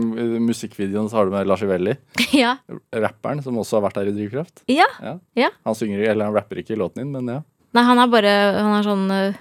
musikkvideoen 0.45 1.09
så 1.09 1.17
har 1.23 1.25
du 1.29 1.33
med 1.33 1.49
Lars 1.49 1.63
Ivelli, 1.65 1.95
ja. 2.43 2.59
rapperen, 2.93 3.41
som 3.45 3.57
også 3.63 3.79
har 3.79 3.87
vært 3.87 4.03
her 4.03 4.11
i 4.11 4.17
Drivkraft. 4.19 4.61
ja. 4.69 4.85
Ja. 5.01 5.15
Ja. 5.41 5.49
Han 5.65 5.79
synger, 5.79 6.03
eller 6.11 6.29
han 6.29 6.37
rapper 6.37 6.61
ikke 6.61 6.77
i 6.77 6.81
låten 6.83 7.01
din, 7.07 7.15
men 7.17 7.33
ja. 7.33 7.39
Nei, 7.73 7.87
han 7.89 7.97
er 8.03 8.11
bare 8.13 8.33
Han 8.59 8.75
er 8.77 8.85
sånn 8.85 9.07
uh, 9.09 9.41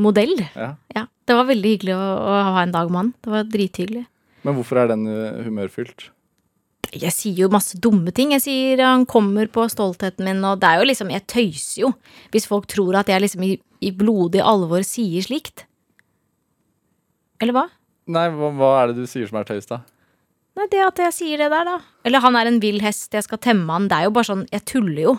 modell. 0.00 0.32
ja. 0.56 0.70
Ja. 0.96 1.04
Det 1.28 1.36
var 1.36 1.44
veldig 1.46 1.70
hyggelig 1.76 1.92
å, 1.94 2.06
å 2.26 2.38
ha 2.56 2.62
en 2.64 2.72
dag 2.74 2.88
med 2.90 2.98
han. 2.98 3.10
Det 3.22 3.30
var 3.30 3.44
drithyggelig. 3.52 4.06
Men 4.48 4.56
hvorfor 4.56 4.80
er 4.80 4.88
den 4.90 5.04
humørfylt? 5.44 6.08
Jeg 6.90 7.14
sier 7.14 7.44
jo 7.44 7.50
masse 7.52 7.78
dumme 7.78 8.10
ting. 8.14 8.32
Jeg 8.34 8.42
sier 8.42 8.82
han 8.82 9.06
kommer 9.06 9.46
på 9.52 9.66
stoltheten 9.70 10.26
min, 10.26 10.42
og 10.46 10.58
det 10.62 10.70
er 10.70 10.80
jo 10.80 10.88
liksom 10.90 11.12
Jeg 11.14 11.26
tøyser 11.30 11.82
jo. 11.84 11.92
Hvis 12.34 12.48
folk 12.50 12.66
tror 12.70 12.98
at 12.98 13.10
jeg 13.12 13.22
liksom 13.22 13.44
i, 13.46 13.54
i 13.80 13.92
blodig 13.94 14.42
alvor 14.42 14.82
sier 14.86 15.22
slikt. 15.22 15.66
Eller 17.40 17.56
hva? 17.56 17.66
Nei, 18.10 18.26
hva, 18.34 18.50
hva 18.58 18.70
er 18.80 18.90
det 18.90 19.04
du 19.04 19.10
sier 19.10 19.28
som 19.30 19.38
er 19.40 19.46
tøys, 19.48 19.68
da? 19.70 19.82
Nei, 20.58 20.66
det 20.72 20.80
at 20.82 20.98
jeg 21.06 21.14
sier 21.14 21.40
det 21.40 21.50
der, 21.52 21.68
da. 21.68 21.76
Eller 22.04 22.24
han 22.24 22.36
er 22.36 22.50
en 22.50 22.58
vill 22.62 22.80
hest, 22.82 23.12
jeg 23.14 23.24
skal 23.24 23.38
temme 23.40 23.70
han. 23.70 23.86
Det 23.88 23.96
er 23.96 24.08
jo 24.08 24.14
bare 24.16 24.28
sånn 24.32 24.46
Jeg 24.50 24.66
tuller 24.68 25.04
jo. 25.06 25.18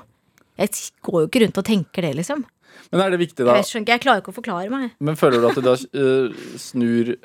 Jeg 0.59 0.75
går 1.07 1.23
jo 1.23 1.29
ikke 1.29 1.45
rundt 1.45 1.61
og 1.61 1.65
tenker 1.65 2.05
det, 2.05 2.11
liksom. 2.19 2.43
Men 2.91 3.03
er 3.05 3.13
det 3.13 3.21
viktig, 3.21 3.39
Jeg, 3.39 3.47
da? 3.47 3.55
vet, 3.55 3.69
skjønner 3.69 3.85
ikke, 3.87 3.95
jeg 3.95 4.03
klarer 4.03 4.23
ikke 4.23 4.33
å 4.33 4.37
forklare 4.37 4.71
meg. 4.71 4.91
Men 4.99 5.17
føler 5.19 5.39
du 5.41 5.47
at 5.47 5.57
du 5.57 5.63
da 5.65 5.73
uh, 5.79 6.43
snur 6.59 7.15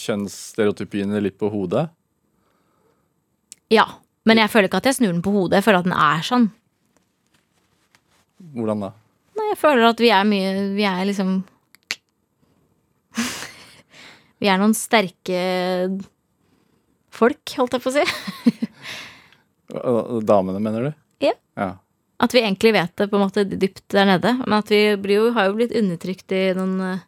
kjønnsstereotypiene 0.00 1.20
litt 1.24 1.38
på 1.40 1.50
hodet? 1.52 1.88
Ja, 3.72 3.86
Men 4.26 4.40
jeg 4.40 4.50
føler 4.50 4.66
ikke 4.66 4.80
at 4.82 4.88
jeg 4.90 4.96
snur 4.98 5.12
den 5.12 5.22
på 5.22 5.30
hodet. 5.30 5.60
Jeg 5.60 5.66
føler 5.66 5.82
at 5.82 5.86
den 5.86 5.94
er 5.94 6.22
sånn. 6.26 6.48
Hvordan 8.56 8.82
da? 8.82 8.90
Nei, 9.38 9.46
jeg 9.52 9.58
føler 9.60 9.86
at 9.86 10.00
vi 10.00 10.10
er 10.12 10.26
mye 10.28 10.50
Vi 10.76 10.84
er 10.88 11.06
liksom 11.08 11.30
Vi 14.42 14.50
er 14.50 14.60
noen 14.60 14.74
sterke 14.76 15.40
folk, 17.16 17.54
holdt 17.56 17.78
jeg 17.78 17.84
på 17.84 17.88
å 17.88 17.94
si. 17.94 18.04
Damene, 20.28 20.60
mener 20.60 20.88
du? 20.88 20.90
Ja. 21.24 21.32
ja. 21.56 21.70
At 22.20 22.34
vi 22.36 22.42
egentlig 22.42 22.74
vet 22.76 22.92
det 23.00 23.08
på 23.08 23.16
en 23.16 23.24
måte 23.24 23.46
dypt 23.48 23.86
der 23.94 24.08
nede. 24.08 24.34
Men 24.44 24.58
at 24.58 24.72
vi 24.72 24.82
blir 25.00 25.22
jo, 25.22 25.30
har 25.36 25.48
jo 25.48 25.56
blitt 25.56 25.72
undertrykt 25.76 26.32
i 26.36 26.42
noen 26.56 26.74
eh, 26.84 27.06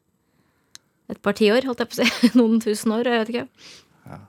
et 1.13 1.21
par 1.25 1.37
tiår, 1.37 1.65
holdt 1.69 1.85
jeg 1.85 1.91
på 1.91 1.97
å 1.97 2.01
si. 2.01 2.31
Noen 2.41 2.61
tusen 2.65 2.93
år, 2.97 3.09
jeg 3.09 3.23
vet 3.23 3.35
ikke. 3.35 3.47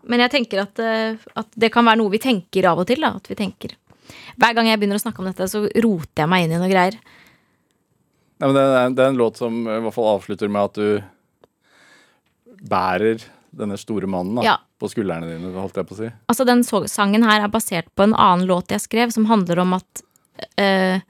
Men 0.10 0.20
jeg 0.26 0.32
tenker 0.34 0.62
at, 0.64 0.80
eh, 0.84 1.16
at 1.40 1.48
det 1.56 1.72
kan 1.74 1.86
være 1.88 2.00
noe 2.02 2.12
vi 2.14 2.20
tenker 2.24 2.68
av 2.72 2.82
og 2.84 2.88
til. 2.90 3.02
Da, 3.06 3.14
at 3.20 3.30
vi 3.32 3.38
tenker. 3.40 3.76
Hver 4.40 4.56
gang 4.58 4.68
jeg 4.70 4.80
begynner 4.82 5.00
å 5.00 5.04
snakke 5.04 5.22
om 5.24 5.30
dette, 5.30 5.48
så 5.52 5.64
roter 5.84 6.24
jeg 6.24 6.30
meg 6.32 6.46
inn 6.48 6.56
i 6.58 6.62
noe 6.62 6.70
greier. 6.72 6.98
Men 8.40 8.56
det, 8.56 8.62
er, 8.64 8.90
det 8.96 9.04
er 9.04 9.12
en 9.14 9.20
låt 9.20 9.38
som 9.42 9.58
i 9.68 9.80
hvert 9.84 9.94
fall 9.96 10.14
avslutter 10.16 10.50
med 10.52 10.70
at 10.70 10.80
du 10.80 12.64
bærer 12.70 13.22
denne 13.56 13.78
store 13.80 14.08
mannen 14.10 14.36
da, 14.40 14.44
Ja. 14.46 14.56
på 14.80 14.90
skuldrene 14.92 15.28
dine, 15.28 15.52
holdt 15.56 15.76
jeg 15.80 15.88
på 15.90 15.96
å 15.96 16.00
si. 16.00 16.10
Altså 16.30 16.46
Den 16.48 16.64
sangen 16.64 17.24
her 17.26 17.44
er 17.44 17.52
basert 17.52 17.90
på 17.96 18.04
en 18.06 18.14
annen 18.16 18.48
låt 18.48 18.70
jeg 18.72 18.84
skrev, 18.84 19.12
som 19.12 19.26
handler 19.26 19.60
om 19.64 19.74
at 19.80 20.04
eh, 20.58 21.02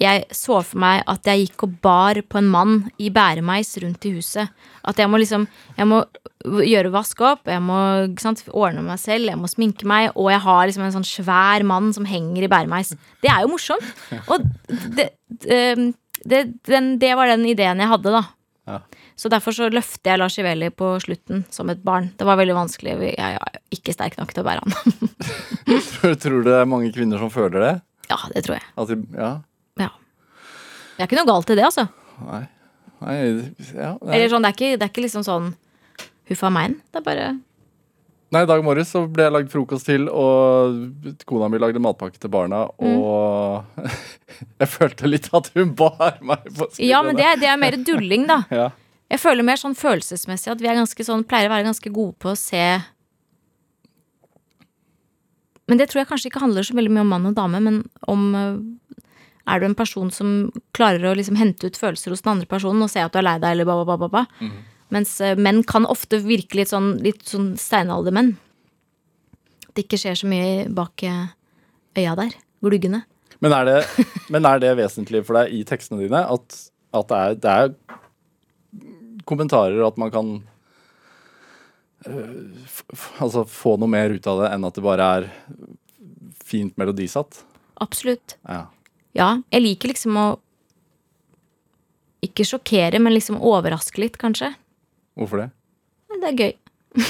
jeg 0.00 0.26
så 0.34 0.60
for 0.60 0.80
meg 0.82 1.02
at 1.08 1.28
jeg 1.28 1.46
gikk 1.46 1.66
og 1.66 1.76
bar 1.84 2.20
på 2.28 2.40
en 2.40 2.48
mann 2.52 2.76
i 3.00 3.08
bæremeis 3.14 3.72
rundt 3.82 4.04
i 4.08 4.12
huset. 4.18 4.52
At 4.86 5.00
jeg 5.00 5.10
må 5.10 5.20
liksom 5.20 5.46
Jeg 5.76 5.88
må 5.88 6.02
gjøre 6.46 6.92
vask 6.94 7.20
opp, 7.26 7.48
jeg 7.50 7.62
må 7.64 7.78
sant, 8.22 8.44
ordne 8.54 8.84
meg 8.84 9.00
selv, 9.02 9.26
jeg 9.32 9.38
må 9.40 9.48
sminke 9.50 9.88
meg, 9.88 10.12
og 10.14 10.30
jeg 10.30 10.42
har 10.44 10.66
liksom 10.68 10.84
en 10.86 10.94
sånn 10.94 11.08
svær 11.08 11.64
mann 11.66 11.90
som 11.96 12.06
henger 12.06 12.46
i 12.46 12.50
bæremeis. 12.50 12.92
Det 13.24 13.32
er 13.32 13.42
jo 13.42 13.50
morsomt. 13.50 13.88
Og 14.30 14.44
det, 14.94 15.08
det, 15.42 15.60
det, 16.22 16.42
den, 16.70 16.92
det 17.02 17.16
var 17.18 17.32
den 17.32 17.48
ideen 17.50 17.82
jeg 17.82 17.90
hadde, 17.90 18.14
da. 18.14 18.22
Ja. 18.66 18.78
Så 19.16 19.30
derfor 19.32 19.54
så 19.56 19.68
løfter 19.72 20.12
jeg 20.12 20.20
Lars 20.20 20.36
Iveli 20.38 20.68
på 20.74 20.92
slutten 21.02 21.44
som 21.50 21.70
et 21.72 21.82
barn. 21.86 22.10
Det 22.18 22.26
var 22.28 22.38
veldig 22.38 22.56
vanskelig. 22.58 22.96
Jeg 23.14 23.40
er 23.40 23.60
ikke 23.74 23.94
sterk 23.96 24.18
nok 24.20 24.34
til 24.34 24.44
å 24.44 24.46
bære 24.46 24.62
han. 24.62 25.12
Tror, 25.66 26.16
tror 26.22 26.40
du 26.40 26.50
det 26.50 26.56
er 26.60 26.68
mange 26.68 26.92
kvinner 26.94 27.22
som 27.22 27.32
føler 27.32 27.62
det? 27.62 27.74
Ja, 28.10 28.18
det 28.34 28.44
tror 28.46 28.58
jeg. 28.58 28.66
De, 28.90 28.98
ja? 29.16 29.30
Det 30.96 31.02
er 31.04 31.08
ikke 31.10 31.18
noe 31.20 31.28
galt 31.28 31.50
i 31.52 31.56
det, 31.58 31.64
altså. 31.68 31.86
Nei. 32.26 32.42
Nei, 32.96 33.16
ja, 33.76 33.90
nei. 34.00 34.14
Eller 34.16 34.30
sånn, 34.32 34.44
det 34.46 34.48
er 34.48 34.56
ikke, 34.56 34.70
det 34.80 34.86
er 34.86 34.92
ikke 34.94 35.02
liksom 35.04 35.24
sånn 35.26 35.50
huffa 36.30 36.48
meg. 36.52 36.78
Det 36.90 37.02
er 37.02 37.04
bare 37.06 37.26
Nei, 38.34 38.40
I 38.42 38.48
dag 38.50 38.64
morges 38.66 38.88
så 38.90 39.04
ble 39.06 39.22
jeg 39.28 39.32
lagd 39.36 39.52
frokost 39.52 39.86
til, 39.86 40.08
og 40.10 41.20
kona 41.30 41.46
mi 41.52 41.60
lagde 41.62 41.78
matpakke 41.78 42.18
til 42.18 42.32
barna, 42.32 42.64
Mm. 42.82 42.96
og 42.98 43.86
jeg 44.64 44.68
følte 44.72 45.06
litt 45.12 45.28
at 45.36 45.52
hun 45.54 45.70
bar 45.78 46.16
meg 46.20 46.42
på 46.48 46.66
skuldrene. 46.66 46.88
Ja, 46.90 47.02
men 47.06 47.14
det, 47.20 47.28
det 47.44 47.46
er 47.52 47.60
mer 47.60 47.76
dulling, 47.86 48.26
da. 48.26 48.40
Ja. 48.62 48.66
Jeg 49.06 49.20
føler 49.22 49.46
mer 49.46 49.60
sånn 49.60 49.76
følelsesmessig 49.78 50.50
at 50.50 50.58
vi 50.64 50.66
er 50.66 50.74
ganske 50.80 51.04
sånn, 51.06 51.22
pleier 51.30 51.46
å 51.46 51.52
være 51.54 51.68
ganske 51.68 51.92
gode 51.94 52.16
på 52.18 52.32
å 52.32 52.38
se 52.40 52.64
Men 55.68 55.78
det 55.78 55.88
tror 55.90 56.00
jeg 56.02 56.08
kanskje 56.10 56.30
ikke 56.30 56.42
handler 56.42 56.66
så 56.66 56.74
veldig 56.78 56.92
mye 56.94 57.04
om 57.06 57.12
mann 57.14 57.28
og 57.30 57.36
dame, 57.38 57.60
men 57.62 57.78
om 58.10 58.26
øh, 58.38 58.58
Er 59.46 59.60
du 59.60 59.66
en 59.68 59.76
person 59.78 60.10
som 60.10 60.50
klarer 60.74 61.04
å 61.06 61.14
liksom 61.14 61.36
hente 61.38 61.68
ut 61.68 61.78
følelser 61.78 62.10
hos 62.10 62.24
den 62.24 62.32
andre 62.32 62.48
personen 62.50 62.82
og 62.82 62.90
se 62.90 63.02
at 63.04 63.12
du 63.14 63.20
er 63.20 63.26
lei 63.28 63.36
deg, 63.38 63.52
eller 63.52 63.68
ba, 63.68 63.76
ba, 63.78 63.84
ba, 63.96 64.08
ba, 64.08 64.08
ba. 64.22 64.50
Mens 64.94 65.20
øh, 65.20 65.36
menn 65.38 65.62
kan 65.66 65.86
ofte 65.86 66.20
virke 66.22 66.58
litt 66.60 66.70
sånn, 66.70 66.96
litt 67.02 67.24
sånn 67.26 67.52
steinaldermenn. 67.58 68.36
At 69.66 69.74
det 69.74 69.86
ikke 69.86 69.98
skjer 70.02 70.18
så 70.18 70.30
mye 70.30 70.66
bak 70.74 71.02
øh, 71.06 71.24
øya 71.98 72.14
der. 72.18 72.36
Gluggene. 72.64 73.04
Men, 73.40 73.52
er 73.52 73.64
det, 73.68 74.06
men 74.32 74.46
er 74.48 74.62
det 74.62 74.76
vesentlig 74.78 75.24
for 75.26 75.40
deg 75.40 75.54
i 75.54 75.64
tekstene 75.68 76.02
dine 76.02 76.22
at, 76.32 76.60
at 76.96 77.10
det, 77.10 77.18
er, 77.18 77.40
det 77.42 77.56
er 77.56 79.24
kommentarer, 79.28 79.82
at 79.86 79.98
man 80.00 80.12
kan 80.14 80.30
øh, 82.06 82.54
altså 83.22 83.44
få 83.50 83.76
noe 83.80 83.90
mer 83.90 84.14
ut 84.14 84.30
av 84.30 84.44
det 84.44 84.54
enn 84.54 84.66
at 84.70 84.78
det 84.78 84.86
bare 84.86 85.10
er 85.18 85.28
fint 86.46 86.76
melodisatt? 86.78 87.42
Absolutt. 87.82 88.38
Ja. 88.46 88.68
Ja, 89.16 89.40
jeg 89.52 89.64
liker 89.64 89.88
liksom 89.92 90.16
å 90.20 90.26
Ikke 92.26 92.44
sjokkere, 92.48 92.98
men 93.00 93.14
liksom 93.14 93.36
overraske 93.44 94.00
litt, 94.02 94.16
kanskje. 94.18 94.48
Hvorfor 95.16 95.44
det? 95.44 95.50
Det 96.16 96.28
er 96.30 96.38
gøy. 96.40 96.54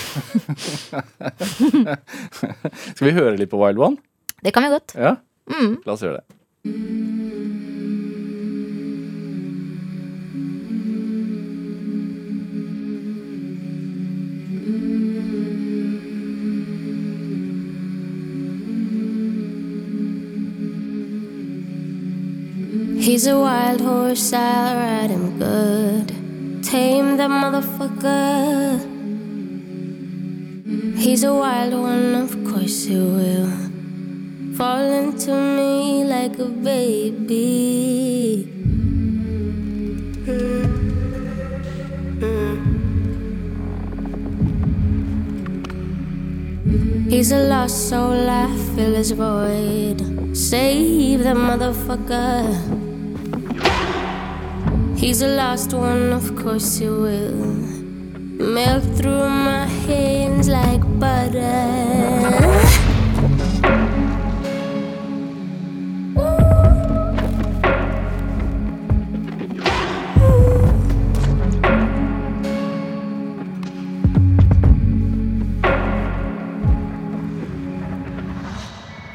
Skal 2.97 3.07
vi 3.07 3.15
høre 3.15 3.37
litt 3.39 3.51
på 3.53 3.61
Wild 3.61 3.79
One? 3.81 3.97
Det 4.43 4.53
kan 4.53 4.67
vi 4.67 4.73
godt. 4.75 4.97
Ja? 4.99 5.15
Mm. 5.49 5.79
La 5.87 5.95
oss 5.95 6.03
gjøre 6.05 6.19
det. 6.21 6.27
He's 23.17 23.29
a 23.29 23.41
wild 23.41 23.81
horse, 23.81 24.31
I'll 24.35 24.77
ride 24.77 25.09
him 25.09 25.39
good. 25.39 26.09
Tame 26.63 27.17
that 27.17 27.31
motherfucker. 27.31 28.79
He's 30.99 31.25
a 31.25 31.33
wild 31.33 31.73
one, 31.73 32.15
of 32.15 32.37
course 32.45 32.85
he 32.85 32.95
will. 32.95 33.49
Fall 34.55 34.85
into 35.01 35.33
me 35.33 36.05
like 36.05 36.39
a 36.39 36.45
baby. 36.45 38.53
He's 47.09 47.33
a 47.33 47.49
lost 47.49 47.89
soul, 47.89 48.29
I 48.29 48.55
fill 48.75 48.95
his 48.95 49.13
void. 49.13 50.37
Save 50.37 51.21
the 51.21 51.33
motherfucker. 51.33 52.86
He's 54.97 55.21
the 55.21 55.29
last 55.29 55.73
one, 55.73 56.13
of 56.13 56.35
course 56.35 56.79
he 56.79 56.89
will. 56.89 57.33
Melt 58.55 58.83
through 58.97 59.29
my 59.29 59.67
hands 59.87 60.49
like 60.49 60.81
butter. 60.99 61.37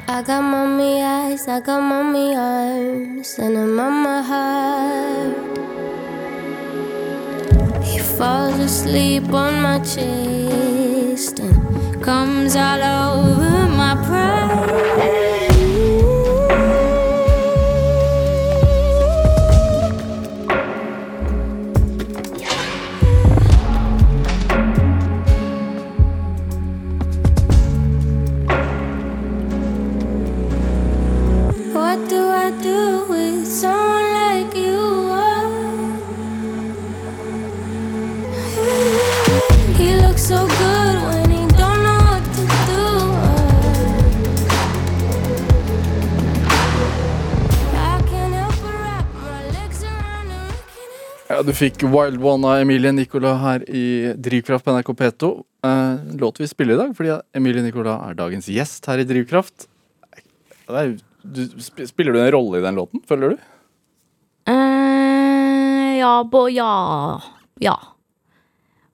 I 0.08 0.22
got 0.22 0.42
mommy 0.42 1.02
eyes, 1.02 1.48
I 1.48 1.60
got 1.60 1.80
mommy 1.82 2.34
arms, 2.36 3.38
and 3.38 3.56
a 3.56 3.66
mama 3.66 4.22
heart. 4.22 5.51
Falls 8.22 8.56
asleep 8.60 9.32
on 9.32 9.62
my 9.62 9.80
chest 9.80 11.40
and 11.40 12.00
comes 12.00 12.54
all 12.54 12.80
over 12.80 13.66
my 13.66 13.96
pride. 14.06 15.31
Ja, 51.42 51.46
Du 51.46 51.56
fikk 51.58 51.80
Wild 51.82 52.22
One 52.22 52.46
av 52.46 52.60
Emilie 52.62 52.92
Nicola 52.94 53.32
her 53.40 53.64
i 53.66 54.12
Drivkraft 54.14 54.62
på 54.62 54.70
NRK 54.76 54.92
P2. 54.94 55.30
Eh, 55.66 55.96
låt 56.20 56.38
vi 56.38 56.46
spiller 56.46 56.74
i 56.74 56.78
dag, 56.78 56.92
fordi 56.94 57.16
Emilie 57.34 57.64
Nicola 57.64 57.96
er 58.06 58.14
dagens 58.14 58.46
gjest 58.46 58.86
her 58.86 59.02
i 59.02 59.06
Drivkraft. 59.08 59.66
Er 60.70 60.92
du, 61.26 61.40
Spiller 61.88 62.14
du 62.14 62.20
en 62.20 62.30
rolle 62.30 62.60
i 62.60 62.62
den 62.62 62.78
låten, 62.78 63.02
føler 63.08 63.34
du? 63.34 63.42
Eh, 64.52 65.96
ja, 65.98 66.12
bo, 66.30 66.44
ja. 66.46 66.68
Ja. 67.58 67.74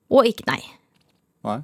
Og 0.08 0.30
ikke 0.32 0.48
nei. 0.48 0.62
Nei. 1.44 1.58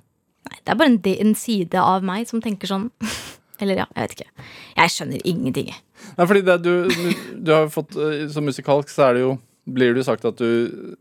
Nei, 0.50 0.60
Det 0.60 0.74
er 0.74 0.82
bare 0.82 0.92
en, 0.92 1.00
en 1.14 1.34
side 1.46 1.80
av 1.80 2.04
meg 2.04 2.28
som 2.28 2.44
tenker 2.44 2.68
sånn. 2.68 2.90
Eller 3.64 3.86
ja, 3.86 3.88
jeg 3.96 4.02
vet 4.10 4.18
ikke. 4.18 4.46
Jeg 4.82 4.96
skjønner 4.98 5.24
ingenting. 5.32 5.72
Nei, 6.18 6.28
fordi 6.28 6.44
det, 6.44 6.60
du, 6.60 6.92
du, 6.92 7.34
du 7.40 7.56
har 7.56 7.72
fått 7.72 7.96
eh, 7.96 8.28
Som 8.28 8.44
musikalsk 8.44 8.92
så 8.92 9.08
er 9.08 9.16
det 9.16 9.24
jo 9.24 9.34
Blir 9.64 9.94
det 9.96 10.04
sagt 10.04 10.24
at 10.28 10.36
du 10.36 10.96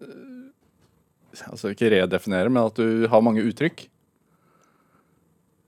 Altså 1.33 1.71
ikke 1.73 1.89
redefinerer, 1.89 2.51
men 2.53 2.61
at 2.69 2.77
du 2.77 3.07
har 3.09 3.21
mange 3.25 3.41
uttrykk. 3.41 3.87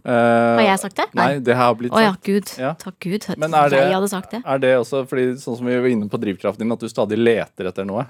Uh, 0.06 0.60
Har 0.60 0.62
jeg 0.62 0.82
sagt 0.84 1.00
det? 1.00 1.08
Nei, 1.18 1.40
det 1.42 1.56
har 1.58 1.72
blitt 1.74 1.96
Å 1.98 2.04
ja, 2.04 2.12
gud. 2.22 2.52
Ja. 2.62 2.76
Takk 2.78 3.00
Gud. 3.02 3.26
Men 3.42 3.56
er 3.58 3.72
det- 3.74 3.80
Jeg 3.80 3.96
hadde 3.96 4.10
sagt 4.12 4.36
det. 4.36 4.44
Er 4.46 4.60
det 4.62 4.76
også 4.78 5.02
fordi, 5.10 5.34
sånn 5.42 5.58
som 5.58 5.66
vi 5.66 5.80
var 5.80 5.90
inne 5.90 6.08
på 6.08 6.20
drivkraften 6.22 6.60
din, 6.62 6.72
at 6.72 6.80
du 6.80 6.88
stadig 6.88 7.18
leter 7.18 7.66
etter 7.72 7.88
noe? 7.90 8.06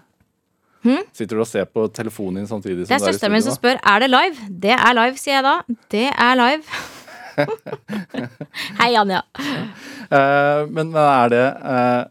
Sitter 1.15 1.37
du 1.37 1.41
og 1.41 1.47
ser 1.47 1.65
på 1.65 1.87
telefonen 1.93 2.35
din 2.43 2.47
samtidig 2.47 2.85
som? 2.85 2.91
Det 2.91 3.01
er 3.01 3.07
er 3.07 3.13
søsteren 3.13 3.31
min 3.31 3.41
som 3.41 3.55
spør 3.55 3.79
er 3.81 3.99
det 4.03 4.09
live. 4.11 4.49
Det 4.49 4.75
er 4.75 4.93
live, 4.93 5.17
sier 5.17 5.39
jeg 5.39 5.43
da. 5.43 5.55
Det 5.89 6.11
er 6.13 6.35
live. 6.35 6.63
Hei, 8.81 8.91
Anja. 8.95 9.23
Uh, 10.11 10.67
men, 10.69 10.91
men 10.91 11.01
er 11.01 11.29
det 11.33 11.45
eh, 11.73 12.03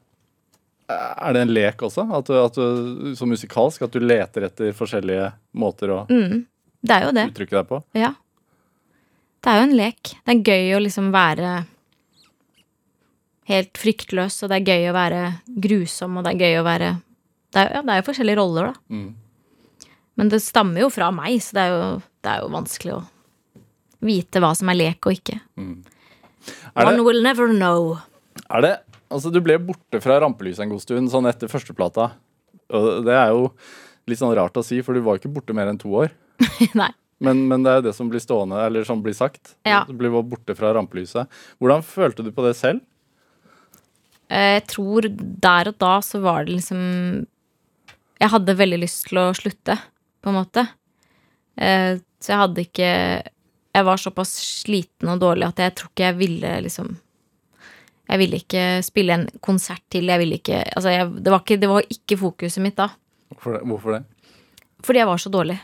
Er 0.88 1.32
det 1.32 1.42
en 1.46 1.52
lek 1.54 1.80
også? 1.86 2.04
At 2.12 2.26
du, 2.28 2.34
at 2.36 2.56
du 2.58 3.14
så 3.16 3.24
musikalsk 3.28 3.86
at 3.86 3.94
du 3.94 4.02
leter 4.04 4.44
etter 4.50 4.74
forskjellige 4.76 5.30
måter 5.56 5.92
å 5.94 6.00
Det 6.08 6.92
er 6.92 7.06
jo 7.06 7.12
det. 7.16 7.28
uttrykke 7.32 7.56
deg 7.56 7.68
på? 7.70 7.78
Ja. 7.96 8.10
Det 9.44 9.52
er 9.52 9.60
jo 9.62 9.68
en 9.70 9.76
lek. 9.78 10.12
Det 10.24 10.34
er 10.34 10.42
gøy 10.52 10.74
å 10.76 10.82
liksom 10.84 11.08
være 11.14 11.54
helt 13.48 13.76
fryktløs, 13.80 14.38
og 14.44 14.52
det 14.52 14.60
er 14.60 14.68
gøy 14.72 14.86
å 14.90 14.94
være 14.96 15.22
grusom, 15.66 16.16
og 16.20 16.24
det 16.24 16.32
er 16.34 16.44
gøy 16.46 16.60
å 16.60 16.64
være 16.68 16.92
Det 17.54 17.60
er, 17.62 17.68
ja, 17.76 17.82
det 17.86 17.92
er 17.94 18.00
jo 18.00 18.06
forskjellige 18.08 18.38
roller, 18.40 18.70
da. 18.72 18.80
Mm. 18.90 19.90
Men 20.18 20.30
det 20.32 20.40
stammer 20.42 20.80
jo 20.84 20.88
fra 20.90 21.10
meg, 21.14 21.36
så 21.42 21.54
det 21.54 21.62
er 21.64 21.70
jo, 21.74 21.84
det 22.24 22.30
er 22.32 22.40
jo 22.42 22.48
vanskelig 22.54 22.94
å 22.96 23.02
vite 24.04 24.40
hva 24.42 24.50
som 24.58 24.68
er 24.72 24.78
lek 24.80 25.06
og 25.06 25.14
ikke. 25.16 25.36
Er 26.74 26.88
One 26.88 27.04
will 27.06 27.22
never 27.22 27.48
know. 27.54 27.94
er 28.50 28.60
det 28.64 28.72
Altså, 29.14 29.30
du 29.30 29.38
ble 29.44 29.56
borte 29.62 30.00
fra 30.02 30.16
rampelyset 30.24 30.64
en 30.66 30.72
god 30.74 30.82
stund, 30.82 31.10
sånn 31.12 31.28
etter 31.30 31.50
førsteplata. 31.50 32.08
Og 32.74 33.04
det 33.06 33.14
er 33.14 33.30
jo 33.30 33.48
litt 34.10 34.18
sånn 34.20 34.34
rart 34.36 34.56
å 34.58 34.64
si, 34.66 34.80
for 34.84 34.96
du 34.96 35.04
var 35.06 35.20
ikke 35.20 35.30
borte 35.32 35.54
mer 35.56 35.70
enn 35.70 35.78
to 35.80 35.92
år. 36.02 36.10
Nei. 36.80 36.90
Men, 37.24 37.44
men 37.48 37.62
det 37.64 37.70
er 37.70 37.78
jo 37.78 37.84
det 37.86 37.92
som 37.96 38.08
blir 38.10 38.20
stående, 38.20 38.58
eller 38.66 38.84
som 38.84 39.00
blir 39.04 39.14
sagt. 39.16 39.54
Ja. 39.64 39.84
Du 39.88 39.94
blir 39.96 40.12
borte 40.26 40.56
fra 40.58 40.72
rampelyset. 40.76 41.30
Hvordan 41.62 41.84
følte 41.86 42.24
du 42.26 42.32
på 42.34 42.42
det 42.44 42.56
selv? 42.58 42.82
Eh, 44.28 44.56
Jeg 44.58 44.64
tror 44.72 45.06
der 45.14 45.70
og 45.70 45.78
da 45.80 45.92
så 46.04 46.20
var 46.24 46.44
det 46.48 46.56
liksom 46.58 46.80
Jeg 48.20 48.32
hadde 48.32 48.56
veldig 48.58 48.80
lyst 48.82 49.06
til 49.08 49.20
å 49.20 49.28
slutte, 49.36 49.78
på 50.24 50.32
en 50.32 50.38
måte. 50.40 50.66
Eh, 51.56 52.00
Så 52.24 52.32
jeg 52.32 52.40
hadde 52.40 52.64
ikke 52.64 52.90
Jeg 53.76 53.84
var 53.88 54.00
såpass 54.00 54.32
sliten 54.64 55.10
og 55.14 55.20
dårlig 55.22 55.48
at 55.52 55.60
jeg 55.62 55.74
tror 55.78 55.90
ikke 55.92 56.08
jeg 56.08 56.18
ville 56.20 56.52
liksom 56.66 56.94
Jeg 58.14 58.20
ville 58.20 58.38
ikke 58.38 58.64
spille 58.86 59.14
en 59.16 59.24
konsert 59.42 59.82
til. 59.90 60.06
Jeg 60.06 60.20
ville 60.22 60.38
ikke 60.38 60.60
Altså, 60.62 60.92
jeg, 60.92 61.08
det, 61.18 61.32
var 61.34 61.42
ikke, 61.42 61.58
det 61.58 61.70
var 61.70 61.86
ikke 61.90 62.18
fokuset 62.20 62.62
mitt 62.62 62.76
da. 62.78 62.92
Hvorfor 63.34 63.56
det? 63.56 63.62
Hvorfor 63.66 63.96
det? 63.96 64.02
Fordi 64.86 65.00
jeg 65.00 65.08
var 65.08 65.18
så 65.18 65.32
dårlig. 65.34 65.56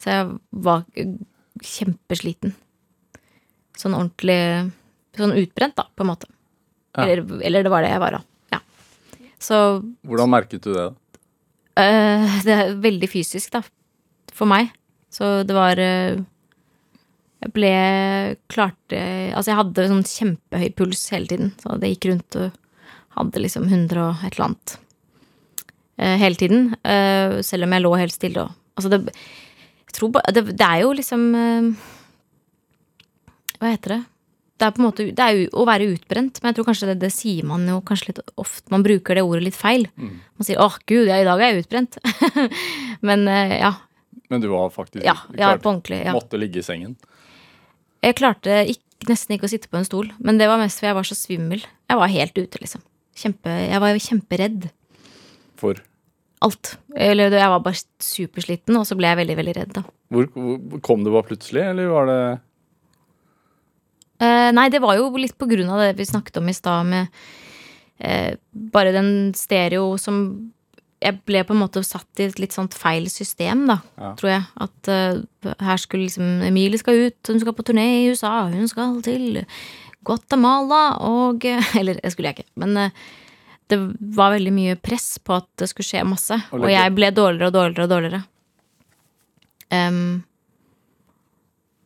Så 0.00 0.14
jeg 0.14 0.30
var 0.64 0.86
kjempesliten. 1.60 2.54
Sånn 3.76 3.96
ordentlig 3.98 4.38
Sånn 5.18 5.34
utbrent, 5.34 5.74
da, 5.74 5.88
på 5.98 6.04
en 6.04 6.10
måte. 6.12 6.28
Ja. 6.94 7.08
Eller, 7.08 7.24
eller 7.42 7.64
det 7.66 7.70
var 7.72 7.82
det 7.82 7.90
jeg 7.90 8.02
var, 8.04 8.14
da. 8.14 8.54
Ja. 8.54 8.60
Så 9.42 9.56
Hvordan 10.06 10.30
merket 10.30 10.62
du 10.62 10.70
det? 10.70 10.84
da? 10.84 11.18
Uh, 11.78 12.36
det 12.46 12.54
er 12.54 12.76
veldig 12.78 13.08
fysisk, 13.10 13.50
da. 13.56 13.64
For 14.30 14.46
meg. 14.46 14.70
Så 15.10 15.42
det 15.48 15.56
var 15.56 15.80
øh, 15.82 16.20
Jeg 17.38 17.52
ble 17.54 17.68
Klarte 18.50 18.98
Altså, 19.32 19.52
jeg 19.52 19.58
hadde 19.60 19.88
sånn 19.92 20.06
kjempehøy 20.10 20.70
puls 20.78 21.04
hele 21.14 21.30
tiden. 21.30 21.52
Så 21.62 21.76
det 21.78 21.92
gikk 21.94 22.08
rundt 22.10 22.38
og 22.40 22.56
hadde 23.18 23.42
liksom 23.42 23.66
100 23.68 24.02
og 24.02 24.24
et 24.26 24.34
eller 24.36 24.48
annet 24.48 24.74
eh, 25.98 26.16
hele 26.22 26.38
tiden. 26.38 26.68
eh, 26.82 27.38
selv 27.46 27.66
om 27.66 27.74
jeg 27.76 27.84
lå 27.86 27.92
helt 27.98 28.14
stille 28.16 28.46
og 28.46 28.54
Altså, 28.78 28.90
det 28.92 29.10
Jeg 29.88 29.94
tror 29.96 30.12
det, 30.30 30.42
det 30.54 30.66
er 30.66 30.82
jo 30.84 30.92
liksom 30.94 31.22
eh, 31.34 31.70
Hva 33.58 33.72
heter 33.72 33.96
det? 33.96 34.02
Det 34.58 34.66
er 34.66 34.74
på 34.74 34.82
en 34.82 34.86
måte 34.86 35.06
Det 35.14 35.24
er 35.24 35.34
jo 35.34 35.48
å 35.62 35.66
være 35.66 35.88
utbrent, 35.94 36.38
men 36.42 36.50
jeg 36.50 36.58
tror 36.58 36.68
kanskje 36.68 36.90
det, 36.92 36.98
det 37.02 37.10
sier 37.14 37.46
man 37.46 37.66
jo 37.66 37.80
kanskje 37.86 38.08
litt 38.12 38.20
ofte. 38.38 38.66
Man 38.74 38.82
bruker 38.86 39.14
det 39.14 39.22
ordet 39.22 39.44
litt 39.46 39.58
feil. 39.58 39.86
Man 39.94 40.46
sier 40.46 40.58
'åh, 40.58 40.78
gud, 40.86 41.06
ja, 41.06 41.20
i 41.22 41.26
dag 41.26 41.38
er 41.38 41.52
jeg 41.52 41.62
utbrent'. 41.62 41.98
men 43.06 43.22
ja. 43.26 43.70
Men 44.30 44.42
du 44.42 44.48
var 44.50 44.70
faktisk 44.74 45.04
Ja, 45.06 45.14
ja 45.38 45.52
på 45.58 45.70
ordentlig. 45.70 46.00
Ja. 46.04 46.12
Måtte 46.12 46.38
ligge 46.42 46.58
i 46.58 46.66
sengen. 46.66 46.96
Jeg 48.04 48.16
klarte 48.18 48.62
ikke, 48.70 49.08
nesten 49.10 49.36
ikke 49.36 49.48
å 49.48 49.52
sitte 49.52 49.70
på 49.70 49.78
en 49.80 49.86
stol, 49.86 50.10
men 50.22 50.40
det 50.40 50.48
var 50.50 50.60
mest 50.60 50.80
fordi 50.80 50.90
jeg 50.92 50.98
var 50.98 51.08
så 51.08 51.18
svimmel. 51.18 51.62
Jeg 51.90 52.00
var 52.00 52.14
helt 52.14 52.38
ute, 52.38 52.62
liksom. 52.62 52.82
Kjempe, 53.18 53.54
jeg 53.66 53.82
var 53.82 53.94
jo 53.94 54.02
kjemperedd. 54.08 54.68
For 55.58 55.84
Alt. 56.46 56.76
Eller 56.94 57.34
jeg 57.34 57.50
var 57.50 57.62
bare 57.64 57.80
supersliten, 58.04 58.76
og 58.78 58.84
så 58.86 58.94
ble 58.94 59.08
jeg 59.10 59.18
veldig, 59.18 59.36
veldig 59.40 59.54
redd, 59.56 59.72
da. 59.74 59.82
hvor, 60.14 60.28
hvor 60.30 60.82
Kom 60.86 61.02
det 61.02 61.10
bare 61.10 61.26
plutselig, 61.26 61.64
eller 61.72 61.90
var 61.90 62.06
det 62.06 62.20
Eh, 64.18 64.50
nei, 64.50 64.66
det 64.70 64.80
var 64.82 64.96
jo 64.98 65.12
litt 65.14 65.36
på 65.38 65.46
grunn 65.46 65.68
av 65.70 65.78
det 65.82 65.92
vi 65.98 66.06
snakket 66.08 66.40
om 66.40 66.48
i 66.50 66.56
stad, 66.56 66.88
med 66.90 67.06
eh, 68.02 68.34
bare 68.50 68.94
den 68.94 69.30
stereo 69.38 69.92
som 70.00 70.16
Jeg 71.04 71.20
ble 71.28 71.44
på 71.46 71.54
en 71.54 71.60
måte 71.60 71.82
satt 71.86 72.18
i 72.18 72.26
et 72.26 72.40
litt 72.42 72.54
sånt 72.56 72.74
feil 72.74 73.06
system, 73.12 73.66
da, 73.70 73.76
Ja. 74.00 74.14
tror 74.18 74.30
jeg. 74.32 74.42
At 74.64 74.90
uh, 74.90 75.52
her 75.62 75.76
skulle 75.78 76.08
liksom 76.08 76.42
Emilie 76.42 76.80
skal 76.80 77.06
ut, 77.08 77.18
hun 77.30 77.38
skal 77.40 77.54
på 77.54 77.66
turné 77.68 77.86
i 78.00 78.08
USA, 78.10 78.48
hun 78.50 78.66
skal 78.70 78.98
til 79.06 79.44
Guatemala 80.04 80.98
og 81.06 81.44
Eller 81.78 82.00
det 82.00 82.12
skulle 82.12 82.32
jeg 82.32 82.40
ikke, 82.40 82.50
men 82.56 82.76
uh, 82.76 82.90
det 83.68 83.78
var 84.16 84.32
veldig 84.32 84.52
mye 84.56 84.78
press 84.80 85.18
på 85.20 85.36
at 85.36 85.46
det 85.60 85.68
skulle 85.68 85.86
skje 85.86 86.02
masse. 86.08 86.34
Og 86.52 86.62
Og, 86.64 86.70
jeg 86.72 86.94
ble 86.96 87.10
dårligere 87.12 87.50
og 87.50 87.52
dårligere 87.58 87.84
og 87.84 87.90
dårligere. 87.92 88.22
Um, 89.68 90.22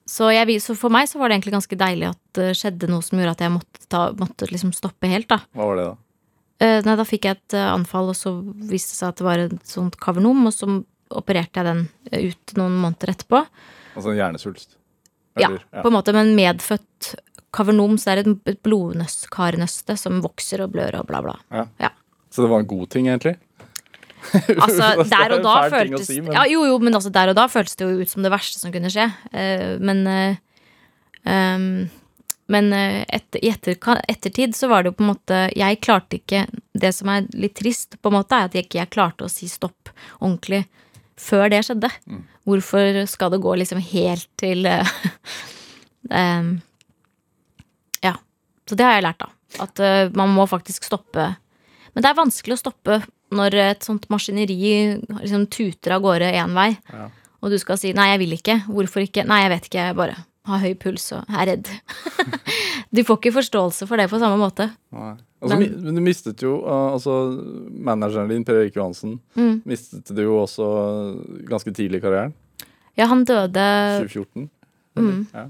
så, 0.06 0.28
jeg, 0.30 0.60
så 0.62 0.76
for 0.78 0.92
meg 0.94 1.08
så 1.10 1.18
var 1.18 1.30
det 1.30 1.38
egentlig 1.38 1.56
ganske 1.56 1.78
deilig 1.78 2.08
at 2.12 2.20
det 2.38 2.52
skjedde 2.58 2.88
noe 2.90 3.02
som 3.02 3.18
gjorde 3.18 3.34
at 3.34 3.42
jeg 3.46 3.54
måtte, 3.54 3.82
ta, 3.90 4.02
måtte 4.18 4.48
liksom 4.50 4.70
stoppe 4.76 5.10
helt, 5.10 5.28
da. 5.30 5.40
Hva 5.56 5.68
var 5.70 5.80
det, 5.80 5.86
da? 5.90 5.96
Eh, 6.62 6.78
nei, 6.86 6.94
da 6.98 7.06
fikk 7.08 7.26
jeg 7.26 7.38
et 7.40 7.56
eh, 7.58 7.68
anfall, 7.72 8.12
og 8.12 8.18
så 8.18 8.36
viste 8.44 8.94
det 8.94 9.00
seg 9.00 9.08
at 9.10 9.20
det 9.20 9.26
var 9.26 9.42
et 9.42 9.56
sånt 9.66 9.98
kavernom, 10.02 10.44
og 10.46 10.54
så 10.54 10.68
opererte 11.12 11.58
jeg 11.60 11.68
den 11.68 11.82
eh, 12.12 12.28
ut 12.30 12.54
noen 12.60 12.76
måneder 12.84 13.14
etterpå. 13.16 13.42
Altså 13.96 14.12
en 14.12 14.20
hjernesvulst? 14.20 14.76
Ja, 15.40 15.48
ja, 15.48 15.80
på 15.80 15.88
en 15.88 15.96
måte, 15.96 16.12
men 16.14 16.34
medfødt 16.36 17.14
kavernom, 17.56 17.96
så 17.98 18.12
det 18.12 18.14
er 18.14 18.20
et, 18.22 18.44
et 18.52 18.60
blodkarnøste 18.64 19.96
som 20.00 20.20
vokser 20.24 20.62
og 20.64 20.74
blør 20.76 21.00
og 21.00 21.08
bla, 21.08 21.22
bla. 21.24 21.34
Ja. 21.52 21.66
Ja. 21.80 21.90
Så 22.32 22.44
det 22.44 22.52
var 22.52 22.62
en 22.62 22.70
god 22.70 22.86
ting, 22.92 23.08
egentlig? 23.10 23.38
Altså, 24.62 24.92
er 25.02 25.08
der 25.10 25.32
og 25.34 25.42
da 25.42 25.54
føltes 25.72 26.06
si, 26.06 26.20
men- 26.22 26.36
ja, 26.36 26.44
Jo, 26.46 26.62
jo, 26.68 26.76
men 26.78 26.94
altså, 26.94 27.10
der 27.12 27.32
og 27.32 27.36
da 27.36 27.48
føltes 27.50 27.74
det 27.76 27.88
jo 27.88 28.04
ut 28.04 28.12
som 28.12 28.22
det 28.22 28.30
verste 28.32 28.60
som 28.60 28.72
kunne 28.74 28.92
skje. 28.92 29.08
Uh, 29.34 29.82
men 29.82 30.04
uh, 30.06 30.36
ehm, 31.26 31.66
men 32.52 32.72
eh, 32.76 33.02
etter, 33.08 33.40
i 33.44 33.50
etter, 33.52 33.78
ettertid 34.08 34.56
så 34.56 34.68
var 34.70 34.82
det 34.82 34.92
jo 34.92 34.98
på 34.98 35.04
en 35.06 35.12
måte 35.12 35.38
Jeg 35.56 35.80
klarte 35.84 36.18
ikke 36.18 36.44
Det 36.74 36.90
som 36.94 37.10
er 37.12 37.28
litt 37.32 37.54
trist, 37.58 37.96
på 38.02 38.10
en 38.10 38.18
måte, 38.18 38.36
er 38.36 38.50
at 38.50 38.56
jeg 38.56 38.66
ikke 38.66 38.80
jeg 38.82 38.92
klarte 38.92 39.26
å 39.26 39.32
si 39.32 39.48
stopp 39.50 39.92
ordentlig 40.20 40.64
før 41.22 41.50
det 41.52 41.60
skjedde. 41.66 41.90
Mm. 42.08 42.22
Hvorfor 42.48 42.96
skal 43.06 43.30
det 43.30 43.42
gå 43.44 43.52
liksom 43.60 43.78
helt 43.92 44.26
til 44.40 44.66
ehm, 46.10 46.48
Ja. 48.02 48.16
Så 48.66 48.78
det 48.78 48.86
har 48.88 48.96
jeg 48.96 49.04
lært, 49.06 49.22
da. 49.22 49.28
At 49.62 49.82
uh, 49.84 50.08
man 50.18 50.32
må 50.34 50.48
faktisk 50.50 50.88
stoppe. 50.88 51.28
Men 51.92 52.02
det 52.02 52.10
er 52.10 52.18
vanskelig 52.18 52.56
å 52.56 52.62
stoppe 52.62 52.98
når 53.36 53.58
et 53.60 53.86
sånt 53.86 54.08
maskineri 54.10 54.72
liksom 55.20 55.46
tuter 55.52 55.94
av 55.94 56.02
gårde 56.04 56.32
én 56.32 56.56
vei, 56.56 56.72
Ja. 56.90 57.06
og 57.40 57.52
du 57.52 57.58
skal 57.60 57.78
si 57.78 57.92
'nei, 57.92 58.08
jeg 58.12 58.18
vil 58.24 58.34
ikke'. 58.38 58.60
Hvorfor 58.66 59.04
ikke? 59.04 59.26
Nei, 59.28 59.42
jeg 59.44 59.52
vet 59.52 59.68
ikke, 59.70 59.86
bare 59.94 60.16
har 60.48 60.58
høy 60.58 60.72
puls 60.74 61.04
og 61.14 61.28
er 61.30 61.46
redd. 61.52 61.68
du 62.94 63.02
får 63.06 63.18
ikke 63.20 63.34
forståelse 63.38 63.86
for 63.86 64.00
det 64.00 64.08
på 64.10 64.18
samme 64.22 64.38
måte. 64.40 64.70
Nei. 64.94 65.12
Altså, 65.42 65.58
Men- 65.58 65.84
men 65.84 65.94
du 65.98 66.00
mistet 66.06 66.42
jo 66.42 66.60
uh, 66.62 66.92
altså, 66.94 67.14
Manageren 67.70 68.28
din, 68.30 68.44
Per 68.46 68.60
Erik 68.60 68.76
Johansen, 68.78 69.16
Mm. 69.34 69.62
mistet 69.66 70.06
du 70.14 70.22
jo 70.22 70.36
også 70.44 70.66
ganske 71.48 71.72
tidlig 71.74 71.98
i 71.98 72.04
karrieren. 72.04 72.32
Ja, 72.96 73.06
han 73.10 73.24
døde 73.24 73.64
2014. 74.06 74.50
Mm. 74.98 75.26
Ja. 75.34 75.46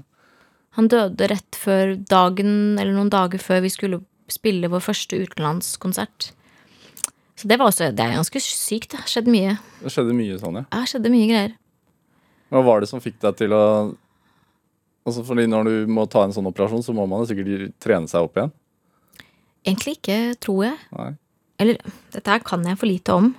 Han 0.79 0.87
døde 0.89 1.27
rett 1.29 1.51
før 1.59 1.93
dagen, 2.09 2.79
eller 2.79 2.93
noen 2.95 3.09
dager 3.13 3.37
før 3.37 3.61
vi 3.61 3.69
skulle 3.69 3.99
spille 4.31 4.69
vår 4.71 4.81
første 4.81 5.19
utenlandskonsert. 5.21 6.31
Så 7.35 7.47
det 7.49 7.57
var 7.59 7.67
også 7.69 7.91
Det 7.93 7.99
er 7.99 8.15
ganske 8.15 8.39
sykt. 8.41 8.91
Det 8.95 9.05
skjedde 9.09 9.29
mye. 9.29 9.57
Det 9.83 9.91
skjedde 9.91 10.13
mye 10.15 10.39
sånn, 10.39 10.55
ja. 10.61 10.65
Det 10.71 10.87
skjedde 10.89 11.11
mye 11.13 11.27
greier. 11.29 11.53
Hva 12.53 12.63
var 12.65 12.79
det 12.81 12.89
som 12.89 13.01
fikk 13.01 13.19
deg 13.19 13.35
til 13.37 13.53
å 13.53 13.63
Altså 15.03 15.23
fordi 15.27 15.47
Når 15.51 15.67
du 15.67 15.91
må 15.91 16.05
ta 16.07 16.23
en 16.23 16.33
sånn 16.35 16.47
operasjon, 16.47 16.83
så 16.85 16.95
må 16.95 17.05
man 17.09 17.25
sikkert 17.27 17.75
trene 17.83 18.07
seg 18.07 18.27
opp 18.27 18.39
igjen. 18.39 18.53
Egentlig 19.63 19.97
ikke, 19.97 20.17
tror 20.43 20.65
jeg. 20.69 20.77
Nei. 20.95 21.11
Eller, 21.63 21.93
dette 22.11 22.31
her 22.31 22.43
kan 22.43 22.63
jeg 22.67 22.79
for 22.79 22.89
lite 22.89 23.15
om. 23.15 23.33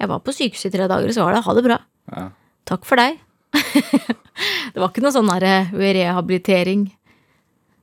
Jeg 0.00 0.10
var 0.10 0.22
på 0.24 0.34
sykehuset 0.34 0.70
i 0.70 0.74
tre 0.74 0.88
dager, 0.90 1.12
så 1.14 1.26
var 1.26 1.36
det 1.36 1.44
ha 1.46 1.54
det 1.54 1.64
bra. 1.66 1.78
Ja. 2.10 2.24
Takk 2.66 2.86
for 2.88 2.98
deg. 2.98 3.20
det 4.74 4.80
var 4.80 4.90
ikke 4.90 5.04
noe 5.04 5.14
sånn 5.14 5.30
der 5.30 5.46
eh, 5.46 5.74
rehabilitering. 5.98 6.88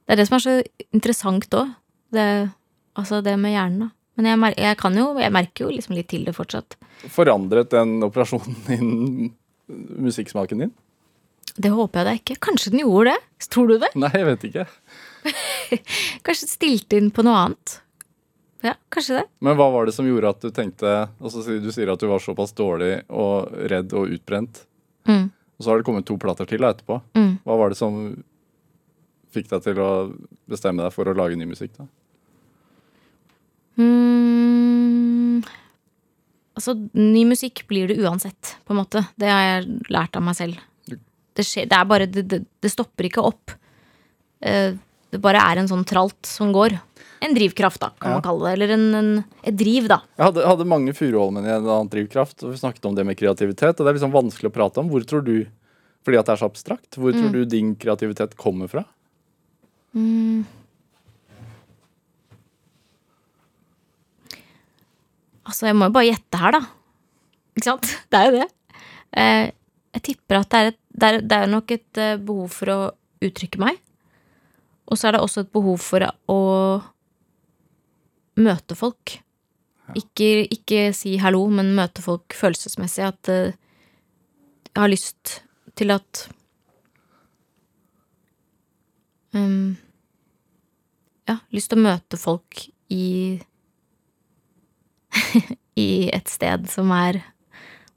Det 0.04 0.16
er 0.16 0.20
det 0.20 0.28
som 0.28 0.38
er 0.38 0.44
så 0.44 0.56
interessant 0.92 1.56
òg. 1.56 1.72
Altså 2.12 3.22
det 3.24 3.38
med 3.40 3.56
hjernen, 3.56 3.88
da. 3.88 3.96
Men 4.20 4.28
jeg, 4.28 4.40
mer 4.42 4.56
jeg 4.60 4.78
kan 4.78 4.98
jo, 5.00 5.06
jeg 5.24 5.32
merker 5.32 5.64
jo 5.64 5.72
liksom 5.72 5.96
litt 5.96 6.10
til 6.12 6.26
det 6.28 6.34
fortsatt. 6.36 6.76
Forandret 7.10 7.72
den 7.72 8.02
operasjonen 8.04 8.58
din 8.68 9.32
musikksmaken 10.04 10.66
din? 10.66 10.74
Det 11.56 11.72
håper 11.74 12.02
jeg 12.02 12.08
da 12.08 12.18
ikke. 12.20 12.40
Kanskje 12.48 12.74
den 12.74 12.84
gjorde 12.84 13.14
det? 13.14 13.48
Tror 13.52 13.72
du 13.72 13.78
det? 13.82 13.92
Nei, 14.00 14.12
jeg 14.16 14.28
vet 14.30 14.46
ikke. 14.50 14.66
Kanskje 16.28 16.50
stilte 16.50 17.00
inn 17.00 17.10
på 17.14 17.26
noe 17.28 17.40
annet? 17.46 17.78
Ja, 18.62 18.76
kanskje 18.94 19.16
det. 19.16 19.24
Men 19.42 19.56
hva 19.58 19.72
var 19.74 19.88
det 19.90 19.94
som 19.96 20.06
gjorde 20.06 20.30
at 20.36 20.44
du 20.44 20.52
tenkte 20.54 20.90
altså, 21.18 21.42
Du 21.42 21.72
sier 21.74 21.90
at 21.90 22.02
du 22.02 22.06
var 22.12 22.22
såpass 22.22 22.54
dårlig 22.54 23.00
og 23.10 23.50
redd 23.72 23.94
og 23.98 24.12
utbrent. 24.14 24.60
Mm. 25.10 25.32
Og 25.58 25.66
så 25.66 25.72
har 25.72 25.82
det 25.82 25.88
kommet 25.88 26.06
to 26.06 26.18
plater 26.22 26.46
til 26.50 26.62
da, 26.62 26.70
etterpå. 26.76 27.00
Mm. 27.18 27.32
Hva 27.46 27.58
var 27.58 27.74
det 27.74 27.80
som 27.80 27.98
fikk 29.34 29.50
deg 29.50 29.66
til 29.66 29.82
å 29.82 29.90
bestemme 30.52 30.86
deg 30.86 30.94
for 30.94 31.10
å 31.10 31.18
lage 31.18 31.40
ny 31.40 31.48
musikk? 31.50 31.74
da? 31.80 31.88
Mm, 33.82 35.42
altså, 36.60 36.76
ny 36.98 37.24
musikk 37.30 37.64
blir 37.72 37.90
det 37.90 37.98
uansett, 38.04 38.58
på 38.68 38.76
en 38.76 38.82
måte. 38.84 39.06
Det 39.18 39.32
har 39.32 39.48
jeg 39.48 39.94
lært 39.94 40.20
av 40.20 40.26
meg 40.28 40.38
selv. 40.38 40.62
Det, 41.38 41.46
skjer, 41.48 41.68
det 41.72 41.78
er 41.78 41.86
bare 41.88 42.08
det, 42.12 42.26
det, 42.44 42.72
stopper 42.72 43.08
ikke 43.08 43.24
opp. 43.24 43.54
Eh, 44.44 44.74
Det 45.12 45.20
bare 45.20 45.42
er 45.44 45.60
en 45.60 45.68
sånn 45.68 45.84
tralt 45.88 46.24
som 46.28 46.54
går. 46.56 46.78
En 47.22 47.34
drivkraft, 47.36 47.82
da, 47.84 47.90
kan 48.00 48.12
Ja. 48.12 48.16
man 48.18 48.24
kalle 48.24 48.46
det. 48.48 48.54
Eller 48.56 48.74
en, 48.78 48.86
en, 48.96 49.10
et 49.44 49.56
driv, 49.60 49.88
da. 49.92 49.98
Jeg 50.18 50.26
hadde, 50.26 50.46
hadde 50.48 50.66
mange 50.72 50.94
Furuholmen 50.96 51.44
i 51.46 51.52
en 51.52 51.68
annen 51.68 51.90
drivkraft, 51.92 52.44
og 52.44 52.54
vi 52.54 52.62
snakket 52.62 52.86
om 52.88 52.96
det 52.96 53.04
med 53.06 53.18
kreativitet. 53.20 53.76
Og 53.76 53.84
det 53.84 53.92
er 53.92 53.98
liksom 54.00 54.16
vanskelig 54.16 54.50
å 54.50 54.56
prate 54.56 54.80
om. 54.80 54.88
Hvor 54.90 55.04
tror 55.06 55.22
du, 55.28 55.36
fordi 56.08 56.18
at 56.18 56.26
det 56.26 56.34
er 56.38 56.42
så 56.42 56.48
abstrakt, 56.50 56.96
hvor 56.96 57.12
tror 57.14 57.32
du 57.36 57.44
din 57.46 57.76
kreativitet 57.76 58.38
kommer 58.40 58.72
fra? 58.72 58.86
Altså, 65.48 65.68
jeg 65.70 65.78
må 65.78 65.90
jo 65.90 65.96
bare 65.96 66.10
gjette 66.12 66.42
her, 66.42 66.56
da. 66.58 66.62
Ikke 67.58 67.68
sant? 67.68 67.90
Det 68.12 68.20
er 68.22 68.30
jo 68.30 68.38
det. 68.40 68.50
Eh, 69.22 69.46
jeg 69.98 70.04
tipper 70.08 70.40
at 70.40 70.52
det 70.54 70.60
er, 70.62 70.70
et, 70.72 70.81
det 71.02 71.08
er, 71.10 71.22
det 71.26 71.38
er 71.38 71.50
nok 71.50 71.72
et 71.74 72.00
eh, 72.02 72.20
behov 72.22 72.52
for 72.54 72.74
å 72.74 72.80
uttrykke 73.26 73.62
meg. 73.62 73.80
Og 74.92 75.00
så 75.00 75.08
er 75.08 75.16
det 75.16 75.24
også 75.24 75.46
et 75.46 75.54
behov 75.54 75.80
for 75.82 76.06
å 76.30 76.40
møte 78.42 78.78
folk. 78.78 79.18
Ikke, 79.98 80.46
ikke 80.52 80.92
si 80.96 81.18
hallo, 81.20 81.44
men 81.52 81.74
møte 81.76 82.04
folk 82.04 82.36
følelsesmessig. 82.38 83.08
At 83.08 83.32
uh, 83.32 83.52
jeg 84.72 84.78
har 84.78 84.92
lyst 84.92 85.42
til 85.80 85.92
at 85.96 86.26
um, 89.36 89.78
Ja, 91.28 91.40
lyst 91.56 91.72
til 91.72 91.80
å 91.80 91.86
møte 91.86 92.20
folk 92.20 92.66
i 92.92 93.40
i 95.80 95.92
et 96.12 96.32
sted 96.32 96.68
som 96.72 96.92
er 96.96 97.22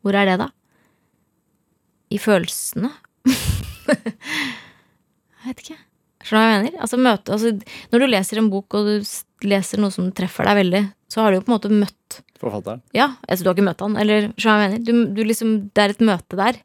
Hvor 0.03 0.15
er 0.19 0.29
det, 0.29 0.39
da? 0.43 0.51
I 2.15 2.21
følelsene? 2.23 2.91
jeg 3.89 5.49
vet 5.49 5.65
ikke. 5.65 5.81
Skjønner 6.25 6.31
du 6.31 6.37
hva 6.39 6.53
jeg 6.53 6.61
mener? 6.63 6.77
Altså, 6.81 7.01
møte, 7.01 7.35
altså, 7.35 7.81
når 7.93 8.03
du 8.03 8.07
leser 8.09 8.41
en 8.41 8.51
bok, 8.53 8.77
og 8.79 8.87
du 8.89 9.49
leser 9.49 9.83
noe 9.83 9.93
som 9.93 10.13
treffer 10.17 10.49
deg 10.49 10.61
veldig, 10.63 10.83
så 11.13 11.25
har 11.25 11.33
du 11.33 11.39
jo 11.39 11.45
på 11.45 11.53
en 11.53 11.57
måte 11.59 11.73
møtt 11.73 12.21
Forfatteren. 12.45 12.83
Ja, 12.93 13.15
altså, 13.29 13.45
du 13.45 13.49
har 13.49 13.57
ikke 13.57 13.67
møtt 13.71 13.83
han, 13.85 13.95
eller 14.01 14.29
skjønner 14.37 14.37
du 14.37 14.49
hva 14.49 14.55
jeg 14.55 14.73
mener? 14.73 14.85
Du, 14.85 15.15
du 15.17 15.29
liksom, 15.29 15.53
det 15.73 15.85
er 15.85 15.95
et 15.95 16.03
møte 16.05 16.39
der. 16.41 16.59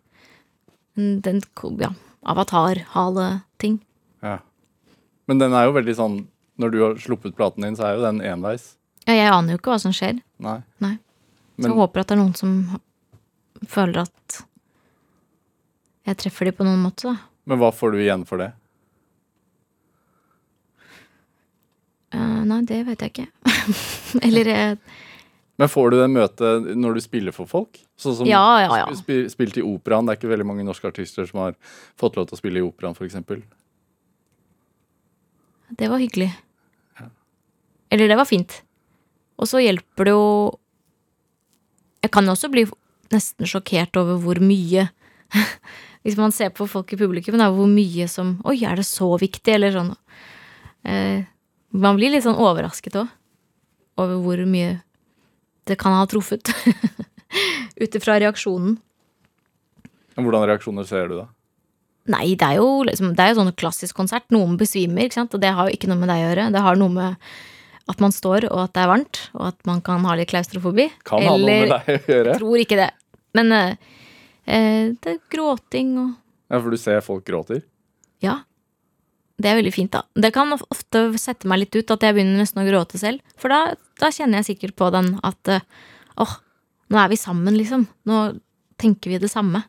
Den, 0.99 1.39
ja, 1.79 1.91
avatar-hale-ting. 2.33 3.77
Ja. 4.25 4.39
Men 5.29 5.39
den 5.39 5.55
er 5.55 5.69
jo 5.69 5.75
veldig 5.77 5.93
sånn 5.95 6.15
Når 6.59 6.71
du 6.73 6.77
har 6.81 6.97
sluppet 6.99 7.37
platen 7.37 7.63
din, 7.63 7.77
så 7.79 7.85
er 7.87 7.95
jo 7.95 8.03
den 8.03 8.17
enveis. 8.25 8.73
Ja, 9.05 9.13
jeg 9.15 9.29
aner 9.31 9.55
jo 9.55 9.59
ikke 9.61 9.71
hva 9.71 9.79
som 9.79 9.93
skjer. 9.95 10.17
Nei. 10.43 10.57
Nei. 10.83 10.97
Så 11.55 11.63
Men 11.63 11.71
jeg 11.71 11.79
håper 11.79 12.01
at 12.01 12.09
det 12.09 12.17
er 12.17 12.19
noen 12.19 12.35
som 12.35 12.57
føler 13.69 14.01
at 14.03 14.41
jeg 16.09 16.17
treffer 16.23 16.49
de 16.49 16.53
på 16.57 16.65
noen 16.67 16.81
måte, 16.83 17.11
da. 17.13 17.29
Men 17.49 17.61
hva 17.61 17.69
får 17.73 17.93
du 17.95 17.99
igjen 18.03 18.25
for 18.29 18.41
det? 18.41 18.51
Uh, 22.13 22.41
nei, 22.49 22.61
det 22.65 22.79
vet 22.87 23.03
jeg 23.05 23.13
ikke. 23.13 23.27
Eller 24.25 24.49
eh, 24.49 24.75
Men 25.61 25.69
får 25.69 25.91
du 25.93 25.97
det 25.99 26.07
møtet 26.13 26.69
når 26.79 26.97
du 26.97 27.01
spiller 27.05 27.35
for 27.35 27.49
folk? 27.49 27.77
Sånn 27.99 28.15
som 28.17 28.29
Ja, 28.29 28.41
ja, 28.63 28.69
ja. 28.81 28.85
sp- 28.95 29.27
sp- 29.27 29.33
spilt 29.35 29.59
i 29.61 29.65
operaen. 29.65 30.07
Det 30.07 30.15
er 30.15 30.21
ikke 30.21 30.31
veldig 30.31 30.47
mange 30.49 30.65
norske 30.65 30.89
artister 30.89 31.27
som 31.29 31.43
har 31.43 31.57
fått 31.99 32.17
lov 32.17 32.29
til 32.29 32.37
å 32.37 32.41
spille 32.41 32.61
i 32.61 32.65
operaen, 32.65 32.95
f.eks. 32.97 33.19
Det 35.77 35.89
var 35.91 36.01
hyggelig. 36.01 36.31
Eller 37.93 38.09
det 38.09 38.17
var 38.17 38.25
fint. 38.29 38.59
Og 39.41 39.47
så 39.49 39.61
hjelper 39.63 40.05
det 40.09 40.11
jo 40.13 40.25
Jeg 42.03 42.11
kan 42.13 42.27
også 42.29 42.49
bli 42.53 42.63
nesten 43.13 43.47
sjokkert 43.49 43.97
over 43.97 44.17
hvor 44.21 44.37
mye 44.41 44.87
Hvis 46.07 46.17
man 46.19 46.31
ser 46.31 46.51
på 46.55 46.67
folk 46.69 46.93
i 46.95 46.99
publikum, 46.99 47.37
da, 47.39 47.49
hvor 47.51 47.67
mye 47.69 48.07
som 48.11 48.37
Oi, 48.47 48.61
er 48.63 48.79
det 48.79 48.87
så 48.87 49.11
viktig? 49.19 49.51
Eller 49.57 49.73
sånn. 49.75 49.91
Eh, 50.87 51.25
man 51.75 51.99
blir 51.99 52.13
litt 52.13 52.25
sånn 52.25 52.39
overrasket 52.39 52.95
òg. 53.01 53.09
Over 53.99 54.21
hvor 54.23 54.45
mye 54.47 54.77
det 55.67 55.75
kan 55.81 55.97
ha 55.97 56.05
truffet. 56.09 56.49
Ut 57.81 57.97
ifra 57.99 58.15
reaksjonen. 58.21 58.79
Hvordan 60.19 60.47
reaksjoner 60.49 60.87
ser 60.87 61.11
du 61.11 61.19
da? 61.21 61.27
Nei, 62.09 62.33
det 62.39 62.47
er 62.47 62.57
jo 62.57 62.81
liksom, 62.87 63.13
det 63.15 63.21
er 63.23 63.33
jo 63.33 63.41
sånn 63.43 63.53
klassisk 63.59 63.97
konsert. 63.99 64.25
Noen 64.33 64.57
besvimer, 64.59 65.05
ikke 65.05 65.19
sant? 65.19 65.35
og 65.35 65.43
det 65.43 65.51
har 65.55 65.69
jo 65.69 65.77
ikke 65.77 65.91
noe 65.91 65.99
med 65.99 66.09
deg 66.09 66.23
å 66.23 66.27
gjøre. 66.29 66.47
Det 66.55 66.63
har 66.65 66.79
noe 66.79 66.95
med 66.95 67.29
at 67.89 68.01
man 68.01 68.13
står, 68.13 68.47
og 68.49 68.63
at 68.63 68.73
det 68.75 68.81
er 68.83 68.89
varmt, 68.91 69.19
og 69.35 69.45
at 69.51 69.59
man 69.69 69.79
kan 69.85 70.03
ha 70.05 70.15
litt 70.17 70.29
klaustrofobi. 70.31 70.89
Kan 71.09 71.25
ha 71.25 71.35
noe 71.35 71.45
med 71.45 71.71
deg 71.73 71.91
å 71.93 72.13
gjøre? 72.15 72.33
Jeg 72.33 72.41
tror 72.41 72.63
ikke 72.63 72.79
det. 72.79 72.89
Men 73.37 73.53
eh, 73.53 73.95
det 74.49 75.13
er 75.13 75.19
gråting 75.29 75.95
og 76.01 76.15
Ja, 76.49 76.57
For 76.59 76.73
du 76.73 76.77
ser 76.81 77.01
folk 77.05 77.25
gråter? 77.27 77.61
Ja. 78.23 78.39
Det 79.39 79.47
er 79.47 79.59
veldig 79.59 79.71
fint, 79.71 79.93
da. 79.93 80.01
Det 80.17 80.33
kan 80.35 80.51
ofte 80.51 81.03
sette 81.21 81.47
meg 81.47 81.61
litt 81.61 81.75
ut 81.77 81.91
at 81.93 82.01
jeg 82.03 82.15
begynner 82.17 82.41
nesten 82.41 82.59
å 82.63 82.67
gråte 82.67 82.99
selv. 82.99 83.21
For 83.39 83.53
da, 83.53 83.75
da 84.01 84.09
kjenner 84.11 84.41
jeg 84.41 84.49
sikkert 84.55 84.75
på 84.81 84.89
den 84.91 85.13
at 85.23 85.51
åh, 85.53 85.61
åh, 86.25 86.33
nå 86.89 86.99
er 86.99 87.11
vi 87.13 87.19
sammen, 87.21 87.55
liksom. 87.55 87.85
Nå 88.09 88.23
tenker 88.81 89.13
vi 89.13 89.21
det 89.21 89.29
samme. 89.31 89.61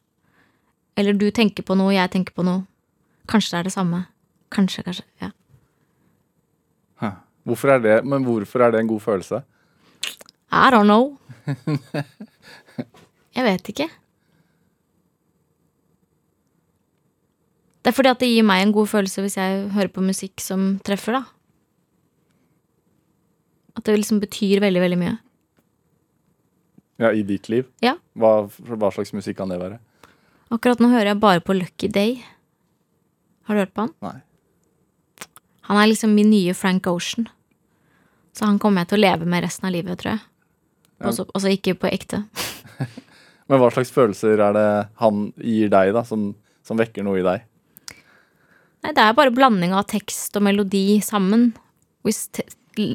Eller 0.99 1.15
du 1.15 1.29
tenker 1.31 1.63
på 1.67 1.77
noe, 1.79 1.93
jeg 1.95 2.11
tenker 2.17 2.35
på 2.35 2.43
noe. 2.47 2.65
Kanskje 3.31 3.55
det 3.55 3.61
er 3.61 3.69
det 3.69 3.77
samme. 3.77 4.03
Kanskje, 4.51 4.83
kanskje. 4.89 5.07
Ja. 5.23 5.31
Hæ. 7.05 7.13
Hvorfor 7.47 7.77
er 7.77 7.85
det, 7.85 7.97
men 8.09 8.25
hvorfor 8.27 8.65
er 8.67 8.75
det 8.75 8.81
en 8.83 8.91
god 8.91 9.05
følelse? 9.05 9.45
I 10.51 10.67
don't 10.75 10.89
know. 10.89 11.15
Jeg 13.37 13.47
vet 13.47 13.71
ikke. 13.71 13.87
Det 17.81 17.91
er 17.91 17.97
fordi 17.97 18.13
at 18.13 18.21
det 18.21 18.29
gir 18.29 18.45
meg 18.45 18.63
en 18.65 18.75
god 18.77 18.91
følelse 18.91 19.25
hvis 19.25 19.39
jeg 19.39 19.61
hører 19.75 19.93
på 19.93 20.05
musikk 20.05 20.43
som 20.45 20.75
treffer, 20.85 21.17
da. 21.17 21.23
At 23.79 23.87
det 23.87 23.97
liksom 23.97 24.21
betyr 24.21 24.61
veldig, 24.61 24.83
veldig 24.85 24.99
mye. 25.01 25.15
Ja, 27.01 27.13
I 27.17 27.23
ditt 27.25 27.49
liv? 27.49 27.65
Ja. 27.81 27.95
Hva, 28.21 28.45
hva 28.51 28.91
slags 28.93 29.15
musikk 29.17 29.39
kan 29.39 29.49
det 29.49 29.61
være? 29.63 29.79
Akkurat 30.53 30.83
nå 30.83 30.91
hører 30.93 31.15
jeg 31.15 31.23
bare 31.23 31.41
på 31.41 31.57
Lucky 31.57 31.89
Day. 31.89 32.19
Har 33.49 33.57
du 33.57 33.63
hørt 33.63 33.73
på 33.73 33.87
han? 33.87 33.95
Nei. 34.05 34.19
Han 35.71 35.79
er 35.81 35.89
liksom 35.89 36.13
min 36.13 36.29
nye 36.33 36.53
Frank 36.59 36.89
Ocean. 36.91 37.29
Så 38.37 38.45
han 38.45 38.59
kommer 38.61 38.83
jeg 38.85 38.91
til 38.91 39.01
å 39.01 39.05
leve 39.07 39.29
med 39.31 39.45
resten 39.47 39.71
av 39.71 39.73
livet, 39.75 39.97
tror 40.03 40.17
jeg. 40.17 40.25
Også, 41.09 41.25
altså 41.33 41.53
ikke 41.55 41.79
på 41.81 41.89
ekte. 41.89 42.25
Men 43.49 43.63
hva 43.63 43.71
slags 43.73 43.93
følelser 43.95 44.43
er 44.43 44.55
det 44.59 44.69
han 45.01 45.31
gir 45.41 45.71
deg, 45.73 45.95
da, 45.97 46.05
som, 46.07 46.33
som 46.67 46.79
vekker 46.79 47.07
noe 47.07 47.23
i 47.23 47.25
deg? 47.25 47.47
Nei, 48.85 48.93
det 48.97 49.03
er 49.05 49.17
bare 49.17 49.33
blanding 49.35 49.75
av 49.77 49.85
tekst 49.91 50.37
og 50.39 50.45
melodi 50.47 51.01
sammen. 51.05 51.51
Hvis 52.07 52.23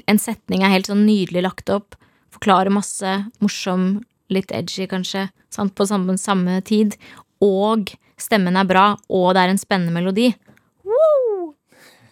en 0.09 0.17
setning 0.21 0.63
er 0.65 0.73
helt 0.73 0.87
sånn 0.89 1.03
nydelig 1.05 1.43
lagt 1.45 1.69
opp, 1.69 1.93
forklarer 2.33 2.73
masse, 2.73 3.11
morsom, 3.43 4.01
litt 4.33 4.49
edgy 4.55 4.87
kanskje, 4.89 5.27
sant, 5.53 5.75
på 5.77 5.85
samme, 5.87 6.15
samme 6.17 6.57
tid, 6.65 6.95
og 7.43 7.91
stemmen 8.17 8.57
er 8.57 8.65
bra, 8.67 8.85
og 9.13 9.27
det 9.37 9.43
er 9.45 9.53
en 9.53 9.61
spennende 9.61 9.93
melodi. 9.93 10.31
Woo! 10.87 11.51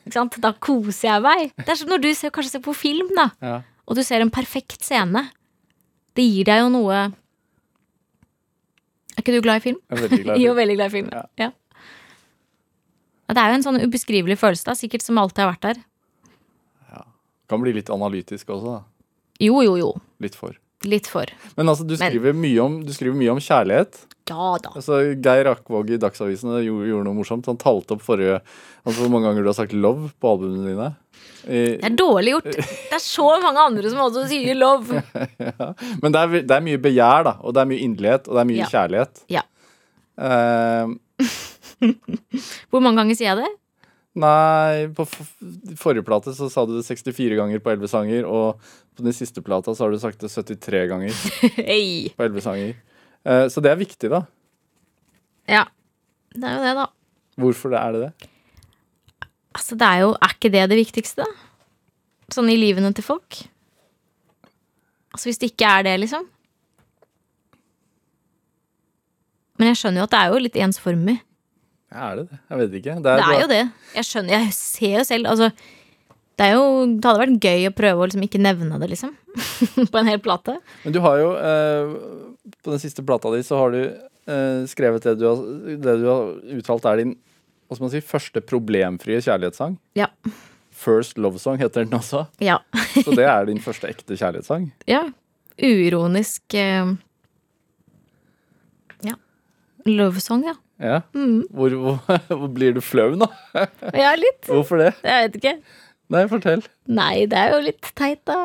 Ikke 0.03 0.17
sant? 0.19 0.37
Da 0.43 0.51
koser 0.53 1.07
jeg 1.15 1.23
meg. 1.25 1.53
Det 1.63 1.73
er 1.73 1.79
som 1.79 1.89
når 1.89 2.03
du 2.03 2.09
ser, 2.13 2.33
kanskje 2.35 2.57
ser 2.59 2.63
på 2.65 2.75
film, 2.77 3.09
da, 3.17 3.29
Ja. 3.41 3.55
og 3.87 3.97
du 3.97 4.03
ser 4.05 4.21
en 4.21 4.29
perfekt 4.31 4.83
scene. 4.85 5.29
Det 6.13 6.23
gir 6.29 6.45
deg 6.45 6.59
jo 6.61 6.69
noe 6.69 6.93
Er 9.13 9.21
ikke 9.23 9.33
du 9.33 9.41
glad 9.45 9.57
i 9.61 9.63
film? 9.63 9.77
Jeg 9.89 9.97
er 9.97 10.01
veldig 10.07 10.23
glad 10.25 10.37
i 10.37 10.41
Jo, 10.45 10.53
veldig 10.57 10.75
glad 10.77 10.89
i 10.91 10.93
film. 10.93 11.09
Ja. 11.13 11.23
Ja. 11.41 11.49
Ja, 13.33 13.39
Det 13.39 13.41
er 13.43 13.49
jo 13.49 13.57
en 13.57 13.65
sånn 13.65 13.81
ubeskrivelig 13.81 14.37
følelse, 14.37 14.67
da, 14.69 14.75
sikkert 14.77 15.01
som 15.01 15.17
alltid 15.17 15.41
har 15.43 15.53
vært 15.55 15.65
der. 15.73 15.81
Kan 17.49 17.59
bli 17.61 17.73
litt 17.75 17.89
analytisk 17.91 18.47
også, 18.53 18.77
da. 18.77 18.83
Jo, 19.43 19.57
jo, 19.65 19.73
jo. 19.77 19.89
Litt 20.23 20.35
for. 20.37 20.53
Litt 20.87 21.07
for. 21.11 21.25
Men 21.57 21.67
altså, 21.71 21.83
du 21.85 21.95
Men- 21.97 22.11
skriver, 22.11 22.33
mye, 22.33 22.59
om, 22.63 22.77
du 22.85 22.91
skriver 22.93 23.15
mye 23.17 23.31
om 23.33 23.39
kjærlighet. 23.43 24.05
Ja 24.29 24.53
da. 24.63 24.69
Altså, 24.77 25.01
Geir 25.19 25.49
Akvåg 25.51 25.89
i 25.91 25.97
Dagsavisen 25.99 26.53
gjorde, 26.63 26.87
gjorde 26.87 27.03
noe 27.09 27.17
morsomt. 27.17 27.45
Han 27.49 27.57
talte 27.59 27.91
opp 27.97 28.01
forrige 28.05 28.37
Altså 28.85 29.01
hvor 29.01 29.09
mange 29.11 29.27
ganger 29.27 29.43
du 29.43 29.49
har 29.49 29.57
sagt 29.57 29.73
'love' 29.73 30.11
på 30.19 30.31
albumene 30.31 30.71
dine. 30.71 30.95
I, 31.47 31.77
Det 31.79 31.83
er 31.91 31.95
dårlig 31.95 32.31
gjort. 32.37 32.51
Det 32.55 32.93
er 32.95 33.03
så 33.03 33.41
mange 33.43 33.59
andre 33.59 33.89
som 33.89 33.99
også 33.99 34.27
sier 34.29 34.55
love. 34.55 34.87
Men 36.01 36.11
det 36.11 36.19
er, 36.21 36.27
det 36.47 36.51
er 36.51 36.61
mye 36.63 36.77
begjær, 36.79 37.23
da. 37.27 37.33
Og 37.43 37.53
det 37.53 37.61
er 37.61 37.65
mye 37.71 37.83
inderlighet, 37.83 38.27
og 38.27 38.35
det 38.35 38.41
er 38.41 38.49
mye 38.51 38.63
Ja. 38.63 38.69
kjærlighet. 38.71 39.23
Ja. 39.29 39.41
Eh, 40.17 40.87
Hvor 42.69 42.83
mange 42.83 43.01
ganger 43.01 43.19
sier 43.19 43.33
jeg 43.33 43.43
det? 43.43 43.51
nei, 44.13 44.89
på 44.93 45.05
forrige 45.09 46.05
plate 46.05 46.33
så 46.37 46.49
sa 46.51 46.65
du 46.69 46.75
det 46.77 46.85
64 46.85 47.37
ganger 47.39 47.61
på 47.63 47.73
11 47.73 47.89
sanger, 47.89 48.27
og 48.29 48.59
på 48.93 49.05
den 49.05 49.15
siste 49.15 49.41
plata 49.45 49.73
så 49.73 49.85
har 49.85 49.93
du 49.93 50.01
sagt 50.01 50.21
det 50.21 50.29
73 50.29 50.83
ganger 50.91 51.23
hey. 51.69 52.11
på 52.13 52.27
11 52.27 52.45
sanger. 52.45 52.75
Eh, 53.25 53.47
så 53.49 53.63
det 53.63 53.71
er 53.71 53.79
viktig, 53.79 54.11
da. 54.13 54.21
Ja. 55.49 55.65
Det 56.33 56.45
er 56.49 56.59
jo 56.59 56.67
det, 56.67 56.75
da. 56.77 56.85
Hvorfor 57.41 57.73
er 57.77 57.95
det 57.95 58.03
det? 58.03 58.29
Altså, 59.53 59.77
det 59.77 59.85
er 59.85 59.99
jo 60.01 60.13
Er 60.17 60.33
ikke 60.33 60.49
det 60.53 60.63
det 60.69 60.77
viktigste, 60.77 61.25
da? 61.25 61.49
Sånn 62.33 62.49
i 62.49 62.57
livene 62.57 62.93
til 62.95 63.05
folk? 63.05 63.41
Altså, 65.13 65.27
hvis 65.29 65.41
det 65.41 65.51
ikke 65.53 65.69
er 65.69 65.85
det, 65.85 65.97
liksom. 66.05 66.25
Men 69.59 69.69
jeg 69.69 69.81
skjønner 69.81 70.01
jo 70.01 70.07
at 70.07 70.13
det 70.13 70.21
er 70.21 70.33
jo 70.33 70.41
litt 70.41 70.57
ensformig. 70.65 71.19
Ja, 71.93 72.09
er 72.09 72.19
det 72.19 72.27
det? 72.31 72.39
Jeg 72.49 72.59
vet 72.59 72.77
ikke. 72.79 72.97
Det 73.05 73.15
er 73.15 73.39
jo 73.43 73.49
det. 73.51 73.63
Jeg 73.93 74.07
skjønner, 74.09 74.33
jeg 74.33 74.53
ser 74.57 74.95
jo 74.97 75.03
selv 75.07 75.29
Altså, 75.29 75.49
det 76.39 76.45
er 76.47 76.55
jo 76.57 76.63
Det 76.97 77.05
hadde 77.05 77.21
vært 77.21 77.45
gøy 77.45 77.67
å 77.69 77.73
prøve 77.77 78.01
å 78.01 78.07
liksom 78.07 78.23
ikke 78.25 78.41
nevne 78.41 78.79
det, 78.81 78.89
liksom. 78.95 79.11
På 79.93 80.01
en 80.01 80.09
hel 80.09 80.21
plate. 80.23 80.57
Men 80.85 80.95
du 80.95 80.99
har 81.05 81.19
jo 81.21 81.29
eh, 81.37 81.93
På 82.65 82.73
den 82.73 82.81
siste 82.81 83.05
plata 83.05 83.31
di 83.35 83.43
så 83.45 83.59
har 83.61 83.75
du 83.75 83.81
eh, 83.83 84.63
skrevet 84.69 85.05
det 85.05 85.19
du, 85.21 85.27
har, 85.29 85.45
det 85.85 85.95
du 86.01 86.07
har 86.09 86.33
uttalt 86.57 86.89
er 86.89 87.03
din 87.03 87.13
hva 87.63 87.77
skal 87.77 87.87
man 87.87 87.93
si, 87.93 88.01
første 88.05 88.41
problemfrie 88.45 89.21
kjærlighetssang. 89.23 89.77
Ja. 89.97 90.09
First 90.77 91.17
Love 91.17 91.39
Song 91.41 91.57
heter 91.57 91.87
den 91.87 91.95
også. 91.97 92.25
Ja. 92.43 92.59
Så 92.93 93.15
det 93.17 93.25
er 93.25 93.47
din 93.47 93.61
første 93.63 93.89
ekte 93.89 94.17
kjærlighetssang. 94.19 94.67
ja. 94.93 95.05
Uironisk 95.57 96.53
eh, 96.59 96.91
Ja. 99.07 99.15
Love 99.89 100.21
song, 100.21 100.45
ja. 100.45 100.53
Ja. 100.81 101.01
Mm. 101.13 101.45
Hvor, 101.53 101.75
hvor, 101.79 102.19
hvor 102.39 102.51
blir 102.53 102.75
du 102.75 102.81
flau 102.83 103.13
nå? 103.19 103.29
Ja, 104.03 104.13
litt. 104.19 104.45
Hvorfor 104.49 104.81
det? 104.81 104.93
Jeg 105.05 105.27
vet 105.27 105.39
ikke. 105.41 105.55
Nei, 106.13 106.23
fortell. 106.29 106.63
Nei, 106.91 107.25
det 107.29 107.39
er 107.39 107.55
jo 107.55 107.63
litt 107.65 107.89
teit, 107.97 108.21
da. 108.29 108.37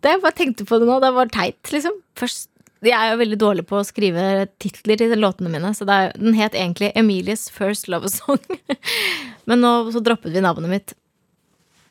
Det 0.00 0.14
Jeg 0.14 0.22
bare 0.22 0.36
tenkte 0.36 0.66
på 0.68 0.78
det 0.80 0.88
nå. 0.88 0.98
Det 1.02 1.12
var 1.16 1.32
teit, 1.32 1.60
liksom. 1.72 1.96
Først 2.18 2.48
Jeg 2.80 2.96
er 2.96 3.12
jo 3.12 3.20
veldig 3.20 3.38
dårlig 3.40 3.66
på 3.68 3.76
å 3.76 3.84
skrive 3.84 4.46
titler 4.62 4.96
til 5.00 5.12
låtene 5.20 5.50
mine, 5.52 5.74
så 5.76 5.84
er, 5.92 6.14
den 6.16 6.32
het 6.38 6.54
egentlig 6.56 6.88
Emilies 6.96 7.50
First 7.52 7.90
Love 7.92 8.08
Song. 8.08 8.40
Men 9.48 9.60
nå 9.60 9.72
så 9.92 10.00
droppet 10.00 10.32
vi 10.32 10.40
navnet 10.44 10.72
mitt. 10.72 10.94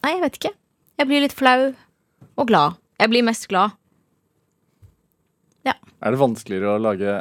Nei, 0.01 0.15
jeg 0.15 0.23
vet 0.23 0.39
ikke. 0.39 0.53
Jeg 0.99 1.09
blir 1.11 1.21
litt 1.25 1.35
flau 1.37 1.59
og 2.39 2.49
glad. 2.49 2.79
Jeg 2.99 3.11
blir 3.11 3.27
mest 3.27 3.45
glad. 3.51 3.75
Ja. 5.67 5.75
Er 6.01 6.15
det 6.15 6.21
vanskeligere 6.21 6.73
å 6.73 6.81
lage 6.81 7.19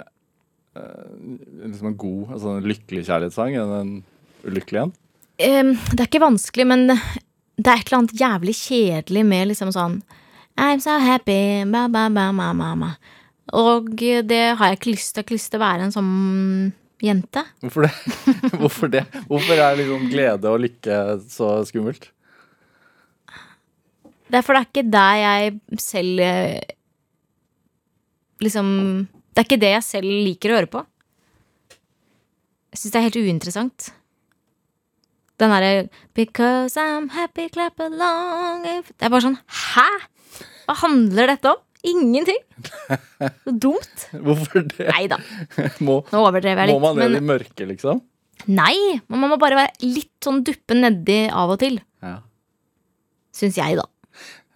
liksom 1.64 1.90
en 1.92 1.98
god, 2.00 2.22
altså 2.36 2.54
en 2.56 2.68
lykkelig 2.68 3.04
kjærlighetssang 3.08 3.58
enn 3.58 3.74
en 3.78 3.92
ulykkelig 4.46 4.86
en? 4.86 4.94
Um, 5.38 5.74
det 5.92 6.00
er 6.00 6.08
ikke 6.08 6.24
vanskelig, 6.24 6.66
men 6.66 6.88
det 6.88 7.66
er 7.66 7.76
et 7.78 7.88
eller 7.88 8.00
annet 8.00 8.18
jævlig 8.18 8.56
kjedelig 8.58 9.22
med 9.26 9.52
liksom 9.52 9.70
sånn 9.74 10.00
I'm 10.58 10.80
so 10.82 10.96
happy, 10.98 11.62
ba, 11.70 11.84
ba, 11.86 12.08
ba, 12.10 12.32
ma, 12.34 12.50
ma, 12.52 12.72
ma. 12.74 12.90
Og 13.54 13.92
det 13.94 14.40
har 14.58 14.72
jeg 14.72 14.78
ikke 14.80 14.90
lyst 14.90 15.12
til. 15.14 15.20
Jeg 15.20 15.22
har 15.22 15.26
ikke 15.26 15.36
lyst 15.36 15.50
til 15.52 15.60
å 15.60 15.62
være 15.62 15.84
en 15.86 15.94
sånn 15.94 16.14
jente. 17.02 17.44
Hvorfor 17.62 17.86
det? 17.86 17.92
Hvorfor 18.60 18.90
det? 18.92 19.04
Hvorfor 19.28 19.62
er 19.62 19.78
liksom 19.78 20.08
glede 20.10 20.50
og 20.50 20.64
lykke 20.64 20.96
så 21.30 21.52
skummelt? 21.68 22.10
Det 24.28 24.40
er 24.40 24.44
for 24.44 24.58
det 24.58 24.64
er 24.64 24.68
ikke 24.68 24.90
der 24.92 25.20
jeg 25.22 25.54
selv 25.80 26.20
eh, 26.20 26.74
Liksom 28.44 28.66
Det 29.38 29.44
er 29.44 29.46
ikke 29.46 29.62
det 29.62 29.68
jeg 29.70 29.86
selv 29.86 30.10
liker 30.26 30.50
å 30.50 30.54
høre 30.56 30.68
på. 30.72 30.80
Jeg 32.74 32.80
syns 32.80 32.90
det 32.90 32.98
er 32.98 33.04
helt 33.04 33.18
uinteressant. 33.22 33.84
Den 35.38 35.52
derre 35.54 35.88
'Because 36.10 36.74
I'm 36.74 37.06
happy, 37.14 37.46
clap 37.48 37.78
along 37.78 38.66
if-» 38.66 38.90
Det 38.98 39.06
er 39.06 39.14
bare 39.14 39.22
sånn 39.22 39.38
Hæ?! 39.46 39.86
Hva 40.66 40.74
handler 40.82 41.30
dette 41.30 41.52
om? 41.54 41.62
Ingenting! 41.86 42.42
Så 43.46 43.54
dumt. 43.54 44.08
Hvorfor 44.10 44.66
det? 44.74 44.90
Nei 44.90 45.06
da, 45.06 45.22
Må, 45.86 46.02
nå 46.10 46.26
overdrev 46.26 46.58
jeg 46.58 46.74
må 46.74 46.82
man 46.82 46.98
ned 46.98 47.20
i 47.22 47.24
mørket, 47.30 47.68
liksom? 47.70 48.02
nei, 48.50 48.98
man 49.06 49.22
må 49.22 49.38
bare 49.38 49.54
være 49.54 49.86
litt 49.86 50.18
sånn 50.22 50.42
duppe 50.46 50.74
nedi 50.74 51.28
av 51.30 51.54
og 51.54 51.62
til. 51.62 51.78
Ja. 52.02 52.24
Syns 53.30 53.54
jeg, 53.62 53.78
da. 53.78 53.86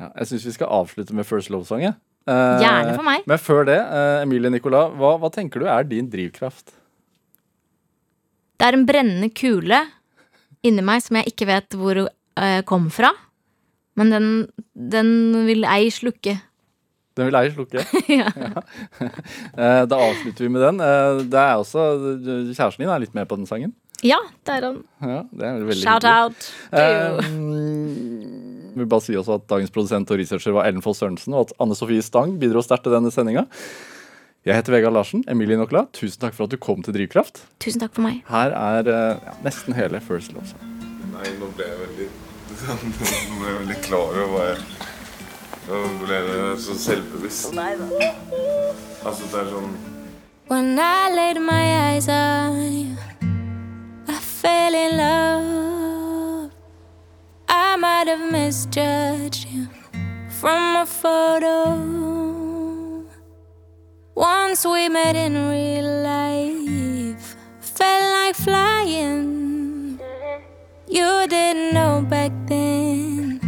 ja 0.03 0.11
jeg 0.19 0.33
syns 0.33 0.51
vi 0.51 0.59
skal 0.59 0.75
avslutte 0.83 1.15
med 1.15 1.27
First 1.29 1.55
Love 1.55 1.71
Song. 1.71 1.87
jeg. 1.87 1.95
Eh, 1.95 2.12
Gjerne 2.27 2.95
for 2.95 3.03
meg. 3.07 3.25
Men 3.27 3.39
før 3.43 3.65
det, 3.67 3.79
eh, 3.81 4.21
Emilie 4.23 4.51
Nicolas, 4.55 4.93
hva, 4.99 5.15
hva 5.19 5.31
tenker 5.35 5.61
du 5.61 5.67
er 5.67 5.83
din 5.89 6.09
drivkraft? 6.13 6.71
Det 8.61 8.69
er 8.69 8.77
en 8.79 8.87
brennende 8.87 9.29
kule 9.35 9.81
inni 10.63 10.85
meg 10.87 11.03
som 11.03 11.17
jeg 11.19 11.33
ikke 11.33 11.49
vet 11.49 11.75
hvor 11.75 11.99
eh, 12.07 12.61
kom 12.69 12.87
fra. 12.95 13.11
Men 13.99 14.13
den, 14.15 14.27
den 14.73 15.09
vil 15.49 15.67
ei 15.69 15.89
slukke. 15.93 16.37
Den 17.19 17.27
vil 17.29 17.37
ei 17.41 17.51
slukke. 17.53 17.83
ja. 18.21 18.31
ja. 18.31 18.63
Da 19.91 19.99
avslutter 19.99 20.47
vi 20.47 20.53
med 20.55 20.63
den. 20.65 20.79
Eh, 20.81 21.25
Det 21.29 21.43
er 21.43 21.59
også, 21.61 21.89
Kjæresten 22.55 22.87
din 22.87 22.93
er 22.95 23.03
litt 23.03 23.15
med 23.19 23.27
på 23.29 23.37
den 23.41 23.51
sangen. 23.51 23.75
ja, 24.03 24.17
det 24.47 24.55
er 24.61 24.65
han. 24.71 24.79
Ja, 25.03 25.19
det 25.31 25.45
er 25.51 25.59
Shout 25.75 26.07
hyggelig. 26.07 26.15
out. 26.23 26.49
to 26.71 26.79
you. 26.79 27.19
Eh, 27.19 28.12
vil 28.75 28.89
bare 28.89 29.05
si 29.05 29.17
også 29.19 29.39
at 29.39 29.49
Dagens 29.51 29.73
produsent 29.75 30.11
og 30.13 30.21
researcher 30.21 30.55
var 30.57 30.69
Ellen 30.69 30.85
Foss 30.85 31.03
Sørensen, 31.03 31.35
og 31.35 31.49
at 31.49 31.57
Anne 31.63 31.77
Sofie 31.79 32.03
Stang 32.05 32.39
bidro 32.41 32.63
sterkt 32.65 32.87
til 32.87 32.95
denne 32.95 33.13
sendinga. 33.15 33.47
Jeg 34.43 34.59
heter 34.59 34.75
Vegard 34.75 34.97
Larsen. 34.97 35.23
Emilie 35.31 35.57
Nokla, 35.57 35.85
tusen 35.95 36.19
takk 36.25 36.35
for 36.35 36.49
at 36.49 36.55
du 36.55 36.59
kom 36.59 36.83
til 36.83 36.97
Drivkraft. 36.97 37.45
Tusen 37.63 37.79
takk 37.83 37.95
for 37.95 38.03
meg. 38.03 38.25
Her 38.27 38.51
er 38.59 38.89
eh, 38.91 39.21
ja, 39.23 39.35
nesten 39.45 39.77
hele 39.79 40.01
First 40.03 40.35
Love 40.35 40.57
Nei, 41.13 41.29
nå 41.39 41.51
ble 41.55 41.69
jeg 41.69 41.79
veldig 41.85 42.09
Nå 42.73 43.37
ble 43.39 43.47
jeg 43.47 43.61
veldig 43.61 43.79
klar 43.85 44.19
over 44.25 44.33
hva 44.33 44.49
jeg 44.49 44.91
Nå 45.69 45.83
ble 46.01 46.19
jeg 46.19 46.57
så 46.65 46.75
selvbevisst. 46.89 47.55
Altså, 47.55 49.31
det 49.31 49.45
er 49.45 49.53
sånn 49.53 49.77
When 50.51 50.75
I 50.75 51.15
laid 51.15 51.39
my 51.41 51.63
eyes 51.93 52.09
on 52.09 52.59
you, 52.59 52.97
I 54.09 54.19
fell 54.19 54.75
in 54.75 54.97
love. 54.99 55.82
I 57.55 57.77
might 57.77 58.09
have 58.09 58.33
misjudged 58.33 59.47
you 59.51 59.69
from 60.31 60.77
a 60.77 60.87
photo. 60.87 63.05
Once 64.15 64.65
we 64.65 64.89
met 64.89 65.17
in 65.17 65.35
real 65.51 66.03
life, 66.03 67.37
felt 67.61 68.05
like 68.17 68.37
flying. 68.37 70.01
You 70.89 71.27
didn't 71.29 71.75
know 71.75 72.01
back 72.09 72.33
then. 72.47 73.39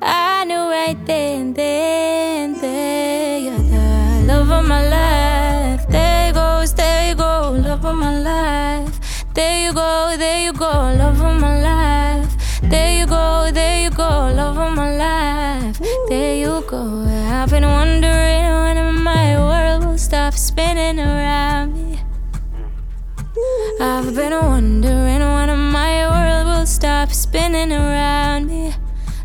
I 0.00 0.44
knew 0.44 0.64
right 0.78 0.96
then, 1.04 1.52
then, 1.52 2.54
there 2.58 3.38
you're 3.40 3.58
the 3.58 4.24
love 4.26 4.50
of 4.50 4.64
my 4.64 4.88
life. 4.88 5.86
There 5.90 6.32
goes, 6.32 6.72
there 6.72 7.10
you 7.10 7.14
go, 7.14 7.50
love 7.50 7.84
of 7.84 7.94
my 7.94 8.20
life. 8.20 9.24
There 9.34 9.66
you 9.66 9.74
go, 9.74 10.16
there 10.16 10.46
you 10.46 10.54
go, 10.54 10.94
love 10.96 11.20
of 11.20 11.38
my 11.38 11.60
life. 11.60 11.97
There 12.70 12.98
you 12.98 13.06
go, 13.06 13.50
there 13.50 13.82
you 13.84 13.90
go, 13.90 14.30
love 14.36 14.58
of 14.58 14.74
my 14.74 14.94
life. 14.94 15.78
There 16.08 16.36
you 16.36 16.62
go. 16.66 17.04
I've 17.06 17.48
been 17.48 17.64
wondering 17.64 18.44
when 18.62 19.02
my 19.02 19.36
world 19.38 19.86
will 19.86 19.96
stop 19.96 20.34
spinning 20.34 21.00
around 21.00 21.72
me. 21.72 21.98
I've 23.80 24.14
been 24.14 24.32
wondering 24.32 25.20
when 25.20 25.58
my 25.72 26.08
world 26.10 26.46
will 26.46 26.66
stop 26.66 27.10
spinning 27.10 27.72
around 27.72 28.48
me. 28.48 28.74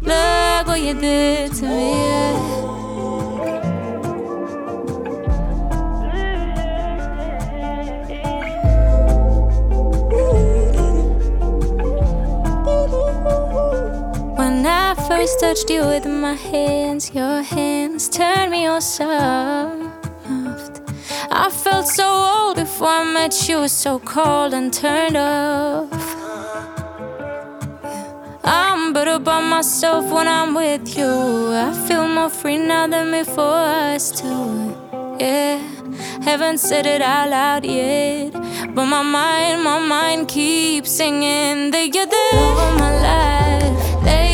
Look 0.02 0.68
what 0.68 0.80
you 0.80 0.94
did 0.94 1.54
to 1.56 1.66
me. 1.66 2.72
First 15.24 15.39
touched 15.39 15.69
you 15.69 15.86
with 15.86 16.05
my 16.05 16.34
hands, 16.34 17.15
your 17.15 17.41
hands 17.43 18.09
turned 18.09 18.51
me 18.51 18.65
all 18.65 18.82
soft. 18.82 19.80
I 21.32 21.49
felt 21.49 21.88
so 21.88 22.05
old 22.05 22.57
before 22.57 22.89
I 22.89 23.05
met 23.05 23.47
you, 23.47 23.69
so 23.69 23.99
cold 23.99 24.53
and 24.53 24.74
turned 24.74 25.15
off. 25.15 25.88
I'm 28.43 28.91
better 28.91 29.17
by 29.17 29.39
myself 29.39 30.11
when 30.11 30.28
I'm 30.28 30.55
with 30.55 30.97
you. 30.97 31.07
I 31.07 31.71
feel 31.88 32.05
more 32.05 32.30
free 32.30 32.57
now 32.57 32.88
than 32.88 33.09
before 33.11 33.63
us 33.93 34.11
two. 34.11 34.76
Yeah, 35.21 35.57
haven't 36.21 36.57
said 36.57 36.86
it 36.86 37.01
out 37.01 37.30
loud 37.30 37.63
yet, 37.63 38.34
but 38.76 38.88
my 38.88 39.01
mind, 39.01 39.63
my 39.63 39.80
mind 39.80 40.28
keeps 40.28 40.91
singing 40.91 41.71
that 41.71 41.95
you're 41.95 42.07
the 42.07 42.26
love 42.34 42.57
of 42.57 42.78
my 42.78 42.91
life. 43.01 43.72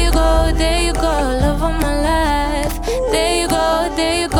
There 0.10 0.18
you 0.18 0.24
go, 0.24 0.58
there 0.58 0.82
you 0.86 0.94
go, 0.94 1.02
love 1.02 1.62
of 1.62 1.82
my 1.82 2.02
life. 2.02 2.86
There 3.12 3.42
you 3.42 3.48
go, 3.48 3.94
there 3.96 4.22
you 4.22 4.28
go, 4.28 4.40